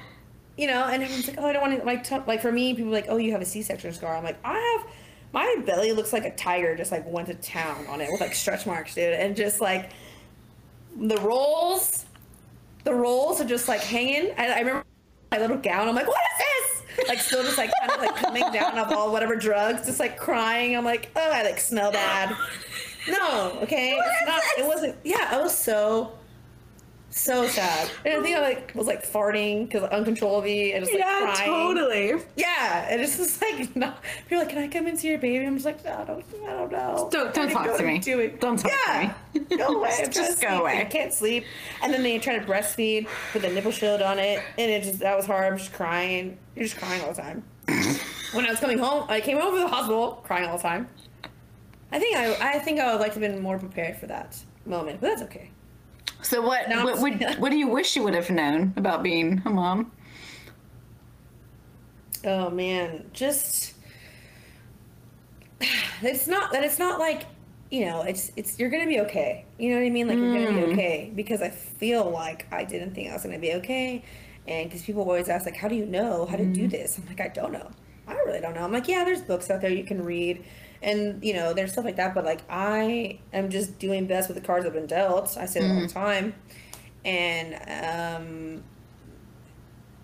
you 0.57 0.67
know, 0.67 0.85
and 0.85 1.03
everyone's 1.03 1.29
like, 1.29 1.39
oh, 1.39 1.47
I 1.47 1.53
don't 1.53 1.63
want 1.63 1.79
to 1.79 1.85
like 1.85 2.05
t-. 2.05 2.19
like 2.27 2.41
for 2.41 2.51
me, 2.51 2.75
people 2.75 2.91
are 2.91 2.95
like, 2.95 3.07
oh, 3.09 3.19
you 3.19 3.33
have 3.33 3.43
a 3.43 3.47
C-section 3.47 3.93
scar. 3.93 4.17
I'm 4.17 4.25
like, 4.25 4.39
I 4.45 4.59
have. 4.59 4.93
My 5.31 5.57
belly 5.67 5.93
looks 5.93 6.15
like 6.15 6.25
a 6.25 6.35
tiger 6.35 6.75
just 6.75 6.91
like 6.91 7.07
went 7.07 7.29
to 7.29 7.35
town 7.35 7.87
on 7.87 8.01
it 8.01 8.09
with 8.11 8.23
like 8.23 8.35
stretch 8.35 8.65
marks, 8.65 8.95
dude, 8.95 9.13
and 9.13 9.37
just 9.37 9.61
like 9.61 9.91
the 10.97 11.19
rolls, 11.19 12.07
the 12.85 12.95
rolls 12.95 13.39
are 13.39 13.45
just 13.45 13.69
like 13.69 13.83
hanging. 13.83 14.31
And 14.31 14.51
I 14.51 14.61
remember 14.61 14.85
my 15.31 15.39
little 15.39 15.59
gown. 15.59 15.87
I'm 15.87 15.95
like, 15.95 16.09
what 16.09 16.17
is? 16.17 16.48
Like 17.07 17.21
still 17.21 17.43
just 17.43 17.59
like 17.59 17.71
kind 17.81 17.93
of 17.93 17.99
like 18.01 18.17
coming 18.17 18.51
down 18.53 18.79
off 18.79 18.91
all 18.93 19.13
whatever 19.13 19.37
drugs, 19.37 19.87
just 19.87 20.01
like 20.01 20.19
crying. 20.19 20.77
I'm 20.77 20.85
like, 20.85 21.11
oh, 21.17 21.31
I 21.33 21.43
like 21.43 21.61
smell 21.61 21.93
bad. 21.93 22.35
No, 23.09 23.59
okay, 23.63 23.93
it's 23.99 24.27
not. 24.27 24.43
It 24.59 24.67
wasn't. 24.67 24.97
Yeah, 25.05 25.29
I 25.31 25.41
was 25.41 25.57
so, 25.57 26.13
so 27.11 27.47
sad. 27.47 27.91
And 28.05 28.15
I 28.19 28.23
think 28.23 28.37
I 28.37 28.41
like 28.41 28.73
was 28.75 28.87
like 28.87 29.07
farting 29.11 29.65
because 29.67 29.85
uncontrollably 29.85 30.73
and 30.75 30.83
just 30.85 30.93
like 30.93 31.01
Yeah, 31.01 31.33
crying. 31.35 31.51
totally. 31.51 32.23
Yeah, 32.37 32.87
and 32.91 33.01
it's 33.01 33.17
just 33.17 33.41
like 33.41 33.75
no. 33.77 33.95
You're 34.29 34.41
like, 34.41 34.51
can 34.51 34.59
I 34.59 34.69
come 34.69 34.87
and 34.87 34.99
see 34.99 35.09
your 35.09 35.19
baby? 35.19 35.47
I'm 35.47 35.55
just 35.55 35.65
like, 35.65 35.83
no, 35.85 35.93
I 35.93 36.05
don't, 36.05 36.25
I 36.47 36.51
don't 36.53 36.71
know. 36.73 37.09
Don't- 37.11 37.33
don't 37.33 37.51
talk 37.51 37.77
to 37.79 37.83
me. 37.83 37.99
Do 37.99 38.19
it. 38.21 38.41
Don't 38.41 38.59
talk 38.59 38.73
to 38.87 39.15
me. 39.41 39.57
Go 39.57 39.69
away. 39.79 39.91
I'm 40.05 40.11
Just 40.11 40.43
go 40.43 40.61
away. 40.61 40.81
I 40.81 40.85
can't 40.85 41.15
sleep. 41.15 41.45
And 41.83 41.95
then 41.95 42.03
they 42.03 42.19
try 42.19 42.39
to 42.39 42.45
breastfeed 42.45 43.09
with 43.33 43.45
a 43.45 43.51
nipple 43.51 43.73
shield 43.73 44.03
on 44.03 44.19
it, 44.19 44.43
and 44.59 44.71
it 44.71 44.83
just 44.83 44.99
that 44.99 45.17
was 45.17 45.25
hard. 45.25 45.51
I'm 45.51 45.59
just 45.59 45.73
crying. 45.73 46.37
You're 46.59 46.67
just 46.67 46.77
crying 46.77 47.01
all 47.03 47.13
the 47.13 47.23
time. 47.23 47.45
when 48.33 48.45
I 48.45 48.51
was 48.51 48.59
coming 48.59 48.79
home, 48.79 49.05
I 49.09 49.21
came 49.21 49.39
home 49.39 49.53
from 49.53 49.61
the 49.61 49.69
hospital 49.69 50.21
crying 50.25 50.49
all 50.49 50.57
the 50.57 50.63
time. 50.65 50.89
I 51.93 52.01
think 52.01 52.17
I, 52.17 52.55
I 52.55 52.59
think 52.59 52.81
I 52.81 52.91
would 52.91 53.01
like 53.01 53.15
to 53.15 53.21
have 53.21 53.33
been 53.33 53.41
more 53.41 53.61
prepared 53.61 53.97
for 53.97 54.09
that 54.09 54.37
moment, 54.67 55.01
but 55.01 55.07
that's 55.07 55.23
okay. 55.23 55.53
So 56.23 56.43
what? 56.43 56.69
Now 56.69 56.83
What, 56.83 56.99
what? 56.99 57.39
What 57.39 57.51
do 57.51 57.57
you 57.57 57.69
wish 57.69 57.95
you 57.95 58.03
would 58.03 58.15
have 58.15 58.29
known 58.29 58.73
about 58.77 59.05
being 59.05 59.41
a 59.45 59.51
mom? 59.51 59.93
Oh 62.25 62.51
man, 62.51 63.09
just 63.13 63.75
it's 66.03 66.27
not 66.27 66.51
that 66.51 66.65
it's 66.65 66.81
not 66.81 66.99
like 66.99 67.27
you 67.71 67.87
know 67.87 68.03
it's 68.03 68.33
it's 68.35 68.59
you're 68.59 68.69
gonna 68.69 68.89
be 68.89 68.99
okay. 69.03 69.45
You 69.61 69.71
know 69.71 69.77
what 69.77 69.87
I 69.87 69.91
mean? 69.91 70.09
Like 70.09 70.19
you're 70.19 70.45
gonna 70.45 70.61
be 70.61 70.67
mm. 70.67 70.73
okay 70.73 71.13
because 71.15 71.41
I 71.41 71.51
feel 71.51 72.11
like 72.11 72.53
I 72.53 72.65
didn't 72.65 72.97
think 72.97 73.11
I 73.11 73.13
was 73.13 73.23
gonna 73.23 73.39
be 73.39 73.55
okay, 73.55 74.03
and 74.49 74.69
because 74.69 74.83
people 74.83 75.03
always 75.03 75.29
ask 75.29 75.47
like, 75.47 75.57
how 75.57 75.69
do 75.69 75.75
you 75.75 75.87
know 75.87 76.27
how 76.27 76.37
to 76.37 76.47
do 76.47 76.63
mm-hmm. 76.63 76.71
this? 76.71 76.99
I'm 76.99 77.07
like, 77.07 77.21
I 77.21 77.29
don't 77.29 77.53
know. 77.53 77.71
I 78.07 78.15
really 78.15 78.41
don't 78.41 78.55
know. 78.55 78.63
I'm 78.63 78.73
like, 78.73 78.89
yeah, 78.89 79.05
there's 79.05 79.21
books 79.21 79.51
out 79.51 79.61
there 79.61 79.71
you 79.71 79.85
can 79.85 80.03
read, 80.03 80.45
and 80.83 81.23
you 81.23 81.35
know 81.35 81.53
there's 81.53 81.73
stuff 81.73 81.85
like 81.85 81.97
that. 81.97 82.15
But 82.15 82.25
like 82.25 82.41
I 82.49 83.21
am 83.33 83.51
just 83.51 83.79
doing 83.79 84.07
best 84.07 84.29
with 84.29 84.37
the 84.37 84.45
cards 84.45 84.65
I've 84.65 84.73
been 84.73 84.87
dealt. 84.87 85.37
I 85.37 85.47
say 85.47 85.61
that 85.61 85.69
all 85.69 85.81
the 85.81 85.87
mm-hmm. 85.87 85.99
time, 85.99 86.35
and 87.05 87.55
um, 87.55 88.65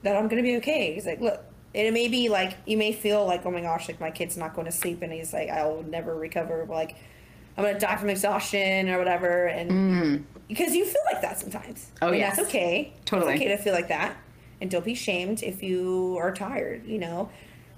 that 0.02 0.16
I'm 0.16 0.28
gonna 0.28 0.42
be 0.42 0.56
okay. 0.58 0.92
He's 0.94 1.06
like, 1.06 1.20
look, 1.20 1.42
and 1.74 1.86
it 1.86 1.94
may 1.94 2.08
be 2.08 2.28
like 2.28 2.58
you 2.66 2.76
may 2.76 2.92
feel 2.92 3.24
like, 3.24 3.46
oh 3.46 3.50
my 3.50 3.62
gosh, 3.62 3.88
like 3.88 4.00
my 4.00 4.10
kid's 4.10 4.36
not 4.36 4.54
going 4.54 4.66
to 4.66 4.72
sleep, 4.72 5.00
and 5.00 5.12
he's 5.12 5.32
like, 5.32 5.48
I'll 5.48 5.82
never 5.82 6.14
recover. 6.14 6.66
Like 6.68 6.96
I'm 7.56 7.64
gonna 7.64 7.78
die 7.78 7.96
from 7.96 8.10
exhaustion 8.10 8.88
or 8.90 8.98
whatever, 8.98 9.46
and 9.46 9.70
mm-hmm. 9.70 10.22
because 10.48 10.74
you 10.74 10.84
feel 10.84 11.02
like 11.12 11.22
that 11.22 11.38
sometimes. 11.40 11.90
Oh, 12.02 12.12
yeah, 12.12 12.28
that's 12.28 12.48
okay. 12.48 12.92
Totally. 13.04 13.32
it's 13.32 13.40
okay 13.40 13.56
to 13.56 13.62
feel 13.62 13.72
like 13.74 13.88
that, 13.88 14.16
and 14.64 14.70
don't 14.70 14.84
be 14.84 14.94
shamed 14.94 15.42
if 15.42 15.62
you 15.62 16.16
are 16.18 16.32
tired. 16.32 16.86
You 16.86 16.98
know, 16.98 17.28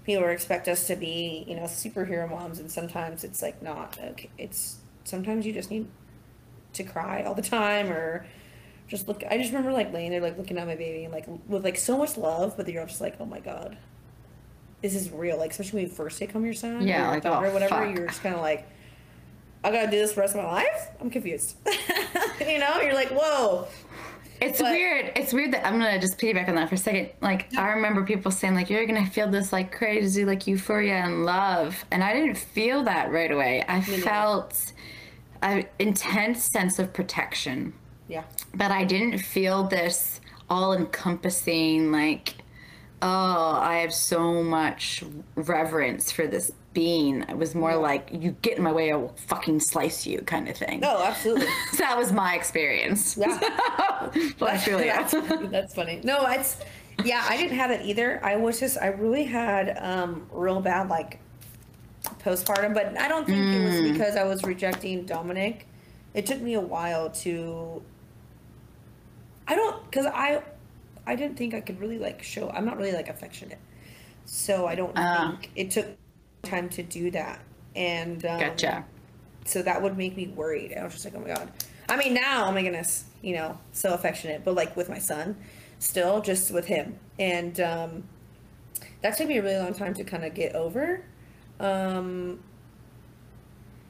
people 0.04 0.24
expect 0.28 0.68
us 0.68 0.86
to 0.86 0.94
be, 0.94 1.44
you 1.48 1.56
know, 1.56 1.64
superhero 1.64 2.30
moms, 2.30 2.60
and 2.60 2.70
sometimes 2.70 3.24
it's 3.24 3.42
like 3.42 3.60
not. 3.60 3.98
Okay, 4.00 4.30
it's 4.38 4.76
sometimes 5.02 5.44
you 5.44 5.52
just 5.52 5.68
need 5.68 5.88
to 6.74 6.84
cry 6.84 7.24
all 7.24 7.34
the 7.34 7.42
time 7.42 7.90
or 7.90 8.24
just 8.86 9.08
look 9.08 9.24
i 9.30 9.38
just 9.38 9.50
remember 9.50 9.72
like 9.72 9.92
laying 9.92 10.10
there 10.10 10.20
like 10.20 10.36
looking 10.36 10.58
at 10.58 10.66
my 10.66 10.74
baby 10.76 11.04
and 11.04 11.12
like 11.12 11.24
with 11.48 11.64
like 11.64 11.76
so 11.76 11.96
much 11.96 12.16
love 12.18 12.54
but 12.56 12.68
you're 12.68 12.84
just 12.86 13.00
like 13.00 13.16
oh 13.18 13.24
my 13.24 13.40
god 13.40 13.76
this 14.82 14.94
is 14.94 15.10
real 15.10 15.38
like 15.38 15.52
especially 15.52 15.80
when 15.80 15.88
you 15.88 15.94
first 15.94 16.18
take 16.18 16.32
home 16.32 16.44
your 16.44 16.52
son 16.54 16.86
Yeah, 16.86 16.98
or 16.98 17.02
your 17.04 17.10
like, 17.14 17.22
daughter 17.22 17.46
oh, 17.46 17.52
whatever 17.54 17.74
fuck. 17.86 17.96
you're 17.96 18.06
just 18.06 18.22
kind 18.22 18.34
of 18.34 18.42
like 18.42 18.68
i 19.64 19.70
gotta 19.72 19.90
do 19.90 19.96
this 19.98 20.10
for 20.10 20.16
the 20.16 20.20
rest 20.22 20.34
of 20.36 20.42
my 20.44 20.52
life 20.52 20.88
i'm 21.00 21.08
confused 21.08 21.56
you 22.40 22.58
know 22.58 22.80
you're 22.82 22.94
like 22.94 23.08
whoa 23.08 23.66
It's 24.40 24.60
But- 24.60 24.70
weird. 24.72 25.12
It's 25.16 25.32
weird 25.32 25.52
that 25.52 25.66
I'm 25.66 25.78
gonna 25.78 25.98
just 26.00 26.18
piggyback 26.18 26.48
on 26.48 26.54
that 26.56 26.68
for 26.68 26.74
a 26.74 26.78
second. 26.78 27.10
Like 27.20 27.54
I 27.56 27.70
remember 27.70 28.04
people 28.04 28.30
saying 28.30 28.54
like 28.54 28.68
you're 28.70 28.86
gonna 28.86 29.06
feel 29.06 29.28
this 29.28 29.52
like 29.52 29.72
crazy 29.72 30.24
like 30.24 30.46
euphoria 30.46 30.96
and 30.96 31.24
love, 31.24 31.84
and 31.90 32.02
I 32.04 32.12
didn't 32.12 32.36
feel 32.36 32.84
that 32.84 33.10
right 33.10 33.30
away. 33.30 33.64
I 33.68 33.80
neither. 33.80 34.02
felt 34.02 34.72
an 35.42 35.64
intense 35.78 36.44
sense 36.44 36.78
of 36.78 36.92
protection, 36.92 37.72
yeah 38.08 38.24
but 38.54 38.70
I 38.70 38.84
didn't 38.84 39.18
feel 39.18 39.64
this 39.64 40.20
all 40.48 40.72
encompassing 40.72 41.92
like 41.92 42.36
oh 43.02 43.58
I 43.60 43.76
have 43.78 43.92
so 43.92 44.42
much 44.42 45.02
reverence 45.34 46.10
for 46.10 46.26
this 46.26 46.50
being. 46.76 47.22
It 47.22 47.38
was 47.38 47.54
more 47.54 47.74
like 47.74 48.10
you 48.12 48.32
get 48.42 48.58
in 48.58 48.62
my 48.62 48.70
way, 48.70 48.92
I 48.92 48.96
will 48.96 49.14
fucking 49.28 49.60
slice 49.60 50.06
you 50.06 50.18
kind 50.20 50.46
of 50.46 50.56
thing. 50.58 50.80
Oh, 50.84 51.02
absolutely 51.02 51.46
So 51.72 51.78
that 51.78 51.96
was 51.96 52.12
my 52.12 52.34
experience. 52.34 53.16
Yeah. 53.16 53.38
like 54.40 54.66
really. 54.66 54.84
that's, 54.84 55.12
that's 55.50 55.74
funny. 55.74 56.02
No, 56.04 56.26
it's 56.26 56.58
yeah, 57.02 57.24
I 57.26 57.38
didn't 57.38 57.56
have 57.56 57.70
it 57.70 57.80
either. 57.86 58.22
I 58.22 58.36
was 58.36 58.60
just 58.60 58.76
I 58.76 58.88
really 58.88 59.24
had 59.24 59.78
um 59.80 60.26
real 60.30 60.60
bad 60.60 60.90
like 60.90 61.18
postpartum, 62.22 62.74
but 62.74 62.98
I 63.00 63.08
don't 63.08 63.26
think 63.26 63.38
it 63.54 63.64
was 63.64 63.80
because 63.92 64.14
I 64.14 64.24
was 64.24 64.44
rejecting 64.44 65.06
Dominic. 65.06 65.66
It 66.12 66.26
took 66.26 66.40
me 66.42 66.54
a 66.54 66.60
while 66.60 67.08
to 67.24 67.82
I 69.48 69.54
don't 69.54 69.90
cuz 69.90 70.04
I 70.04 70.42
I 71.06 71.16
didn't 71.16 71.38
think 71.38 71.54
I 71.54 71.60
could 71.62 71.80
really 71.80 71.98
like 71.98 72.22
show 72.22 72.50
I'm 72.50 72.66
not 72.66 72.76
really 72.76 72.92
like 72.92 73.08
affectionate. 73.08 73.60
So 74.26 74.66
I 74.66 74.74
don't 74.74 74.92
Ah. 74.94 75.38
think 75.40 75.50
it 75.54 75.70
took 75.70 75.86
time 76.46 76.68
to 76.70 76.82
do 76.82 77.10
that. 77.12 77.40
And 77.74 78.24
um, 78.24 78.40
Gotcha. 78.40 78.84
so 79.44 79.62
that 79.62 79.82
would 79.82 79.96
make 79.96 80.16
me 80.16 80.28
worried. 80.28 80.74
I 80.76 80.84
was 80.84 80.94
just 80.94 81.04
like, 81.04 81.14
oh 81.14 81.20
my 81.20 81.28
god. 81.28 81.52
I 81.88 81.96
mean, 81.96 82.14
now, 82.14 82.46
oh 82.46 82.52
my 82.52 82.62
goodness, 82.62 83.04
you 83.22 83.34
know, 83.34 83.58
so 83.72 83.94
affectionate, 83.94 84.44
but 84.44 84.54
like 84.54 84.76
with 84.76 84.88
my 84.88 84.98
son, 84.98 85.36
still 85.78 86.20
just 86.20 86.50
with 86.50 86.66
him, 86.66 86.98
and 87.18 87.60
um, 87.60 88.04
that 89.02 89.16
took 89.16 89.28
me 89.28 89.38
a 89.38 89.42
really 89.42 89.58
long 89.58 89.74
time 89.74 89.94
to 89.94 90.04
kind 90.04 90.24
of 90.24 90.34
get 90.34 90.56
over. 90.56 91.04
Um, 91.60 92.40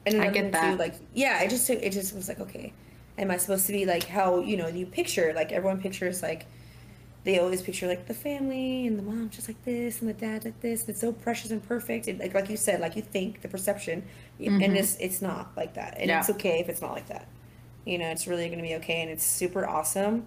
and 0.05 0.21
I 0.21 0.29
get 0.29 0.51
that. 0.51 0.71
Too, 0.71 0.77
like, 0.77 0.95
yeah, 1.13 1.41
it 1.41 1.49
just 1.49 1.65
took, 1.65 1.81
it 1.81 1.91
just 1.91 2.13
was 2.13 2.27
like, 2.27 2.39
okay, 2.39 2.71
am 3.17 3.31
I 3.31 3.37
supposed 3.37 3.65
to 3.67 3.73
be 3.73 3.85
like 3.85 4.03
how 4.05 4.39
you 4.39 4.57
know 4.57 4.67
you 4.67 4.85
picture 4.85 5.33
like 5.35 5.51
everyone 5.51 5.81
pictures 5.81 6.21
like 6.21 6.45
they 7.27 7.39
always 7.39 7.61
picture 7.61 7.87
like 7.87 8.07
the 8.07 8.13
family 8.13 8.87
and 8.87 8.97
the 8.97 9.03
mom 9.03 9.29
just 9.29 9.47
like 9.49 9.63
this 9.65 10.01
and 10.01 10.09
the 10.09 10.13
dad 10.13 10.45
like 10.45 10.59
this 10.61 10.81
and 10.81 10.89
it's 10.91 11.01
so 11.01 11.11
precious 11.11 11.51
and 11.51 11.61
perfect 11.67 12.07
and 12.07 12.19
like 12.19 12.33
like 12.33 12.49
you 12.49 12.57
said 12.57 12.79
like 12.81 12.95
you 12.95 13.01
think 13.03 13.41
the 13.41 13.49
perception 13.49 14.03
and 14.39 14.77
it's 14.77 14.97
it's 14.99 15.21
not 15.21 15.51
like 15.57 15.73
that 15.75 15.97
and 15.99 16.09
Mm-hmm. 16.09 16.09
Yeah. 16.09 16.19
it's 16.19 16.29
okay 16.31 16.59
if 16.59 16.69
it's 16.69 16.81
not 16.81 16.93
like 16.93 17.07
that. 17.09 17.27
You 17.85 17.97
know 17.99 18.07
it's 18.09 18.27
really 18.27 18.47
going 18.47 18.59
to 18.59 18.63
be 18.63 18.75
okay 18.75 19.01
and 19.01 19.11
it's 19.11 19.25
super 19.25 19.67
awesome 19.67 20.25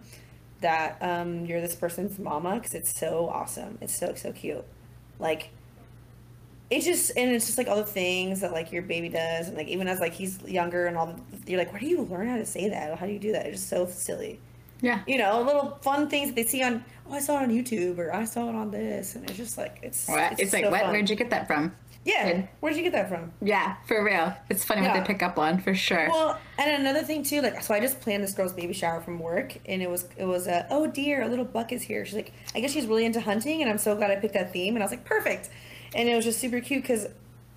that 0.61 0.99
um 1.03 1.47
you're 1.47 1.61
this 1.63 1.75
person's 1.75 2.19
mama 2.19 2.57
because 2.57 2.75
it's 2.75 2.95
so 2.99 3.29
awesome 3.29 3.79
it's 3.81 3.97
so 3.99 4.15
so 4.15 4.33
cute. 4.33 4.65
Like 5.19 5.51
it's 6.71 6.85
just 6.85 7.13
and 7.17 7.31
it's 7.33 7.47
just 7.47 7.59
like 7.59 7.69
all 7.69 7.77
the 7.77 7.85
things 7.85 8.41
that 8.43 8.53
like 8.53 8.73
your 8.73 8.83
baby 8.83 9.09
does 9.09 9.49
and 9.49 9.57
like 9.57 9.69
even 9.69 9.89
as 9.89 10.01
like 10.01 10.13
he's 10.13 10.41
younger 10.43 10.87
and 10.87 10.97
all 10.97 11.07
the, 11.07 11.17
you're 11.51 11.59
like 11.59 11.73
where 11.73 11.81
do 11.81 11.87
you 11.87 12.03
learn 12.03 12.29
how 12.29 12.37
to 12.37 12.47
say 12.47 12.69
that? 12.69 12.99
How 12.99 13.07
do 13.07 13.13
you 13.13 13.19
do 13.19 13.33
that? 13.33 13.47
It's 13.47 13.57
just 13.59 13.69
so 13.71 13.87
silly 13.87 14.41
Yeah. 14.83 15.03
you 15.07 15.19
know, 15.19 15.43
little 15.43 15.79
fun 15.83 16.09
things 16.09 16.29
that 16.29 16.37
they 16.37 16.45
see 16.45 16.63
on. 16.63 16.85
Oh, 17.09 17.15
I 17.15 17.21
saw 17.21 17.41
it 17.41 17.43
on 17.43 17.51
YouTube, 17.51 17.99
or 17.99 18.15
I 18.15 18.25
saw 18.25 18.49
it 18.49 18.55
on 18.55 18.71
this, 18.71 19.15
and 19.15 19.29
it's 19.29 19.37
just 19.37 19.59
like 19.59 19.81
it's. 19.83 20.09
What? 20.09 20.39
It's, 20.39 20.53
like, 20.53 20.65
so 20.65 20.71
what? 20.71 20.83
fun. 20.83 20.93
Where'd 20.93 21.11
you 21.11 21.17
get 21.17 21.31
that 21.31 21.47
from? 21.47 21.75
Yeah, 22.05 22.33
Good. 22.33 22.49
where'd 22.61 22.77
you 22.77 22.83
get 22.83 22.93
that 22.93 23.11
from? 23.11 23.31
Yeah, 23.43 23.77
for 23.87 24.03
real. 24.03 24.35
It's 24.49 24.65
funny 24.65 24.81
what 24.81 24.95
they 24.95 25.03
pick 25.03 25.23
up 25.23 25.39
on, 25.39 25.61
for 25.61 25.75
sure. 25.75 26.09
Well, 26.09 26.39
and 26.57 26.81
another 26.81 27.03
thing 27.03 27.23
too, 27.23 27.43
like 27.43 27.63
so 27.63 27.75
I 27.75 27.81
just 27.81 28.01
planned 28.01 28.25
this 28.25 28.33
girl's 28.33 28.55
baby 28.55 28.73
shower 28.73 29.03
from 29.03 29.19
work, 29.19 29.59
and 29.67 29.83
it 29.83 29.91
was 29.91 30.09
it 30.17 30.25
was 30.25 30.47
a 30.47 30.67
oh 30.71 30.87
dear, 30.87 31.23
a 31.23 31.29
little 31.29 31.45
buck 31.45 31.73
is 31.73 31.83
here. 31.83 32.07
She's 32.07 32.15
like, 32.15 32.33
I 32.55 32.61
guess 32.61 32.73
she's 32.73 32.87
really 32.87 33.05
into 33.05 33.21
hunting, 33.21 33.61
and 33.61 33.71
I'm 33.71 33.77
so 33.77 33.95
glad 33.97 34.11
I 34.11 34.17
picked 34.17 34.33
that 34.33 34.51
theme, 34.51 34.77
and 34.77 34.83
I 34.83 34.87
was 34.87 34.93
like, 34.93 35.05
perfect, 35.05 35.51
and 35.95 36.09
it 36.09 36.17
was 36.17 36.25
just 36.25 36.41
super 36.41 36.61
cute 36.61 36.83
because, 36.83 37.07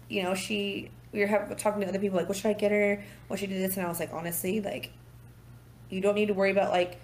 you 0.10 0.24
know, 0.24 0.36
she 0.36 0.92
we 1.14 1.22
were 1.22 1.28
have, 1.28 1.56
talking 1.56 1.80
to 1.82 1.88
other 1.88 2.00
people 2.00 2.18
like, 2.18 2.28
what 2.28 2.38
should 2.38 2.48
I 2.48 2.54
get 2.54 2.72
her? 2.72 3.02
What 3.30 3.40
should 3.40 3.50
I 3.50 3.54
do 3.54 3.60
this? 3.60 3.78
And 3.78 3.86
I 3.86 3.90
was 3.90 4.00
like, 4.00 4.12
honestly, 4.12 4.60
like, 4.60 4.92
you 5.90 6.02
don't 6.02 6.16
need 6.16 6.28
to 6.28 6.34
worry 6.34 6.52
about 6.52 6.72
like 6.72 7.00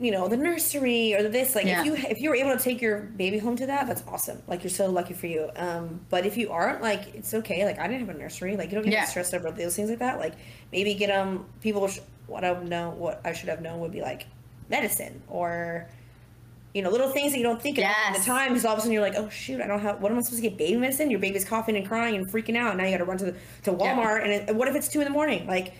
you 0.00 0.10
know 0.10 0.28
the 0.28 0.36
nursery 0.36 1.14
or 1.14 1.28
this 1.28 1.54
like 1.54 1.66
Yeah. 1.66 1.80
if 1.80 1.86
you 1.86 1.94
if 1.96 2.20
you 2.20 2.28
were 2.30 2.36
able 2.36 2.56
to 2.56 2.62
take 2.62 2.80
your 2.80 2.98
baby 3.00 3.38
home 3.38 3.56
to 3.56 3.66
that 3.66 3.86
that's 3.86 4.02
awesome. 4.06 4.42
Like 4.46 4.62
you're 4.62 4.70
so 4.70 4.90
lucky 4.90 5.14
for 5.14 5.26
you. 5.26 5.50
Um 5.56 6.00
but 6.10 6.24
if 6.26 6.36
you 6.36 6.50
aren't 6.50 6.82
like 6.82 7.14
it's 7.14 7.34
okay. 7.34 7.64
Like 7.64 7.78
i 7.78 7.86
didn't 7.88 8.06
have 8.06 8.14
a 8.14 8.18
nursery. 8.18 8.56
Like 8.56 8.70
you 8.70 8.76
don't 8.76 8.84
need 8.84 8.92
Yeah. 8.92 9.04
to 9.04 9.10
stress 9.10 9.34
over 9.34 9.50
those 9.50 9.74
things 9.76 9.90
like 9.90 9.98
that. 10.00 10.18
Like 10.18 10.34
maybe 10.72 10.94
get 10.94 11.08
them 11.08 11.46
people 11.60 11.88
sh- 11.88 11.98
what 12.26 12.44
i 12.44 12.52
would 12.52 12.68
know 12.68 12.90
what 12.90 13.20
i 13.24 13.32
should 13.32 13.48
have 13.48 13.62
known 13.62 13.80
would 13.80 13.90
be 13.92 14.02
like 14.02 14.26
medicine 14.68 15.22
or 15.28 15.88
you 16.74 16.82
know 16.82 16.90
little 16.90 17.08
things 17.08 17.32
that 17.32 17.38
you 17.38 17.44
don't 17.44 17.60
think 17.62 17.78
about. 17.78 17.94
At 18.08 18.16
the 18.18 18.22
time 18.24 18.48
because 18.50 18.66
all 18.66 18.72
of 18.74 18.78
a 18.78 18.82
sudden 18.82 18.92
you're 18.92 19.02
like 19.02 19.14
oh 19.16 19.28
shoot 19.30 19.60
i 19.60 19.66
don't 19.66 19.80
have 19.80 20.00
what 20.02 20.12
am 20.12 20.18
i 20.18 20.20
supposed 20.20 20.42
to 20.42 20.48
get? 20.48 20.58
Baby 20.58 20.76
medicine? 20.78 21.10
Your 21.10 21.20
baby's 21.20 21.44
coughing 21.44 21.76
and 21.76 21.88
crying 21.88 22.14
and 22.14 22.30
freaking 22.30 22.56
out. 22.56 22.68
And 22.70 22.78
now 22.78 22.84
you 22.84 22.90
gotta 22.92 23.04
run 23.04 23.16
to 23.18 23.24
the, 23.26 23.34
to 23.64 23.72
walmart. 23.72 24.22
And 24.22 24.30
it, 24.50 24.54
what 24.54 24.68
if 24.68 24.74
it's 24.76 24.88
two 24.88 25.00
in 25.00 25.04
the 25.06 25.10
morning? 25.10 25.46
Like 25.46 25.72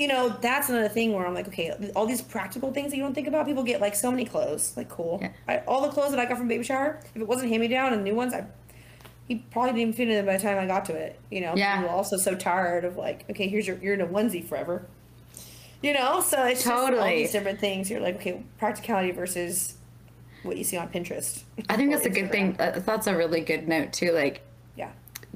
you 0.00 0.08
know, 0.08 0.30
that's 0.40 0.70
another 0.70 0.88
thing 0.88 1.12
where 1.12 1.26
I'm 1.26 1.34
like, 1.34 1.46
okay, 1.48 1.74
all 1.94 2.06
these 2.06 2.22
practical 2.22 2.72
things 2.72 2.90
that 2.90 2.96
you 2.96 3.02
don't 3.02 3.12
think 3.12 3.28
about. 3.28 3.44
People 3.44 3.62
get 3.62 3.82
like 3.82 3.94
so 3.94 4.10
many 4.10 4.24
clothes, 4.24 4.74
like 4.74 4.88
cool. 4.88 5.18
Yeah. 5.20 5.32
I, 5.46 5.58
all 5.68 5.82
the 5.82 5.90
clothes 5.90 6.12
that 6.12 6.18
I 6.18 6.24
got 6.24 6.38
from 6.38 6.48
baby 6.48 6.64
shower, 6.64 6.98
if 7.14 7.20
it 7.20 7.28
wasn't 7.28 7.50
hand 7.50 7.60
me 7.60 7.68
down 7.68 7.92
and 7.92 8.02
new 8.02 8.14
ones, 8.14 8.32
I 8.32 8.46
he 9.28 9.36
probably 9.50 9.72
didn't 9.72 9.80
even 9.80 9.92
fit 9.92 10.08
in 10.08 10.16
it 10.16 10.26
by 10.26 10.38
the 10.38 10.42
time 10.42 10.58
I 10.58 10.66
got 10.66 10.86
to 10.86 10.94
it. 10.94 11.20
You 11.30 11.42
know, 11.42 11.54
Yeah. 11.54 11.82
Were 11.82 11.90
also 11.90 12.16
so 12.16 12.34
tired 12.34 12.86
of 12.86 12.96
like, 12.96 13.26
okay, 13.28 13.46
here's 13.46 13.66
your 13.66 13.76
you're 13.76 13.92
in 13.92 14.00
a 14.00 14.06
onesie 14.06 14.42
forever. 14.42 14.86
You 15.82 15.92
know, 15.92 16.22
so 16.22 16.46
it's 16.46 16.64
just 16.64 16.74
all 16.74 16.88
Totally. 16.88 17.18
these 17.18 17.32
different 17.32 17.60
things. 17.60 17.90
You're 17.90 18.00
like, 18.00 18.16
okay, 18.16 18.42
practicality 18.58 19.10
versus 19.10 19.76
what 20.44 20.56
you 20.56 20.64
see 20.64 20.78
on 20.78 20.88
Pinterest. 20.88 21.42
I 21.68 21.76
think 21.76 21.90
that's 21.92 22.06
a 22.06 22.10
good 22.10 22.32
thing. 22.32 22.54
Instagram. 22.54 22.84
That's 22.86 23.06
a 23.06 23.16
really 23.16 23.42
good 23.42 23.68
note, 23.68 23.92
too. 23.92 24.12
Like. 24.12 24.42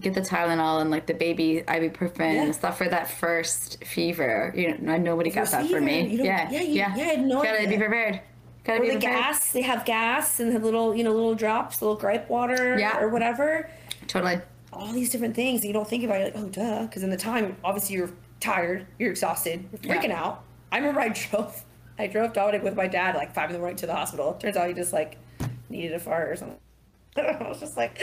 Get 0.00 0.14
the 0.14 0.20
Tylenol 0.20 0.80
and 0.80 0.90
like 0.90 1.06
the 1.06 1.14
baby 1.14 1.62
ibuprofen 1.66 2.18
Yeah. 2.34 2.42
and 2.44 2.54
stuff 2.54 2.78
for 2.78 2.88
that 2.88 3.08
first 3.08 3.84
fever. 3.84 4.52
You 4.56 4.76
know, 4.78 4.96
nobody 4.96 5.30
got 5.30 5.48
that 5.52 5.66
for 5.68 5.80
me. 5.80 6.06
yeah, 6.16 6.50
yeah, 6.50 6.60
you- 6.60 6.72
yeah, 6.74 6.96
yeah, 6.96 7.20
no 7.20 7.42
Gotta 7.42 7.60
idea. 7.60 7.68
be 7.68 7.76
prepared. 7.78 8.20
Gotta 8.64 8.78
Or 8.78 8.82
be 8.82 8.88
the 8.88 8.94
prepared. 8.94 9.22
gas, 9.24 9.52
they 9.52 9.62
have 9.62 9.84
gas 9.84 10.40
and 10.40 10.52
have 10.52 10.64
little, 10.64 10.94
you 10.96 11.04
know, 11.04 11.12
little 11.12 11.34
drops, 11.34 11.80
little 11.82 11.96
gripe 11.96 12.28
water 12.30 12.76
Yeah. 12.78 12.98
or 12.98 13.08
whatever. 13.08 13.68
Totally. 14.06 14.40
all 14.72 14.92
these 14.92 15.08
different 15.10 15.36
things 15.36 15.60
that 15.60 15.68
you 15.68 15.72
don't 15.72 15.86
think 15.88 16.02
about. 16.02 16.16
You're 16.16 16.24
like, 16.30 16.34
oh, 16.36 16.48
duh. 16.48 16.82
Because 16.86 17.04
in 17.04 17.10
the 17.10 17.16
time, 17.16 17.56
obviously, 17.62 17.94
you're 17.94 18.10
tired, 18.40 18.86
you're 18.98 19.10
exhausted, 19.12 19.64
you're 19.70 19.94
freaking 19.94 20.08
Yeah. 20.08 20.20
out. 20.24 20.42
I 20.72 20.78
remember 20.78 21.00
I 21.00 21.08
drove, 21.30 21.62
I 21.96 22.08
drove 22.08 22.32
Dominic 22.32 22.64
with 22.64 22.74
my 22.74 22.88
dad 22.88 23.14
like 23.14 23.32
five 23.32 23.50
in 23.50 23.52
the 23.52 23.60
morning 23.60 23.76
to 23.76 23.86
the 23.86 23.94
hospital. 23.94 24.32
Turns 24.34 24.56
out 24.56 24.66
he 24.66 24.74
just 24.74 24.92
like 24.92 25.16
needed 25.70 25.92
a 25.92 26.00
fart 26.00 26.28
or 26.28 26.34
something. 26.34 26.56
I 27.42 27.48
was 27.48 27.60
just 27.60 27.76
like, 27.76 28.00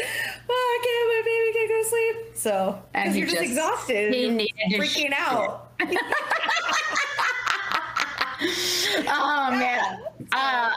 oh, 0.49 0.79
I 0.79 0.79
can't, 0.83 1.07
my 1.09 1.21
baby 1.25 1.53
can't 1.53 1.69
go 1.69 1.77
to 1.83 1.89
sleep. 1.89 2.37
So, 2.37 2.81
because 2.93 3.17
you're 3.17 3.27
just, 3.27 3.37
just- 3.39 3.51
exhausted, 3.51 4.13
you're 4.15 4.81
freaking 4.81 5.13
out. 5.17 5.71
Oh 9.07 9.51
man. 9.51 9.81
Uh, 10.31 10.71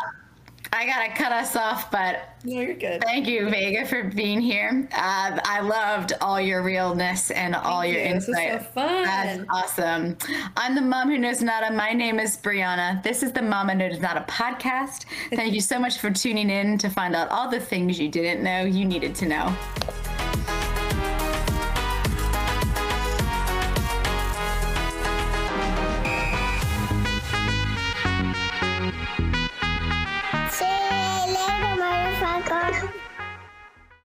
I 0.75 0.87
gotta 0.87 1.13
cut 1.15 1.33
us 1.33 1.55
off, 1.57 1.91
but 1.91 2.35
No, 2.45 2.61
you're 2.61 2.75
good. 2.75 3.03
thank 3.03 3.27
you, 3.29 3.49
Vega, 3.49 3.87
for 3.87 4.05
being 4.05 4.41
here. 4.41 4.89
Uh, 4.93 5.39
I 5.45 5.61
loved 5.61 6.13
all 6.21 6.41
your 6.41 6.63
realness 6.63 7.31
and 7.31 7.55
all 7.55 7.81
Thank 7.83 7.95
your 7.95 8.03
you. 8.05 8.11
Insight. 8.15 8.53
so 8.53 8.59
fun. 8.75 9.05
That's 9.05 9.45
awesome. 9.51 10.17
I'm 10.57 10.75
the 10.75 10.81
mom 10.83 11.09
who 11.11 11.19
knows 11.19 11.41
nada. 11.43 11.73
My 11.73 11.93
name 11.93 12.19
is 12.19 12.37
Brianna. 12.37 13.03
This 13.03 13.23
is 13.23 13.33
the 13.33 13.43
Mama 13.43 13.75
Knows 13.75 14.01
Nada 14.01 14.25
podcast. 14.29 15.05
Thank 15.35 15.55
you 15.55 15.61
so 15.61 15.79
much 15.79 15.99
for 15.99 16.11
tuning 16.11 16.51
in 16.51 16.77
to 16.79 16.91
find 16.91 17.15
out 17.15 17.29
all 17.31 17.49
the 17.51 17.61
things 17.61 17.99
you 18.01 18.09
didn't 18.09 18.43
know 18.43 18.63
you 18.65 18.85
needed 18.85 19.15
to 19.17 19.27
know. 19.27 19.57